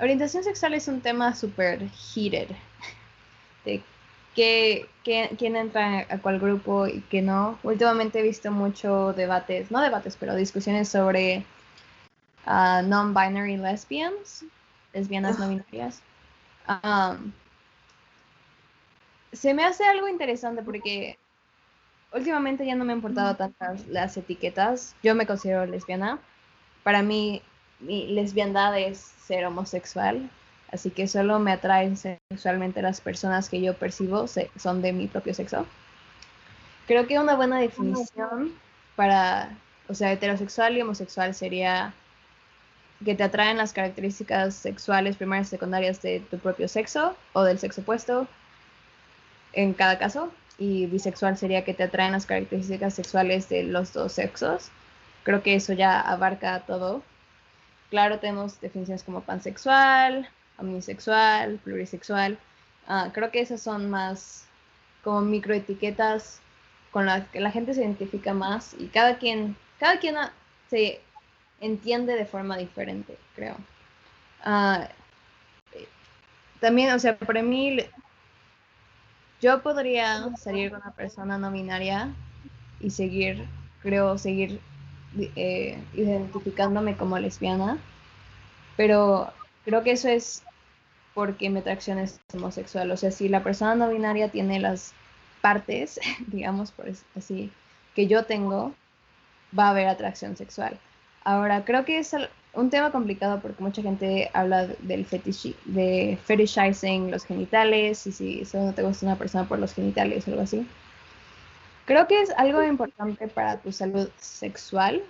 orientación 0.00 0.44
sexual 0.44 0.74
es 0.74 0.88
un 0.88 1.00
tema 1.00 1.34
súper 1.34 1.88
heated. 1.90 2.48
De 3.64 3.82
que, 4.34 4.88
quién 5.04 5.56
entra 5.56 6.06
a 6.08 6.18
cuál 6.18 6.38
grupo 6.38 6.86
y 6.86 7.00
qué 7.10 7.20
no. 7.20 7.58
Últimamente 7.62 8.20
he 8.20 8.22
visto 8.22 8.50
mucho 8.50 9.12
debates, 9.12 9.70
no 9.70 9.80
debates, 9.80 10.16
pero 10.18 10.34
discusiones 10.34 10.88
sobre 10.88 11.44
uh, 12.46 12.82
non-binary 12.86 13.56
lesbians, 13.56 14.44
lesbianas 14.92 15.38
no 15.38 15.48
binarias. 15.48 16.02
Se 19.32 19.54
me 19.54 19.64
hace 19.64 19.84
algo 19.84 20.08
interesante 20.08 20.62
porque 20.62 21.18
últimamente 22.12 22.66
ya 22.66 22.74
no 22.74 22.84
me 22.84 22.92
han 22.92 22.98
importado 22.98 23.36
tantas 23.36 23.86
las 23.86 24.16
etiquetas. 24.16 24.94
Yo 25.02 25.14
me 25.14 25.26
considero 25.26 25.66
lesbiana. 25.66 26.18
Para 26.82 27.02
mí, 27.02 27.42
mi 27.78 28.08
lesbiandad 28.08 28.78
es 28.78 28.98
ser 28.98 29.46
homosexual. 29.46 30.28
Así 30.72 30.90
que 30.90 31.08
solo 31.08 31.38
me 31.40 31.52
atraen 31.52 31.96
sexualmente 31.96 32.82
las 32.82 33.00
personas 33.00 33.48
que 33.48 33.60
yo 33.60 33.74
percibo 33.74 34.26
son 34.56 34.82
de 34.82 34.92
mi 34.92 35.08
propio 35.08 35.34
sexo. 35.34 35.66
Creo 36.86 37.06
que 37.06 37.18
una 37.18 37.34
buena 37.34 37.58
definición 37.58 38.52
para, 38.96 39.56
o 39.88 39.94
sea, 39.94 40.12
heterosexual 40.12 40.76
y 40.76 40.82
homosexual 40.82 41.34
sería 41.34 41.92
que 43.04 43.14
te 43.14 43.22
atraen 43.22 43.56
las 43.56 43.72
características 43.72 44.54
sexuales 44.54 45.16
primarias 45.16 45.48
y 45.48 45.50
secundarias 45.50 46.02
de 46.02 46.20
tu 46.20 46.38
propio 46.38 46.68
sexo 46.68 47.16
o 47.32 47.42
del 47.42 47.58
sexo 47.58 47.80
opuesto 47.80 48.28
en 49.52 49.72
cada 49.74 49.98
caso. 49.98 50.32
Y 50.58 50.86
bisexual 50.86 51.38
sería 51.38 51.64
que 51.64 51.72
te 51.72 51.84
atraen 51.84 52.12
las 52.12 52.26
características 52.26 52.94
sexuales 52.94 53.48
de 53.48 53.62
los 53.62 53.92
dos 53.94 54.12
sexos. 54.12 54.70
Creo 55.22 55.42
que 55.42 55.54
eso 55.54 55.72
ya 55.72 56.00
abarca 56.00 56.60
todo. 56.60 57.02
Claro, 57.88 58.18
tenemos 58.18 58.60
definiciones 58.60 59.02
como 59.02 59.22
pansexual, 59.22 60.28
omnisexual, 60.58 61.58
plurisexual. 61.64 62.38
Ah, 62.86 63.10
creo 63.12 63.30
que 63.30 63.40
esas 63.40 63.62
son 63.62 63.88
más 63.88 64.44
como 65.02 65.22
microetiquetas 65.22 66.40
con 66.90 67.06
las 67.06 67.26
que 67.28 67.40
la 67.40 67.50
gente 67.50 67.72
se 67.72 67.80
identifica 67.80 68.34
más 68.34 68.74
y 68.78 68.88
cada 68.88 69.18
quien, 69.18 69.56
cada 69.78 69.98
quien 69.98 70.16
se 70.68 71.00
entiende 71.60 72.14
de 72.16 72.26
forma 72.26 72.56
diferente, 72.56 73.16
creo. 73.34 73.56
Ah, 74.42 74.88
también, 76.60 76.92
o 76.92 76.98
sea, 76.98 77.16
para 77.16 77.42
mí, 77.42 77.78
yo 79.40 79.62
podría 79.62 80.36
salir 80.36 80.70
con 80.70 80.80
una 80.80 80.92
persona 80.92 81.38
no 81.38 81.50
binaria 81.50 82.12
y 82.80 82.90
seguir, 82.90 83.46
creo, 83.82 84.18
seguir 84.18 84.60
eh, 85.36 85.82
identificándome 85.94 86.96
como 86.96 87.18
lesbiana, 87.18 87.78
pero 88.76 89.32
creo 89.64 89.82
que 89.82 89.92
eso 89.92 90.08
es 90.08 90.42
porque 91.14 91.50
mi 91.50 91.60
atracción 91.60 91.98
es 91.98 92.20
homosexual. 92.34 92.90
O 92.90 92.96
sea, 92.96 93.10
si 93.10 93.28
la 93.28 93.42
persona 93.42 93.74
no 93.74 93.88
binaria 93.88 94.30
tiene 94.30 94.60
las 94.60 94.94
partes, 95.40 95.98
digamos 96.26 96.72
por 96.72 96.86
así, 97.16 97.50
que 97.94 98.06
yo 98.06 98.24
tengo, 98.24 98.74
va 99.58 99.66
a 99.66 99.70
haber 99.70 99.88
atracción 99.88 100.36
sexual. 100.36 100.78
Ahora, 101.24 101.64
creo 101.64 101.84
que 101.84 101.98
es 101.98 102.14
un 102.54 102.70
tema 102.70 102.90
complicado 102.90 103.40
porque 103.40 103.62
mucha 103.62 103.82
gente 103.82 104.30
habla 104.32 104.66
del 104.80 105.04
fetish, 105.04 105.54
de 105.66 106.18
fetishizing 106.24 107.10
los 107.10 107.24
genitales 107.24 108.06
y 108.06 108.12
si 108.12 108.44
solo 108.44 108.66
no 108.66 108.74
te 108.74 108.82
gusta 108.82 109.06
una 109.06 109.16
persona 109.16 109.46
por 109.46 109.58
los 109.58 109.74
genitales 109.74 110.26
o 110.26 110.30
algo 110.30 110.42
así. 110.42 110.66
Creo 111.84 112.06
que 112.06 112.20
es 112.22 112.30
algo 112.36 112.62
importante 112.62 113.28
para 113.28 113.58
tu 113.58 113.72
salud 113.72 114.08
sexual 114.16 115.02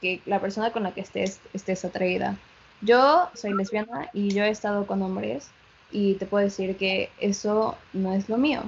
que 0.00 0.20
la 0.26 0.40
persona 0.40 0.70
con 0.70 0.82
la 0.82 0.92
que 0.92 1.00
estés 1.00 1.40
estés 1.52 1.84
atraída. 1.84 2.36
Yo 2.82 3.30
soy 3.34 3.54
lesbiana 3.54 4.10
y 4.12 4.28
yo 4.28 4.44
he 4.44 4.50
estado 4.50 4.86
con 4.86 5.02
hombres 5.02 5.48
y 5.90 6.14
te 6.14 6.26
puedo 6.26 6.44
decir 6.44 6.76
que 6.76 7.10
eso 7.18 7.76
no 7.92 8.12
es 8.12 8.28
lo 8.28 8.36
mío. 8.36 8.62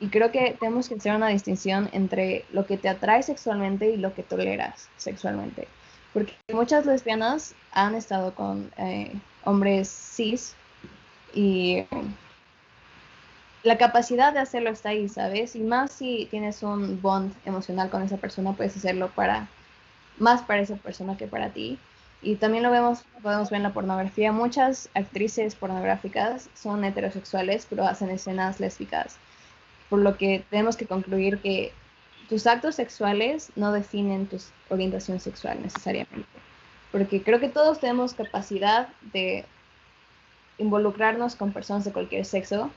Y 0.00 0.08
creo 0.08 0.32
que 0.32 0.56
tenemos 0.58 0.88
que 0.88 0.94
hacer 0.94 1.14
una 1.14 1.28
distinción 1.28 1.90
entre 1.92 2.46
lo 2.52 2.66
que 2.66 2.78
te 2.78 2.88
atrae 2.88 3.22
sexualmente 3.22 3.90
y 3.90 3.98
lo 3.98 4.14
que 4.14 4.22
toleras 4.22 4.88
sexualmente. 4.96 5.68
Porque 6.14 6.34
muchas 6.52 6.86
lesbianas 6.86 7.54
han 7.72 7.94
estado 7.94 8.34
con 8.34 8.72
eh, 8.78 9.12
hombres 9.44 9.88
cis 9.88 10.54
y 11.34 11.84
la 13.62 13.76
capacidad 13.76 14.32
de 14.32 14.40
hacerlo 14.40 14.70
está 14.70 14.88
ahí, 14.88 15.08
¿sabes? 15.08 15.54
Y 15.54 15.60
más 15.60 15.92
si 15.92 16.26
tienes 16.30 16.62
un 16.62 17.00
bond 17.02 17.34
emocional 17.44 17.90
con 17.90 18.02
esa 18.02 18.16
persona, 18.16 18.54
puedes 18.54 18.76
hacerlo 18.76 19.10
para 19.14 19.48
más 20.18 20.42
para 20.42 20.62
esa 20.62 20.76
persona 20.76 21.16
que 21.16 21.26
para 21.26 21.50
ti. 21.50 21.78
Y 22.22 22.36
también 22.36 22.62
lo 22.62 22.70
vemos, 22.70 23.04
podemos 23.22 23.50
ver 23.50 23.58
en 23.58 23.64
la 23.64 23.72
pornografía. 23.72 24.32
Muchas 24.32 24.88
actrices 24.94 25.54
pornográficas 25.54 26.48
son 26.54 26.84
heterosexuales, 26.84 27.66
pero 27.68 27.86
hacen 27.86 28.10
escenas 28.10 28.60
lésbicas 28.60 29.18
por 29.90 29.98
lo 29.98 30.16
que 30.16 30.44
tenemos 30.48 30.76
que 30.76 30.86
concluir 30.86 31.38
que 31.38 31.72
tus 32.30 32.46
actos 32.46 32.76
sexuales 32.76 33.52
no 33.56 33.72
definen 33.72 34.26
tu 34.26 34.38
orientación 34.70 35.18
sexual 35.18 35.60
necesariamente. 35.60 36.28
Porque 36.92 37.22
creo 37.22 37.40
que 37.40 37.48
todos 37.48 37.80
tenemos 37.80 38.14
capacidad 38.14 38.88
de 39.12 39.44
involucrarnos 40.58 41.34
con 41.34 41.52
personas 41.52 41.84
de 41.84 41.92
cualquier 41.92 42.24
sexo, 42.24 42.70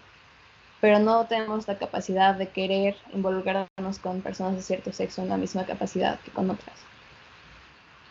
pero 0.82 1.00
no 1.00 1.26
tenemos 1.28 1.68
la 1.68 1.78
capacidad 1.78 2.36
de 2.36 2.50
querer 2.50 2.96
involucrarnos 3.14 4.00
con 4.02 4.22
personas 4.22 4.56
de 4.56 4.64
cierto 4.64 4.92
sexo 4.92 5.22
en 5.22 5.30
la 5.30 5.38
misma 5.38 5.66
capacidad 5.66 6.20
que 6.22 6.32
con 6.32 6.50
otras. 6.50 6.76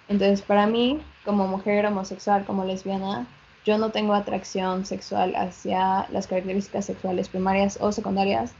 Entonces, 0.09 0.43
para 0.43 0.67
mí, 0.67 1.03
como 1.25 1.49
mujer 1.49 1.87
homosexual, 1.87 2.45
como 2.45 2.65
lesbiana, 2.65 3.27
yo 3.65 3.79
no 3.79 3.91
tengo 3.91 4.15
atracción 4.15 4.85
sexual 4.85 5.35
hacia 5.37 6.07
las 6.11 6.27
características 6.27 6.87
sexuales 6.87 7.29
primarias 7.29 7.79
o 7.81 7.93
secundarias 7.93 8.55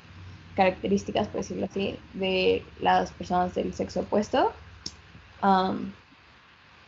características, 0.55 1.29
por 1.29 1.41
decirlo 1.41 1.67
así, 1.67 1.99
de 2.15 2.65
las 2.81 3.13
personas 3.13 3.55
del 3.55 3.75
sexo 3.75 4.01
opuesto. 4.01 4.53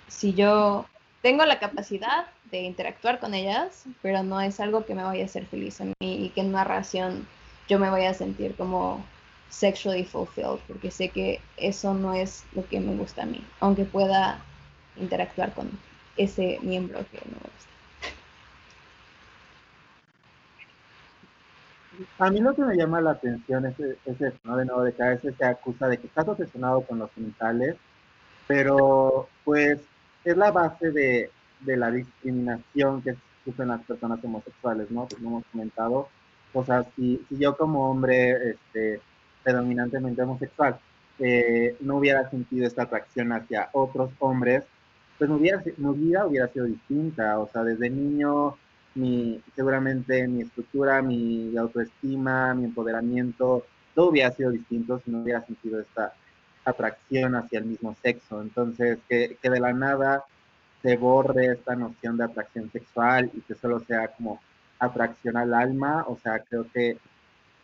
si 0.08 0.34
yo 0.34 0.86
tengo 1.22 1.44
la 1.44 1.58
capacidad 1.58 2.26
de 2.50 2.62
interactuar 2.62 3.18
con 3.18 3.34
ellas, 3.34 3.84
pero 4.02 4.22
no 4.22 4.40
es 4.40 4.60
algo 4.60 4.84
que 4.84 4.94
me 4.94 5.02
vaya 5.02 5.22
a 5.22 5.26
hacer 5.26 5.46
feliz 5.46 5.80
a 5.80 5.84
mí 5.84 5.94
y 6.00 6.28
que 6.34 6.42
en 6.42 6.48
una 6.48 6.64
relación 6.64 7.26
yo 7.66 7.78
me 7.78 7.90
vaya 7.90 8.10
a 8.10 8.14
sentir 8.14 8.54
como 8.56 9.04
sexually 9.48 10.04
fulfilled, 10.04 10.60
porque 10.68 10.90
sé 10.90 11.08
que 11.08 11.40
eso 11.56 11.94
no 11.94 12.12
es 12.12 12.44
lo 12.52 12.66
que 12.68 12.80
me 12.80 12.94
gusta 12.94 13.22
a 13.22 13.26
mí, 13.26 13.42
aunque 13.60 13.84
pueda 13.84 14.42
interactuar 14.96 15.52
con 15.54 15.70
ese 16.16 16.58
miembro 16.62 16.98
que 17.10 17.18
me 17.26 17.38
gusta. 17.38 17.73
A 22.18 22.30
mí 22.30 22.40
lo 22.40 22.54
que 22.54 22.62
me 22.62 22.76
llama 22.76 23.00
la 23.00 23.12
atención 23.12 23.66
es, 23.66 23.78
es 23.78 24.34
¿no? 24.44 24.56
De 24.56 24.64
nuevo, 24.64 24.82
de 24.82 24.92
que 24.92 25.02
a 25.02 25.10
veces 25.10 25.34
se 25.36 25.44
acusa 25.44 25.88
de 25.88 25.98
que 25.98 26.06
estás 26.06 26.26
obsesionado 26.28 26.82
con 26.82 26.98
los 26.98 27.10
genitales, 27.12 27.76
pero 28.46 29.28
pues 29.44 29.80
es 30.24 30.36
la 30.36 30.50
base 30.50 30.90
de, 30.90 31.30
de 31.60 31.76
la 31.76 31.90
discriminación 31.90 33.02
que 33.02 33.16
sufren 33.44 33.68
las 33.68 33.82
personas 33.82 34.22
homosexuales, 34.24 34.90
¿no? 34.90 35.06
Como 35.08 35.28
hemos 35.28 35.44
comentado. 35.52 36.08
O 36.52 36.64
sea, 36.64 36.84
si, 36.96 37.20
si 37.28 37.38
yo 37.38 37.56
como 37.56 37.90
hombre 37.90 38.50
este, 38.50 39.00
predominantemente 39.42 40.22
homosexual 40.22 40.78
eh, 41.18 41.76
no 41.80 41.96
hubiera 41.96 42.28
sentido 42.30 42.66
esta 42.66 42.82
atracción 42.82 43.32
hacia 43.32 43.68
otros 43.72 44.10
hombres, 44.18 44.64
pues 45.18 45.30
mi 45.30 45.40
vida, 45.40 45.62
mi 45.76 45.94
vida 45.94 46.26
hubiera 46.26 46.48
sido 46.48 46.66
distinta. 46.66 47.38
O 47.38 47.48
sea, 47.48 47.62
desde 47.64 47.90
niño 47.90 48.56
mi, 48.94 49.40
seguramente 49.54 50.26
mi 50.28 50.42
estructura, 50.42 51.02
mi 51.02 51.56
autoestima, 51.56 52.54
mi 52.54 52.64
empoderamiento, 52.64 53.66
todo 53.94 54.10
hubiera 54.10 54.30
sido 54.32 54.50
distinto 54.50 55.00
si 55.04 55.10
no 55.10 55.22
hubiera 55.22 55.40
sentido 55.42 55.80
esta 55.80 56.12
atracción 56.64 57.34
hacia 57.36 57.58
el 57.58 57.66
mismo 57.66 57.96
sexo. 58.02 58.40
Entonces, 58.42 58.98
que, 59.08 59.36
de 59.42 59.60
la 59.60 59.72
nada 59.72 60.24
se 60.82 60.96
borre 60.96 61.46
esta 61.52 61.76
noción 61.76 62.16
de 62.16 62.24
atracción 62.24 62.70
sexual 62.70 63.30
y 63.34 63.40
que 63.42 63.54
solo 63.54 63.80
sea 63.80 64.08
como 64.08 64.40
atracción 64.78 65.36
al 65.36 65.54
alma, 65.54 66.04
o 66.08 66.18
sea, 66.18 66.40
creo 66.40 66.66
que 66.72 66.98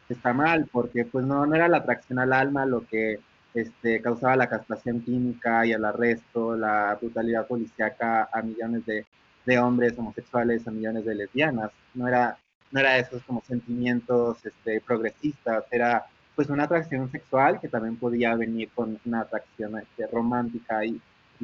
está 0.09 0.33
mal, 0.33 0.69
porque 0.73 1.05
pues 1.05 1.25
no, 1.25 1.47
no 1.47 1.55
era 1.55 1.69
la 1.69 1.79
atracción 1.79 2.19
al 2.19 2.33
alma 2.33 2.67
lo 2.67 2.87
que 2.87 3.21
este, 3.55 4.01
causaba 4.01 4.37
la 4.37 4.49
castración 4.49 5.01
química 5.03 5.67
y 5.67 5.73
el 5.73 5.85
arresto, 5.85 6.57
la 6.57 6.97
brutalidad 7.01 7.47
policíaca 7.47 8.29
a 8.33 8.43
millones 8.43 8.87
de 8.87 9.07
de 9.47 9.59
hombres 9.59 9.99
homosexuales 9.99 10.67
a 10.67 10.71
millones 10.71 11.05
de 11.05 11.15
lesbianas. 11.15 11.71
No 11.95 12.09
era, 12.09 12.39
no 12.71 12.81
era 12.81 12.99
esos 12.99 13.23
como 13.25 13.43
sentimientos 13.43 14.45
este, 14.45 14.81
progresistas, 14.81 15.65
era 15.71 16.07
pues 16.37 16.49
una 16.49 16.65
atracción 16.65 17.11
sexual 17.11 17.61
que 17.61 17.69
también 17.69 17.97
podía 17.97 18.35
venir 18.35 18.71
con 18.75 18.99
una 19.05 19.21
atracción 19.21 19.79
este, 19.79 20.07
romántica 20.07 20.85
y, 20.85 21.01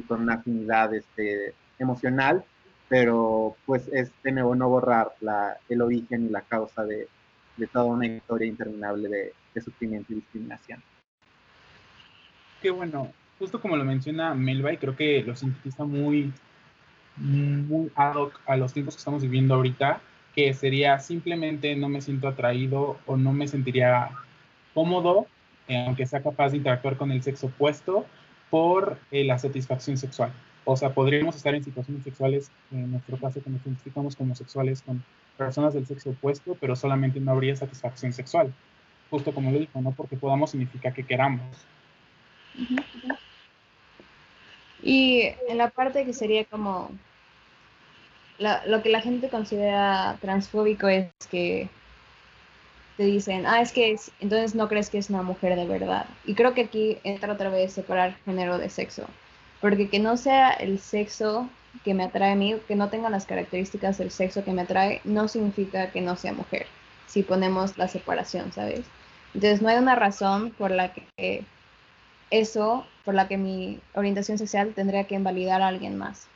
con 0.07 0.21
una 0.21 0.35
afinidad 0.35 0.93
este, 0.93 1.55
emocional, 1.79 2.43
pero 2.87 3.55
pues 3.65 3.87
es 3.91 4.11
de 4.23 4.31
nuevo 4.31 4.55
no 4.55 4.69
borrar 4.69 5.11
la, 5.21 5.57
el 5.69 5.81
origen 5.81 6.27
y 6.27 6.29
la 6.29 6.41
causa 6.41 6.83
de, 6.83 7.07
de 7.57 7.67
toda 7.67 7.85
una 7.85 8.05
historia 8.05 8.47
interminable 8.47 9.09
de, 9.09 9.33
de 9.53 9.61
sufrimiento 9.61 10.13
y 10.13 10.17
discriminación. 10.17 10.81
Qué 12.61 12.69
bueno, 12.69 13.11
justo 13.39 13.61
como 13.61 13.75
lo 13.75 13.85
menciona 13.85 14.33
Melba, 14.33 14.73
y 14.73 14.77
creo 14.77 14.95
que 14.95 15.23
lo 15.23 15.35
sintetiza 15.35 15.83
muy, 15.83 16.33
muy 17.17 17.91
ad 17.95 18.15
hoc 18.15 18.39
a 18.45 18.57
los 18.57 18.73
tiempos 18.73 18.95
que 18.95 18.99
estamos 18.99 19.21
viviendo 19.21 19.55
ahorita, 19.55 20.01
que 20.35 20.53
sería 20.53 20.99
simplemente 20.99 21.75
no 21.75 21.89
me 21.89 22.01
siento 22.01 22.27
atraído 22.27 22.99
o 23.05 23.17
no 23.17 23.33
me 23.33 23.47
sentiría 23.47 24.11
cómodo, 24.73 25.27
eh, 25.67 25.83
aunque 25.85 26.05
sea 26.05 26.21
capaz 26.21 26.51
de 26.51 26.57
interactuar 26.57 26.97
con 26.97 27.11
el 27.11 27.23
sexo 27.23 27.47
opuesto, 27.47 28.05
por 28.49 28.97
eh, 29.11 29.23
la 29.23 29.39
satisfacción 29.39 29.97
sexual. 29.97 30.31
O 30.63 30.75
sea, 30.75 30.93
podríamos 30.93 31.35
estar 31.35 31.55
en 31.55 31.63
situaciones 31.63 32.03
sexuales, 32.03 32.51
en 32.71 32.91
nuestro 32.91 33.17
caso, 33.17 33.41
que 33.41 33.49
nos 33.49 33.61
identificamos 33.61 34.15
como 34.15 34.35
sexuales 34.35 34.81
con 34.81 35.03
personas 35.37 35.73
del 35.73 35.85
sexo 35.85 36.11
opuesto, 36.11 36.57
pero 36.59 36.75
solamente 36.75 37.19
no 37.19 37.31
habría 37.31 37.55
satisfacción 37.55 38.13
sexual. 38.13 38.53
Justo 39.09 39.33
como 39.33 39.51
lo 39.51 39.59
dijo, 39.59 39.81
no 39.81 39.91
porque 39.91 40.17
podamos 40.17 40.51
significa 40.51 40.91
que 40.91 41.05
queramos. 41.05 41.41
Y 44.83 45.29
en 45.47 45.57
la 45.57 45.69
parte 45.69 46.05
que 46.05 46.13
sería 46.13 46.45
como 46.45 46.91
lo 48.39 48.83
que 48.83 48.89
la 48.89 49.01
gente 49.01 49.29
considera 49.29 50.17
transfóbico 50.21 50.87
es 50.87 51.07
que 51.29 51.69
te 52.97 53.03
dicen, 53.03 53.45
ah, 53.45 53.61
es 53.61 53.71
que 53.71 53.95
entonces 54.19 54.55
no 54.55 54.67
crees 54.67 54.89
que 54.89 54.97
es 54.97 55.09
una 55.09 55.21
mujer 55.21 55.55
de 55.55 55.65
verdad. 55.65 56.05
Y 56.25 56.33
creo 56.33 56.53
que 56.53 56.61
aquí 56.61 56.97
entra 57.03 57.33
otra 57.33 57.49
vez 57.49 57.73
separar 57.73 58.15
género 58.25 58.57
de 58.57 58.69
sexo. 58.69 59.05
Porque 59.61 59.89
que 59.89 59.99
no 59.99 60.17
sea 60.17 60.51
el 60.51 60.79
sexo 60.79 61.49
que 61.83 61.93
me 61.93 62.03
atrae 62.03 62.31
a 62.31 62.35
mí, 62.35 62.55
que 62.67 62.75
no 62.75 62.89
tenga 62.89 63.09
las 63.09 63.25
características 63.25 63.97
del 63.97 64.11
sexo 64.11 64.43
que 64.43 64.51
me 64.51 64.63
atrae, 64.63 65.01
no 65.03 65.27
significa 65.27 65.91
que 65.91 66.01
no 66.01 66.15
sea 66.15 66.33
mujer. 66.33 66.65
Si 67.07 67.23
ponemos 67.23 67.77
la 67.77 67.87
separación, 67.87 68.51
¿sabes? 68.51 68.81
Entonces 69.33 69.61
no 69.61 69.69
hay 69.69 69.77
una 69.77 69.95
razón 69.95 70.51
por 70.51 70.71
la 70.71 70.93
que 70.93 71.43
eso, 72.31 72.85
por 73.05 73.13
la 73.13 73.27
que 73.27 73.37
mi 73.37 73.79
orientación 73.93 74.37
sexual 74.37 74.73
tendría 74.73 75.05
que 75.05 75.15
invalidar 75.15 75.61
a 75.61 75.67
alguien 75.67 75.97
más 75.97 76.27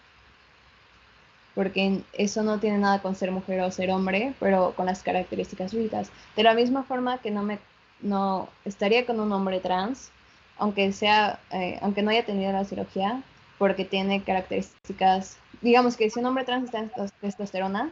porque 1.56 2.02
eso 2.14 2.44
no 2.44 2.60
tiene 2.60 2.78
nada 2.78 3.02
con 3.02 3.16
ser 3.16 3.32
mujer 3.32 3.62
o 3.62 3.72
ser 3.72 3.92
hombre, 3.92 4.34
pero 4.40 4.74
con 4.76 4.86
las 4.86 5.04
características 5.04 5.72
físicas. 5.72 6.12
De 6.36 6.44
la 6.44 6.54
misma 6.54 6.84
forma 6.84 7.18
que 7.20 7.32
no 7.32 7.44
me 7.44 7.60
no 8.02 8.50
estaría 8.66 9.06
con 9.06 9.20
un 9.20 9.32
hombre 9.32 9.60
trans, 9.60 10.12
aunque 10.58 10.92
sea, 10.92 11.40
eh, 11.52 11.78
aunque 11.82 12.02
no 12.02 12.12
haya 12.12 12.26
tenido 12.26 12.52
la 12.52 12.66
cirugía, 12.66 13.22
porque 13.58 13.86
tiene 13.86 14.24
características, 14.24 15.38
digamos 15.62 15.98
que 15.98 16.10
si 16.10 16.20
un 16.20 16.26
hombre 16.26 16.46
trans 16.46 16.66
está 16.66 16.80
en 16.80 16.92
testosterona 17.22 17.92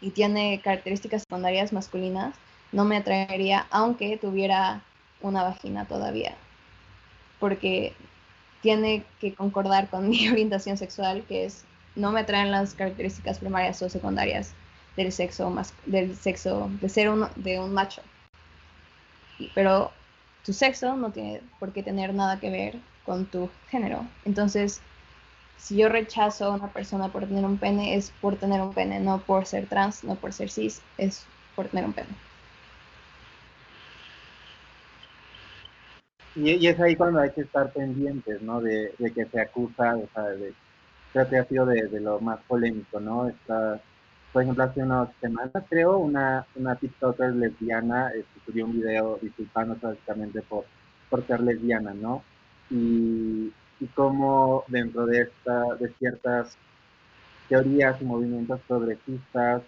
y 0.00 0.10
tiene 0.10 0.60
características 0.62 1.22
secundarias 1.22 1.72
masculinas, 1.72 2.34
no 2.72 2.84
me 2.84 2.96
atraería 2.96 3.66
aunque 3.70 4.16
tuviera 4.16 4.82
una 5.20 5.42
vagina 5.42 5.86
todavía, 5.86 6.36
porque 7.38 7.94
tiene 8.62 9.04
que 9.20 9.34
concordar 9.34 9.88
con 9.88 10.08
mi 10.10 10.28
orientación 10.28 10.76
sexual, 10.76 11.24
que 11.28 11.44
es 11.44 11.64
no 11.98 12.12
me 12.12 12.20
atraen 12.20 12.50
las 12.50 12.74
características 12.74 13.38
primarias 13.38 13.82
o 13.82 13.88
secundarias 13.88 14.54
del 14.96 15.12
sexo 15.12 15.50
más 15.50 15.74
del 15.86 16.16
sexo 16.16 16.70
de 16.80 16.88
ser 16.88 17.10
uno 17.10 17.28
de 17.36 17.60
un 17.60 17.74
macho. 17.74 18.02
Pero 19.54 19.92
tu 20.44 20.52
sexo 20.52 20.96
no 20.96 21.10
tiene 21.10 21.42
por 21.60 21.72
qué 21.72 21.82
tener 21.82 22.14
nada 22.14 22.40
que 22.40 22.50
ver 22.50 22.76
con 23.04 23.26
tu 23.26 23.50
género. 23.68 24.06
Entonces 24.24 24.80
si 25.58 25.76
yo 25.76 25.88
rechazo 25.88 26.46
a 26.46 26.54
una 26.54 26.72
persona 26.72 27.08
por 27.08 27.26
tener 27.26 27.44
un 27.44 27.58
pene 27.58 27.96
es 27.96 28.12
por 28.20 28.36
tener 28.36 28.60
un 28.60 28.72
pene 28.72 29.00
no 29.00 29.18
por 29.20 29.44
ser 29.44 29.66
trans 29.66 30.04
no 30.04 30.14
por 30.14 30.32
ser 30.32 30.50
cis 30.50 30.80
es 30.98 31.26
por 31.56 31.66
tener 31.68 31.84
un 31.84 31.92
pene. 31.92 32.08
Y, 36.36 36.68
es 36.68 36.78
ahí 36.78 36.94
cuando 36.94 37.18
hay 37.18 37.30
que 37.32 37.40
estar 37.40 37.72
pendientes, 37.72 38.40
¿no? 38.42 38.60
De, 38.60 38.92
que 39.12 39.26
se 39.26 39.40
acusa, 39.40 39.94
de, 39.94 40.54
creo 41.12 41.28
que 41.28 41.38
ha 41.38 41.44
sido 41.44 41.66
de, 41.66 42.00
lo 42.00 42.20
más 42.20 42.38
polémico, 42.46 43.00
¿no? 43.00 43.28
Está, 43.28 43.80
por 44.32 44.42
ejemplo, 44.42 44.64
hace 44.64 44.82
unas 44.82 45.08
semanas, 45.20 45.64
creo, 45.68 45.98
una, 45.98 46.46
una 46.54 46.76
TikToker 46.76 47.34
lesbiana 47.34 48.10
este, 48.10 48.40
subió 48.44 48.66
un 48.66 48.72
video 48.72 49.18
disculpándose 49.22 49.86
básicamente 49.86 50.42
por, 50.42 50.64
por 51.08 51.26
ser 51.26 51.40
lesbiana, 51.40 51.94
¿no? 51.94 52.22
Y, 52.70 53.52
y 53.80 53.86
cómo 53.94 54.64
dentro 54.68 55.06
de, 55.06 55.22
esta, 55.22 55.74
de 55.76 55.88
ciertas 55.94 56.56
teorías 57.48 58.00
y 58.02 58.04
movimientos 58.04 58.60
progresistas 58.68 59.62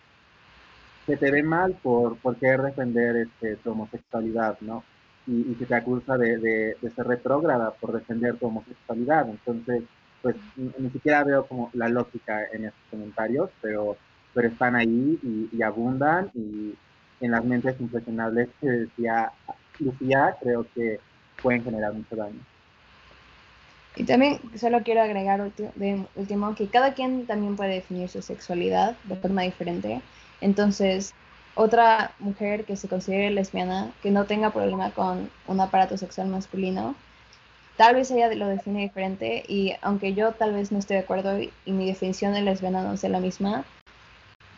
se 1.06 1.16
te 1.16 1.30
ve 1.30 1.42
mal 1.42 1.74
por, 1.82 2.16
por 2.18 2.36
querer 2.36 2.62
defender 2.62 3.16
este, 3.16 3.56
tu 3.56 3.72
homosexualidad, 3.72 4.58
¿no? 4.60 4.84
Y, 5.26 5.52
y 5.52 5.56
se 5.58 5.66
te 5.66 5.74
acusa 5.74 6.18
de, 6.18 6.38
de, 6.38 6.76
de 6.80 6.90
ser 6.90 7.06
retrógrada 7.06 7.70
por 7.72 7.92
defender 7.92 8.36
tu 8.36 8.46
homosexualidad. 8.46 9.28
Entonces, 9.28 9.84
pues 10.22 10.36
ni 10.56 10.90
siquiera 10.90 11.24
veo 11.24 11.46
como 11.46 11.70
la 11.72 11.88
lógica 11.88 12.44
en 12.52 12.66
estos 12.66 12.82
comentarios, 12.90 13.50
pero, 13.60 13.96
pero 14.34 14.48
están 14.48 14.76
ahí 14.76 15.18
y, 15.52 15.62
abundan 15.62 16.30
y 16.34 16.74
en 17.20 17.30
las 17.30 17.44
mentes 17.44 17.80
impresionables 17.80 18.48
que 18.60 18.66
decía 18.68 19.32
Lucía, 19.78 20.36
creo 20.42 20.66
que 20.74 21.00
pueden 21.42 21.64
generar 21.64 21.92
mucho 21.92 22.16
daño. 22.16 22.40
Y 23.96 24.04
también 24.04 24.38
solo 24.56 24.82
quiero 24.82 25.02
agregar 25.02 25.50
último 26.14 26.54
que 26.54 26.68
cada 26.68 26.94
quien 26.94 27.26
también 27.26 27.56
puede 27.56 27.74
definir 27.74 28.08
su 28.08 28.22
sexualidad 28.22 28.96
de 29.04 29.16
forma 29.16 29.42
diferente. 29.42 30.00
Entonces, 30.40 31.12
otra 31.54 32.12
mujer 32.20 32.64
que 32.64 32.76
se 32.76 32.88
considere 32.88 33.30
lesbiana, 33.30 33.92
que 34.02 34.10
no 34.10 34.24
tenga 34.24 34.50
problema 34.50 34.92
con 34.92 35.28
un 35.46 35.60
aparato 35.60 35.96
sexual 35.96 36.28
masculino, 36.28 36.94
tal 37.80 37.94
vez 37.94 38.10
ella 38.10 38.28
lo 38.34 38.46
define 38.46 38.82
diferente 38.82 39.42
y 39.48 39.72
aunque 39.80 40.12
yo 40.12 40.32
tal 40.32 40.52
vez 40.52 40.70
no 40.70 40.78
esté 40.78 40.92
de 40.92 41.00
acuerdo 41.00 41.40
y, 41.40 41.50
mi 41.64 41.86
definición 41.86 42.34
de 42.34 42.42
lesbiana 42.42 42.82
no 42.82 42.98
sea 42.98 43.08
la 43.08 43.20
misma, 43.20 43.64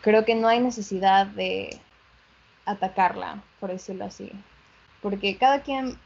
creo 0.01 0.25
que 0.25 0.35
no 0.35 0.49
hay 0.49 0.59
necesidad 0.59 1.29
de 1.29 1.79
atacarla, 2.67 3.41
por 3.61 3.71
decirlo 3.71 4.07
así. 4.07 4.33
Porque 5.01 5.37
cada 5.37 5.63
quien, 5.63 5.97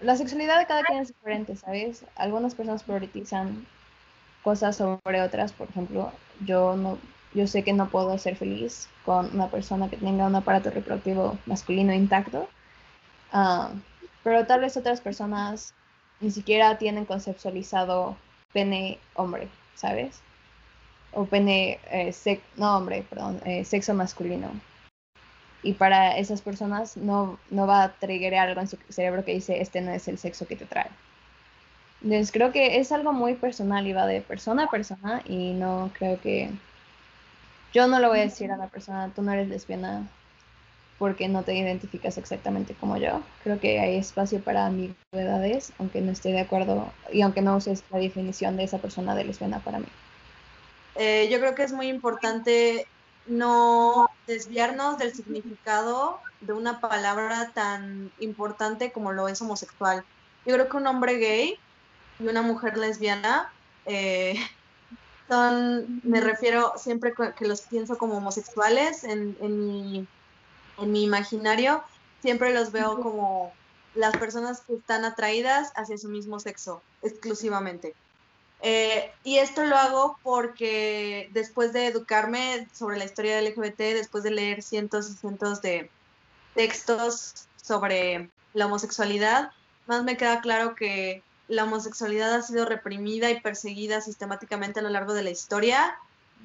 la 0.00 0.16
sexualidad 0.16 0.58
de 0.58 0.66
cada 0.66 0.82
quien 0.82 1.02
es 1.02 1.08
diferente, 1.14 1.54
¿sabes? 1.54 2.04
Algunas 2.16 2.56
personas 2.56 2.82
priorizan 2.82 3.64
cosas 4.42 4.74
sobre 4.74 5.22
otras, 5.22 5.52
por 5.52 5.68
ejemplo, 5.68 6.10
yo 6.44 6.74
no, 6.74 6.98
yo 7.32 7.46
sé 7.46 7.62
que 7.62 7.72
no 7.72 7.90
puedo 7.90 8.18
ser 8.18 8.34
feliz 8.34 8.88
con 9.04 9.32
una 9.32 9.52
persona 9.52 9.88
que 9.88 9.98
tenga 9.98 10.26
un 10.26 10.34
aparato 10.34 10.70
reproductivo 10.70 11.38
masculino 11.46 11.92
intacto, 11.92 12.48
ah, 13.30 13.70
pero 14.24 14.44
tal 14.46 14.62
vez 14.62 14.76
otras 14.76 15.00
personas 15.00 15.74
ni 16.20 16.30
siquiera 16.30 16.78
tienen 16.78 17.04
conceptualizado 17.04 18.16
pene 18.52 18.98
hombre, 19.14 19.48
¿sabes? 19.74 20.20
O 21.12 21.26
pene, 21.26 21.78
eh, 21.90 22.40
no 22.56 22.76
hombre, 22.76 23.04
perdón, 23.08 23.40
eh, 23.44 23.64
sexo 23.64 23.94
masculino. 23.94 24.50
Y 25.62 25.72
para 25.72 26.18
esas 26.18 26.42
personas 26.42 26.96
no, 26.96 27.38
no 27.50 27.66
va 27.66 27.84
a 27.84 27.92
triggerar 27.92 28.48
algo 28.48 28.60
en 28.60 28.68
su 28.68 28.76
cerebro 28.88 29.24
que 29.24 29.34
dice, 29.34 29.60
este 29.60 29.80
no 29.80 29.92
es 29.92 30.06
el 30.08 30.18
sexo 30.18 30.46
que 30.46 30.56
te 30.56 30.66
trae. 30.66 30.90
Entonces 32.02 32.32
creo 32.32 32.52
que 32.52 32.78
es 32.78 32.92
algo 32.92 33.12
muy 33.14 33.34
personal 33.34 33.86
y 33.86 33.94
va 33.94 34.06
de 34.06 34.20
persona 34.20 34.64
a 34.64 34.70
persona 34.70 35.22
y 35.24 35.54
no 35.54 35.90
creo 35.98 36.20
que... 36.20 36.50
Yo 37.72 37.88
no 37.88 37.98
le 37.98 38.06
voy 38.06 38.18
a 38.20 38.22
decir 38.22 38.52
a 38.52 38.56
la 38.56 38.68
persona, 38.68 39.10
tú 39.16 39.22
no 39.22 39.32
eres 39.32 39.48
lesbiana, 39.48 40.06
porque 40.98 41.28
no 41.28 41.42
te 41.42 41.54
identificas 41.54 42.18
exactamente 42.18 42.74
como 42.74 42.96
yo. 42.96 43.20
Creo 43.42 43.58
que 43.58 43.80
hay 43.80 43.96
espacio 43.96 44.40
para 44.40 44.66
ambigüedades, 44.66 45.72
aunque 45.78 46.00
no 46.00 46.12
esté 46.12 46.30
de 46.30 46.40
acuerdo 46.40 46.92
y 47.12 47.22
aunque 47.22 47.42
no 47.42 47.56
uses 47.56 47.82
la 47.90 47.98
definición 47.98 48.56
de 48.56 48.64
esa 48.64 48.78
persona 48.78 49.14
de 49.14 49.24
lesbiana 49.24 49.58
para 49.60 49.80
mí. 49.80 49.86
Eh, 50.96 51.28
yo 51.30 51.40
creo 51.40 51.54
que 51.54 51.64
es 51.64 51.72
muy 51.72 51.88
importante 51.88 52.86
no 53.26 54.08
desviarnos 54.26 54.98
del 54.98 55.12
significado 55.12 56.20
de 56.40 56.52
una 56.52 56.80
palabra 56.80 57.50
tan 57.52 58.12
importante 58.20 58.92
como 58.92 59.12
lo 59.12 59.28
es 59.28 59.40
homosexual. 59.42 60.04
Yo 60.46 60.54
creo 60.54 60.68
que 60.68 60.76
un 60.76 60.86
hombre 60.86 61.18
gay 61.18 61.58
y 62.20 62.28
una 62.28 62.42
mujer 62.42 62.76
lesbiana 62.76 63.50
eh, 63.86 64.36
son, 65.28 66.00
me 66.04 66.20
refiero 66.20 66.74
siempre 66.76 67.14
que 67.36 67.48
los 67.48 67.62
pienso 67.62 67.98
como 67.98 68.18
homosexuales 68.18 69.04
en, 69.04 69.36
en 69.40 69.66
mi 69.66 70.06
en 70.78 70.92
mi 70.92 71.02
imaginario 71.02 71.82
siempre 72.22 72.52
los 72.54 72.72
veo 72.72 73.00
como 73.00 73.52
las 73.94 74.16
personas 74.16 74.62
que 74.62 74.74
están 74.74 75.04
atraídas 75.04 75.72
hacia 75.76 75.98
su 75.98 76.08
mismo 76.08 76.40
sexo, 76.40 76.82
exclusivamente. 77.02 77.94
Eh, 78.62 79.12
y 79.24 79.36
esto 79.36 79.64
lo 79.64 79.76
hago 79.76 80.18
porque 80.22 81.28
después 81.32 81.72
de 81.72 81.86
educarme 81.86 82.66
sobre 82.72 82.96
la 82.96 83.04
historia 83.04 83.36
del 83.36 83.52
LGBT, 83.52 83.78
después 83.78 84.24
de 84.24 84.30
leer 84.30 84.62
cientos 84.62 85.10
y 85.10 85.14
cientos 85.14 85.60
de 85.60 85.90
textos 86.54 87.46
sobre 87.62 88.30
la 88.54 88.66
homosexualidad, 88.66 89.50
más 89.86 90.02
me 90.02 90.16
queda 90.16 90.40
claro 90.40 90.74
que 90.74 91.22
la 91.46 91.64
homosexualidad 91.64 92.32
ha 92.32 92.42
sido 92.42 92.64
reprimida 92.64 93.30
y 93.30 93.40
perseguida 93.40 94.00
sistemáticamente 94.00 94.80
a 94.80 94.82
lo 94.82 94.88
largo 94.88 95.12
de 95.12 95.24
la 95.24 95.30
historia 95.30 95.98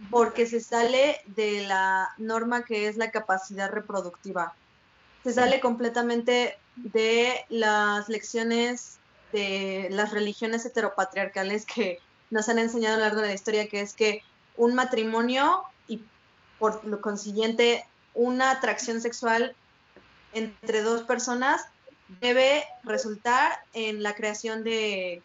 porque 0.09 0.45
se 0.45 0.59
sale 0.61 1.21
de 1.27 1.65
la 1.67 2.09
norma 2.17 2.63
que 2.63 2.87
es 2.87 2.97
la 2.97 3.11
capacidad 3.11 3.69
reproductiva. 3.69 4.53
Se 5.23 5.33
sale 5.33 5.59
completamente 5.59 6.57
de 6.75 7.45
las 7.49 8.07
lecciones 8.09 8.97
de 9.31 9.89
las 9.91 10.11
religiones 10.11 10.65
heteropatriarcales 10.65 11.65
que 11.65 11.99
nos 12.29 12.49
han 12.49 12.59
enseñado 12.59 12.95
a 12.95 12.97
lo 12.97 13.03
largo 13.05 13.21
de 13.21 13.27
la 13.27 13.33
historia, 13.33 13.67
que 13.67 13.81
es 13.81 13.93
que 13.93 14.23
un 14.57 14.75
matrimonio 14.75 15.63
y 15.87 16.03
por 16.57 16.83
lo 16.85 17.01
consiguiente 17.01 17.85
una 18.13 18.51
atracción 18.51 19.01
sexual 19.01 19.55
entre 20.33 20.81
dos 20.81 21.03
personas 21.03 21.65
debe 22.21 22.63
resultar 22.83 23.59
en 23.73 24.03
la 24.03 24.15
creación 24.15 24.63
de 24.63 25.21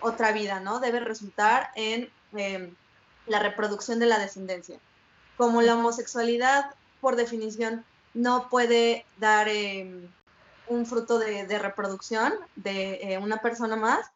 otra 0.00 0.32
vida, 0.32 0.60
¿no? 0.60 0.80
Debe 0.80 1.00
resultar 1.00 1.70
en 1.76 2.10
em, 2.34 2.74
la 3.26 3.38
reproducción 3.38 3.98
de 3.98 4.06
la 4.06 4.18
descendencia. 4.18 4.78
Como 5.36 5.62
la 5.62 5.74
homosexualidad, 5.74 6.74
por 7.00 7.16
definición, 7.16 7.84
no 8.12 8.48
puede 8.48 9.04
dar 9.18 9.48
em, 9.48 10.08
un 10.68 10.86
fruto 10.86 11.18
de, 11.18 11.58
reproducción 11.58 12.32
de 12.56 13.00
eh, 13.02 13.18
una 13.18 13.38
persona 13.38 13.76
más, 13.76 14.10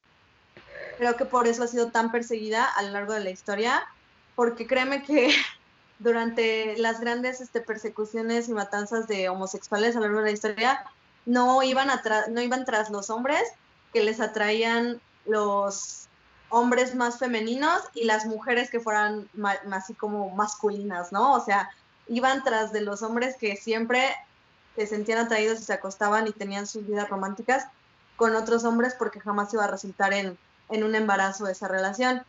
creo 0.98 1.16
que 1.16 1.24
por 1.24 1.46
eso 1.46 1.64
ha 1.64 1.68
sido 1.68 1.90
tan 1.90 2.11
perseguida 2.11 2.64
a 2.64 2.82
lo 2.82 2.90
largo 2.90 3.12
de 3.12 3.20
la 3.20 3.30
historia, 3.30 3.86
porque 4.34 4.66
créeme 4.66 5.02
que 5.02 5.34
durante 5.98 6.76
las 6.78 7.00
grandes 7.00 7.40
este, 7.40 7.61
persecuciones 7.61 8.48
y 8.48 8.52
matanzas 8.52 9.09
de 9.09 9.28
homosexuales 9.28 9.96
a 9.96 10.00
lo 10.00 10.06
largo 10.06 10.20
de 10.20 10.26
la 10.26 10.32
historia, 10.32 10.84
no 11.26 11.62
iban, 11.62 11.88
no 12.30 12.40
iban 12.40 12.64
tras 12.64 12.90
los 12.90 13.11
hombres 13.11 13.42
que 13.92 14.02
les 14.02 14.20
atraían 14.20 15.00
los 15.26 16.07
hombres 16.51 16.94
más 16.94 17.18
femeninos 17.18 17.82
y 17.94 18.05
las 18.05 18.26
mujeres 18.26 18.70
que 18.70 18.80
fueran 18.80 19.28
más, 19.34 19.59
así 19.72 19.94
como 19.94 20.30
masculinas, 20.30 21.12
¿no? 21.12 21.34
O 21.34 21.44
sea, 21.44 21.70
iban 22.09 22.42
tras 22.42 22.72
de 22.72 22.80
los 22.80 23.03
hombres 23.03 23.36
que 23.36 23.57
siempre 23.57 24.14
se 24.76 24.86
sentían 24.86 25.18
atraídos 25.18 25.61
y 25.61 25.64
se 25.64 25.72
acostaban 25.72 26.26
y 26.26 26.32
tenían 26.32 26.66
sus 26.66 26.86
vidas 26.86 27.09
románticas 27.09 27.66
con 28.16 28.34
otros 28.34 28.64
hombres 28.64 28.94
porque 28.99 29.20
jamás 29.20 29.53
iba 29.53 29.64
a 29.64 29.68
resultar 29.68 30.12
en, 30.12 30.38
en 30.70 30.84
un 30.84 30.94
embarazo 30.94 31.46
esa 31.49 31.68
relación. 31.68 32.22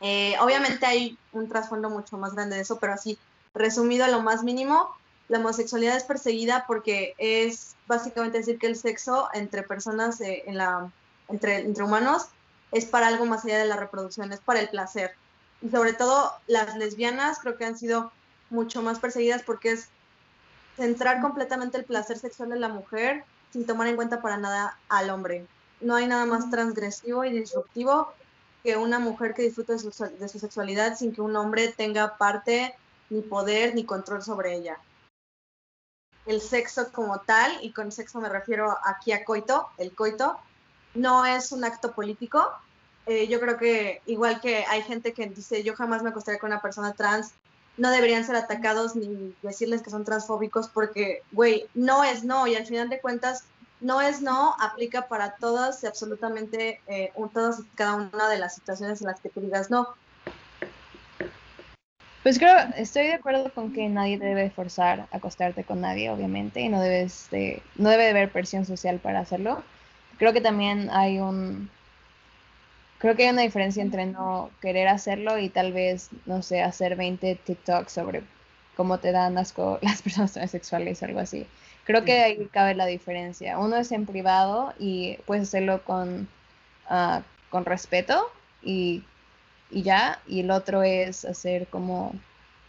Eh, 0.00 0.34
obviamente 0.40 0.86
hay 0.86 1.18
un 1.32 1.48
trasfondo 1.48 1.90
mucho 1.90 2.16
más 2.18 2.34
grande 2.34 2.56
de 2.56 2.62
eso, 2.62 2.78
pero 2.78 2.92
así, 2.92 3.18
resumido 3.54 4.04
a 4.04 4.08
lo 4.08 4.22
más 4.22 4.44
mínimo, 4.44 4.90
la 5.28 5.38
homosexualidad 5.38 5.96
es 5.96 6.04
perseguida 6.04 6.64
porque 6.66 7.14
es 7.18 7.74
básicamente 7.86 8.38
decir 8.38 8.58
que 8.58 8.66
el 8.66 8.76
sexo 8.76 9.28
entre 9.32 9.62
personas, 9.62 10.20
eh, 10.20 10.44
en 10.46 10.58
la, 10.58 10.90
entre, 11.28 11.60
entre 11.60 11.82
humanos, 11.82 12.28
es 12.72 12.84
para 12.86 13.08
algo 13.08 13.26
más 13.26 13.44
allá 13.44 13.58
de 13.58 13.66
la 13.66 13.76
reproducción, 13.76 14.32
es 14.32 14.40
para 14.40 14.60
el 14.60 14.68
placer. 14.68 15.14
Y 15.62 15.70
sobre 15.70 15.92
todo 15.92 16.32
las 16.46 16.76
lesbianas 16.76 17.38
creo 17.38 17.56
que 17.56 17.64
han 17.64 17.78
sido 17.78 18.12
mucho 18.50 18.82
más 18.82 18.98
perseguidas 18.98 19.42
porque 19.42 19.72
es 19.72 19.88
centrar 20.76 21.20
completamente 21.20 21.78
el 21.78 21.84
placer 21.84 22.18
sexual 22.18 22.50
de 22.50 22.58
la 22.58 22.68
mujer 22.68 23.24
sin 23.52 23.66
tomar 23.66 23.86
en 23.86 23.96
cuenta 23.96 24.20
para 24.20 24.36
nada 24.36 24.78
al 24.88 25.10
hombre. 25.10 25.46
No 25.80 25.94
hay 25.94 26.06
nada 26.06 26.26
más 26.26 26.50
transgresivo 26.50 27.24
y 27.24 27.32
disruptivo 27.32 28.12
que 28.62 28.76
una 28.76 28.98
mujer 28.98 29.34
que 29.34 29.42
disfruta 29.42 29.74
de 29.74 29.78
su, 29.78 29.90
de 29.90 30.28
su 30.28 30.38
sexualidad 30.38 30.96
sin 30.96 31.14
que 31.14 31.22
un 31.22 31.36
hombre 31.36 31.68
tenga 31.68 32.16
parte, 32.16 32.74
ni 33.10 33.22
poder, 33.22 33.74
ni 33.74 33.84
control 33.84 34.22
sobre 34.22 34.54
ella. 34.54 34.78
El 36.26 36.40
sexo 36.40 36.90
como 36.92 37.20
tal, 37.20 37.52
y 37.62 37.72
con 37.72 37.92
sexo 37.92 38.20
me 38.20 38.28
refiero 38.28 38.76
aquí 38.84 39.12
a 39.12 39.24
coito, 39.24 39.68
el 39.78 39.94
coito, 39.94 40.36
no 40.96 41.24
es 41.24 41.52
un 41.52 41.64
acto 41.64 41.92
político. 41.92 42.52
Eh, 43.06 43.28
yo 43.28 43.38
creo 43.40 43.56
que 43.56 44.02
igual 44.06 44.40
que 44.40 44.64
hay 44.64 44.82
gente 44.82 45.12
que 45.12 45.26
dice 45.28 45.62
yo 45.62 45.76
jamás 45.76 46.02
me 46.02 46.10
acostaré 46.10 46.38
con 46.38 46.50
una 46.50 46.60
persona 46.60 46.92
trans, 46.92 47.32
no 47.76 47.90
deberían 47.90 48.24
ser 48.24 48.36
atacados 48.36 48.96
ni 48.96 49.34
decirles 49.42 49.82
que 49.82 49.90
son 49.90 50.04
transfóbicos 50.04 50.68
porque, 50.68 51.22
güey, 51.30 51.66
no 51.74 52.02
es 52.02 52.24
no 52.24 52.46
y 52.46 52.56
al 52.56 52.66
final 52.66 52.88
de 52.88 53.00
cuentas 53.00 53.44
no 53.80 54.00
es 54.00 54.22
no 54.22 54.54
aplica 54.58 55.06
para 55.06 55.36
todas 55.36 55.82
y 55.84 55.86
absolutamente 55.86 56.80
eh, 56.86 57.12
todas 57.32 57.60
y 57.60 57.64
cada 57.76 57.94
una 57.94 58.28
de 58.28 58.38
las 58.38 58.54
situaciones 58.54 59.00
en 59.02 59.08
las 59.08 59.20
que 59.20 59.28
tú 59.28 59.40
digas 59.40 59.70
no. 59.70 59.86
Pues 62.22 62.40
creo, 62.40 62.56
estoy 62.76 63.04
de 63.04 63.14
acuerdo 63.14 63.52
con 63.52 63.72
que 63.72 63.88
nadie 63.88 64.18
debe 64.18 64.50
forzar 64.50 65.06
a 65.12 65.16
acostarte 65.18 65.62
con 65.62 65.80
nadie, 65.80 66.10
obviamente, 66.10 66.60
y 66.60 66.68
no 66.68 66.80
debes 66.80 67.28
de, 67.30 67.62
no 67.76 67.88
debe 67.88 68.02
de 68.02 68.10
haber 68.10 68.32
presión 68.32 68.66
social 68.66 68.98
para 68.98 69.20
hacerlo 69.20 69.62
creo 70.18 70.32
que 70.32 70.40
también 70.40 70.90
hay 70.90 71.18
un, 71.18 71.70
creo 72.98 73.16
que 73.16 73.24
hay 73.24 73.30
una 73.30 73.42
diferencia 73.42 73.82
entre 73.82 74.06
no 74.06 74.50
querer 74.60 74.88
hacerlo 74.88 75.38
y 75.38 75.48
tal 75.48 75.72
vez, 75.72 76.10
no 76.26 76.42
sé, 76.42 76.62
hacer 76.62 76.96
20 76.96 77.34
TikToks 77.36 77.92
sobre 77.92 78.22
cómo 78.76 78.98
te 78.98 79.12
dan 79.12 79.38
asco 79.38 79.78
las 79.82 80.02
personas 80.02 80.32
transexuales, 80.32 81.02
algo 81.02 81.20
así. 81.20 81.46
Creo 81.84 82.04
que 82.04 82.22
ahí 82.22 82.48
cabe 82.50 82.74
la 82.74 82.86
diferencia. 82.86 83.58
Uno 83.58 83.76
es 83.76 83.92
en 83.92 84.06
privado 84.06 84.74
y 84.78 85.18
puedes 85.24 85.44
hacerlo 85.44 85.84
con, 85.84 86.28
ah, 86.88 87.22
con 87.48 87.64
respeto 87.64 88.28
y, 88.62 89.04
y 89.70 89.82
ya, 89.82 90.20
y 90.26 90.40
el 90.40 90.50
otro 90.50 90.82
es 90.82 91.24
hacer 91.24 91.68
como 91.68 92.12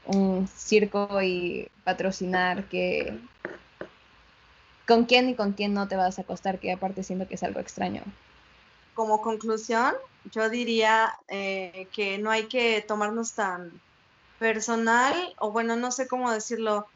un 0.05 0.47
circo 0.47 1.21
y 1.21 1.67
patrocinar 1.83 2.65
que 2.65 3.17
con 4.87 5.05
quién 5.05 5.29
y 5.29 5.35
con 5.35 5.53
quién 5.53 5.73
no 5.73 5.87
te 5.87 5.95
vas 5.95 6.17
a 6.17 6.21
acostar, 6.21 6.59
que 6.59 6.71
aparte 6.71 7.03
siento 7.03 7.27
que 7.27 7.35
es 7.35 7.43
algo 7.43 7.59
extraño. 7.59 8.03
Como 8.93 9.21
conclusión, 9.21 9.93
yo 10.31 10.49
diría 10.49 11.13
eh, 11.27 11.87
que 11.91 12.17
no 12.17 12.31
hay 12.31 12.45
que 12.45 12.83
tomarnos 12.87 13.33
tan 13.33 13.79
personal, 14.39 15.35
o 15.39 15.51
bueno, 15.51 15.75
no 15.75 15.91
sé 15.91 16.07
cómo 16.07 16.31
decirlo. 16.31 16.87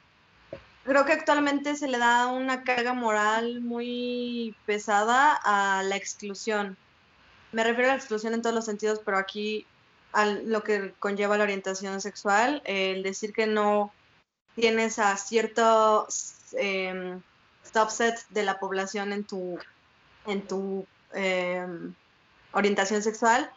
Creo 0.83 1.05
que 1.05 1.13
actualmente 1.13 1.75
se 1.75 1.87
le 1.87 1.99
da 1.99 2.27
una 2.27 2.63
carga 2.63 2.93
moral 2.93 3.61
muy 3.61 4.55
pesada 4.65 5.39
a 5.43 5.83
la 5.83 5.95
exclusión. 5.95 6.77
Me 7.51 7.63
refiero 7.63 7.89
a 7.89 7.93
la 7.93 7.99
exclusión 7.99 8.33
en 8.33 8.41
todos 8.41 8.55
los 8.55 8.65
sentidos, 8.65 9.01
pero 9.03 9.17
aquí 9.17 9.67
a 10.13 10.25
lo 10.25 10.63
que 10.63 10.93
conlleva 10.97 11.37
la 11.37 11.43
orientación 11.43 12.01
sexual, 12.01 12.61
el 12.65 13.03
decir 13.03 13.33
que 13.33 13.47
no 13.47 13.93
tienes 14.55 14.97
a 14.97 15.15
ciertos 15.17 16.35
em, 16.53 17.21
subset 17.63 18.15
de 18.29 18.43
la 18.43 18.59
población 18.59 19.13
en 19.13 19.23
tu, 19.23 19.57
en 20.25 20.47
tu 20.47 20.85
em, 21.13 21.93
orientación 22.53 23.01
sexual. 23.01 23.51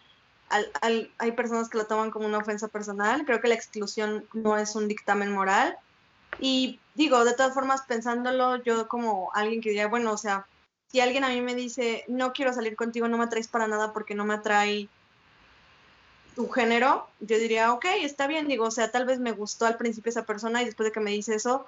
hay 0.81 1.33
personas 1.33 1.69
que 1.69 1.79
lo 1.79 1.87
toman 1.87 2.11
como 2.11 2.27
una 2.27 2.39
ofensa 2.39 2.69
personal. 2.69 3.25
Creo 3.25 3.41
que 3.41 3.49
la 3.49 3.55
exclusión 3.55 4.27
no 4.33 4.57
es 4.57 4.77
un 4.77 4.89
dictamen 4.89 5.33
moral. 5.33 5.77
Y 6.39 6.81
digo, 6.95 7.25
de 7.25 7.35
todas 7.35 7.55
formas, 7.55 7.83
pensándolo, 7.83 8.63
yo 8.63 8.89
como 8.89 9.31
alguien 9.35 9.61
que 9.61 9.71
diría, 9.71 9.89
bueno, 9.89 10.13
o 10.13 10.17
sea, 10.17 10.47
si 10.89 11.01
alguien 11.01 11.25
a 11.25 11.29
mí 11.29 11.41
me 11.41 11.55
dice, 11.55 12.05
no 12.09 12.33
quiero 12.33 12.53
salir 12.53 12.77
contigo, 12.77 13.09
no 13.09 13.19
me 13.19 13.25
atraes 13.25 13.49
para 13.49 13.67
nada 13.67 13.93
porque 13.93 14.15
no 14.15 14.25
me 14.25 14.35
atrae 14.35 14.89
tu 16.35 16.49
género, 16.49 17.09
yo 17.21 17.39
diría, 17.39 17.73
ok, 17.73 17.85
está 18.01 18.27
bien, 18.27 18.49
digo, 18.49 18.67
o 18.67 18.71
sea, 18.71 18.91
tal 18.91 19.05
vez 19.05 19.21
me 19.21 19.33
gustó 19.33 19.67
al 19.67 19.77
principio 19.77 20.11
esa 20.11 20.25
persona 20.25 20.63
y 20.63 20.67
después 20.67 20.89
de 20.89 20.93
que 20.93 21.01
me 21.01 21.13
dice 21.13 21.35
eso, 21.35 21.67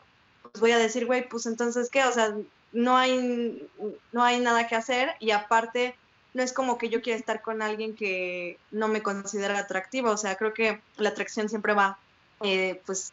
pues 0.51 0.61
voy 0.61 0.73
a 0.73 0.79
decir, 0.79 1.07
güey, 1.07 1.29
pues 1.29 1.47
entonces, 1.47 1.91
¿qué? 1.91 2.05
O 2.05 2.13
sea, 2.13 2.35
no 2.73 2.97
hay, 2.97 3.69
no 4.13 4.23
hay 4.23 4.41
nada 4.41 4.67
que 4.67 4.77
hacer 4.77 5.15
y 5.21 5.31
aparte 5.31 5.95
no 6.35 6.43
es 6.43 6.53
como 6.53 6.77
que 6.77 6.91
yo 6.91 7.01
quiera 7.01 7.19
estar 7.19 7.41
con 7.41 7.63
alguien 7.63 7.97
que 7.97 8.59
no 8.71 8.89
me 8.89 9.03
considera 9.03 9.59
atractivo, 9.59 10.11
o 10.11 10.17
sea, 10.17 10.37
creo 10.37 10.53
que 10.53 10.81
la 10.99 11.09
atracción 11.09 11.49
siempre 11.49 11.73
va, 11.73 11.99
eh, 12.43 12.83
pues, 12.85 13.13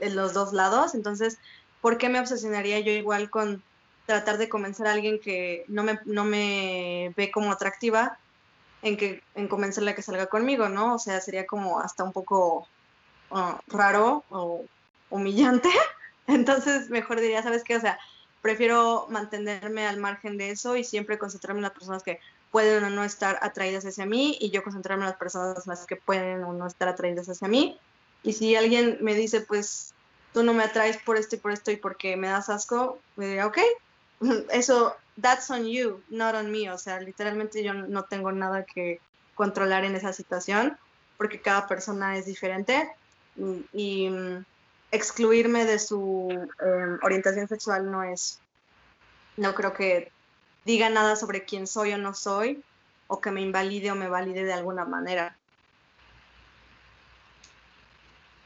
en 0.00 0.16
los 0.16 0.32
dos 0.32 0.52
lados, 0.52 0.94
entonces, 0.94 1.38
¿por 1.82 1.98
qué 1.98 2.08
me 2.08 2.20
obsesionaría 2.20 2.80
yo 2.80 2.92
igual 2.92 3.28
con 3.28 3.62
tratar 4.06 4.38
de 4.38 4.48
convencer 4.48 4.86
a 4.86 4.92
alguien 4.92 5.18
que 5.18 5.64
no 5.68 5.82
me, 5.82 6.00
no 6.04 6.24
me 6.24 7.12
ve 7.16 7.30
como 7.30 7.52
atractiva 7.52 8.18
en, 8.82 8.96
que, 8.96 9.22
en 9.34 9.48
convencerle 9.48 9.90
a 9.90 9.94
que 9.94 10.02
salga 10.02 10.26
conmigo, 10.26 10.68
¿no? 10.68 10.94
O 10.94 10.98
sea, 10.98 11.20
sería 11.20 11.46
como 11.46 11.80
hasta 11.80 12.04
un 12.04 12.12
poco 12.12 12.66
uh, 13.30 13.54
raro 13.68 14.24
o 14.30 14.64
humillante. 15.10 15.70
Entonces, 16.26 16.90
mejor 16.90 17.20
diría, 17.20 17.42
¿sabes 17.42 17.64
qué? 17.64 17.76
O 17.76 17.80
sea, 17.80 17.98
prefiero 18.42 19.06
mantenerme 19.08 19.86
al 19.86 19.98
margen 19.98 20.36
de 20.36 20.50
eso 20.50 20.76
y 20.76 20.84
siempre 20.84 21.18
concentrarme 21.18 21.58
en 21.60 21.64
las 21.64 21.72
personas 21.72 22.02
que 22.02 22.20
pueden 22.50 22.84
o 22.84 22.90
no 22.90 23.04
estar 23.04 23.38
atraídas 23.42 23.84
hacia 23.84 24.06
mí 24.06 24.36
y 24.40 24.50
yo 24.50 24.62
concentrarme 24.62 25.04
en 25.04 25.10
las 25.10 25.18
personas 25.18 25.66
las 25.66 25.86
que 25.86 25.96
pueden 25.96 26.44
o 26.44 26.52
no 26.52 26.66
estar 26.66 26.88
atraídas 26.88 27.28
hacia 27.28 27.48
mí. 27.48 27.78
Y 28.22 28.34
si 28.34 28.54
alguien 28.54 28.98
me 29.00 29.14
dice, 29.14 29.40
pues, 29.40 29.92
tú 30.32 30.42
no 30.42 30.54
me 30.54 30.64
atraes 30.64 30.98
por 30.98 31.16
esto 31.16 31.36
y 31.36 31.38
por 31.38 31.52
esto 31.52 31.70
y 31.70 31.76
porque 31.76 32.16
me 32.16 32.28
das 32.28 32.48
asco, 32.48 32.98
me 33.16 33.26
diría, 33.26 33.46
ok, 33.46 33.58
eso, 34.52 34.94
that's 35.20 35.50
on 35.50 35.66
you, 35.66 36.00
not 36.08 36.34
on 36.34 36.50
me. 36.50 36.70
O 36.70 36.78
sea, 36.78 37.00
literalmente 37.00 37.62
yo 37.62 37.74
no 37.74 38.04
tengo 38.04 38.32
nada 38.32 38.64
que 38.64 39.00
controlar 39.34 39.84
en 39.84 39.96
esa 39.96 40.12
situación 40.12 40.78
porque 41.16 41.40
cada 41.40 41.66
persona 41.66 42.16
es 42.16 42.26
diferente 42.26 42.90
y 43.72 44.10
excluirme 44.94 45.64
de 45.64 45.78
su 45.78 46.28
em, 46.30 46.98
orientación 47.02 47.48
sexual 47.48 47.90
no 47.90 48.02
es, 48.02 48.40
no 49.36 49.54
creo 49.54 49.72
que 49.74 50.12
diga 50.64 50.88
nada 50.88 51.16
sobre 51.16 51.44
quién 51.44 51.66
soy 51.66 51.92
o 51.92 51.98
no 51.98 52.14
soy, 52.14 52.62
o 53.06 53.20
que 53.20 53.30
me 53.30 53.40
invalide 53.40 53.90
o 53.90 53.94
me 53.94 54.08
valide 54.08 54.44
de 54.44 54.52
alguna 54.52 54.84
manera. 54.84 55.36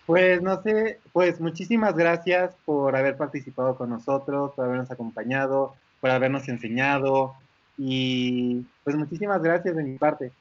Pues 0.07 0.40
no 0.40 0.62
sé, 0.62 1.01
pues 1.12 1.38
muchísimas 1.38 1.94
gracias 1.94 2.55
por 2.64 2.96
haber 2.96 3.16
participado 3.18 3.76
con 3.76 3.90
nosotros, 3.90 4.53
por 4.55 4.64
habernos 4.64 4.90
acompañado, 4.90 5.74
por 6.01 6.11
habernos 6.11 6.49
enseñado 6.49 7.34
y 7.76 8.64
pues 8.84 8.96
muchísimas 8.96 9.42
gracias 9.42 9.76
de 9.76 9.84
mi 9.84 9.99
parte. 9.99 10.32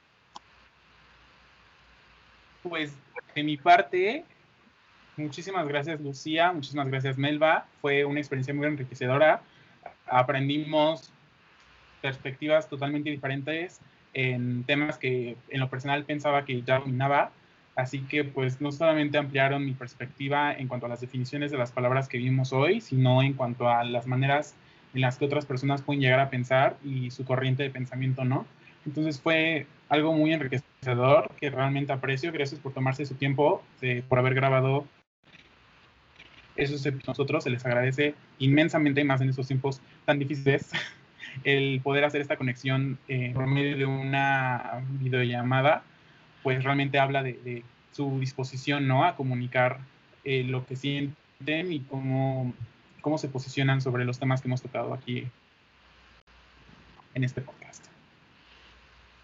Pues 2.64 2.94
de 3.36 3.44
mi 3.44 3.58
parte, 3.58 4.26
Muchísimas 5.18 5.68
gracias, 5.68 6.00
Lucía. 6.00 6.52
Muchísimas 6.52 6.88
gracias, 6.88 7.18
Melba. 7.18 7.66
Fue 7.82 8.06
una 8.06 8.20
experiencia 8.20 8.54
muy 8.54 8.68
enriquecedora. 8.68 9.42
Aprendimos 10.06 11.12
perspectivas 12.04 12.70
totalmente 12.70 13.10
diferentes 13.10 13.82
en 14.14 14.64
temas 14.64 15.00
que 15.00 15.36
en 15.50 15.60
lo 15.60 15.70
personal 15.70 16.06
pensaba 16.06 16.46
que 16.46 16.62
ya 16.62 16.80
dominaba. 16.80 17.32
Así 17.76 18.02
que 18.02 18.24
pues 18.24 18.62
no 18.62 18.72
solamente 18.72 19.18
ampliaron 19.18 19.66
mi 19.66 19.74
perspectiva 19.74 20.54
en 20.54 20.68
cuanto 20.68 20.86
a 20.86 20.90
las 20.90 21.02
definiciones 21.02 21.52
de 21.52 21.58
las 21.58 21.72
palabras 21.72 22.08
que 22.08 22.20
vimos 22.20 22.54
hoy, 22.54 22.80
sino 22.80 23.22
en 23.24 23.34
cuanto 23.34 23.70
a 23.70 23.84
las 23.84 24.06
maneras 24.06 24.56
en 24.94 25.02
las 25.02 25.18
que 25.18 25.26
otras 25.26 25.46
personas 25.46 25.82
pueden 25.82 26.02
llegar 26.02 26.20
a 26.20 26.30
pensar 26.30 26.78
y 26.84 27.12
su 27.12 27.26
corriente 27.26 27.64
de 27.64 27.70
pensamiento, 27.72 28.24
¿no? 28.24 28.46
Entonces 28.86 29.20
fue 29.20 29.68
algo 29.90 30.14
muy 30.14 30.34
enriquecedor 30.34 31.30
que 31.40 31.50
realmente 31.50 31.92
aprecio. 31.92 32.32
Gracias 32.32 32.60
por 32.60 32.74
tomarse 32.74 33.06
su 33.06 33.16
tiempo, 33.16 33.64
por 34.10 34.20
haber 34.20 34.34
grabado 34.34 34.86
esos 36.58 36.88
nosotros. 37.08 37.44
Se 37.44 37.50
les 37.50 37.66
agradece 37.66 38.16
inmensamente, 38.40 39.04
más 39.04 39.22
en 39.22 39.30
estos 39.30 39.48
tiempos 39.48 39.82
tan 40.06 40.20
difíciles, 40.20 40.72
el 41.44 41.82
poder 41.82 42.04
hacer 42.04 42.22
esta 42.22 42.38
conexión 42.38 42.98
eh, 43.08 43.32
por 43.34 43.48
medio 43.48 43.78
de 43.78 43.86
una 43.86 44.84
videollamada, 45.00 45.84
pues 46.44 46.64
realmente 46.64 47.00
habla 47.00 47.24
de, 47.24 47.64
su 47.92 48.20
disposición 48.20 48.88
¿no? 48.88 49.06
a 49.06 49.16
comunicar 49.16 49.80
eh, 50.24 50.44
lo 50.44 50.66
que 50.68 50.76
sienten 50.76 51.72
y 51.72 51.80
cómo, 51.80 52.54
cómo 53.02 53.18
se 53.18 53.28
posicionan 53.28 53.82
sobre 53.82 54.06
los 54.06 54.20
temas 54.20 54.42
que 54.42 54.48
hemos 54.48 54.62
tocado 54.62 54.94
aquí 54.94 55.28
en 57.16 57.24
este 57.24 57.42
podcast. 57.42 57.86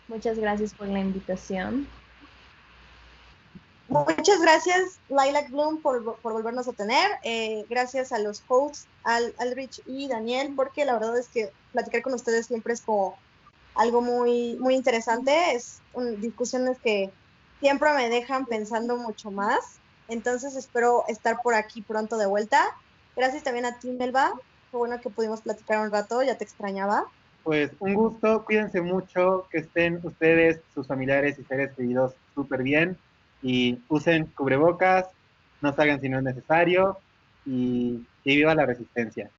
Muchas 0.08 0.40
gracias 0.40 0.74
por 0.74 0.88
la 0.88 1.00
invitación. 1.00 1.88
Muchas 3.90 4.42
gracias, 4.42 5.00
Lilac 5.10 5.50
Bloom, 5.50 5.82
por, 5.82 6.18
volvernos 6.24 6.68
a 6.68 6.74
tener. 6.74 7.12
Eh, 7.24 7.66
gracias 7.70 8.12
a 8.12 8.20
los 8.20 8.42
hosts, 8.48 8.88
Al, 9.04 9.36
Alrich 9.38 9.82
y 9.86 10.08
Daniel, 10.08 10.54
porque 10.56 10.86
la 10.86 10.94
verdad 10.94 11.18
es 11.18 11.28
que 11.28 11.52
platicar 11.74 12.02
con 12.02 12.14
ustedes 12.14 12.48
siempre 12.48 12.74
es 12.74 12.82
como 12.82 13.18
algo 13.76 14.02
muy, 14.02 14.56
muy 14.56 14.76
interesante. 14.76 15.54
Es 15.54 15.82
discusiones 16.18 16.78
que 16.80 17.12
siempre 17.60 17.94
me 17.94 18.10
dejan 18.10 18.46
pensando 18.46 18.98
mucho 18.98 19.32
más. 19.32 19.60
Entonces 20.08 20.56
espero 20.56 21.04
estar 21.08 21.42
por 21.42 21.54
aquí 21.54 21.82
pronto 21.82 22.18
de 22.18 22.26
vuelta. 22.26 22.76
Gracias 23.16 23.44
también 23.44 23.66
a 23.66 23.80
ti, 23.80 23.92
Melba. 23.92 24.34
Qué 24.72 24.78
bueno 24.78 25.00
que 25.02 25.10
pudimos 25.10 25.42
platicar 25.42 25.80
un 25.80 25.92
rato, 25.92 26.24
ya 26.24 26.38
te 26.38 26.46
extrañaba. 26.46 27.06
Pues 27.44 27.72
un 27.80 27.94
gusto, 27.94 28.46
cuídense 28.46 28.82
mucho, 28.82 29.48
que 29.52 29.60
estén 29.60 30.00
ustedes, 30.04 30.62
sus 30.74 30.88
familiares 30.88 31.38
y 31.38 31.44
seres 31.44 31.74
queridos 31.74 32.14
súper 32.34 32.64
bien 32.64 32.98
y 33.44 33.80
usen 33.90 34.26
cubrebocas, 34.28 35.10
no 35.62 35.74
salgan 35.74 36.02
si 36.02 36.10
no 36.10 36.18
es 36.18 36.24
necesario 36.24 36.98
y, 37.46 38.06
viva 38.24 38.56
la 38.56 38.66
resistencia. 38.66 39.30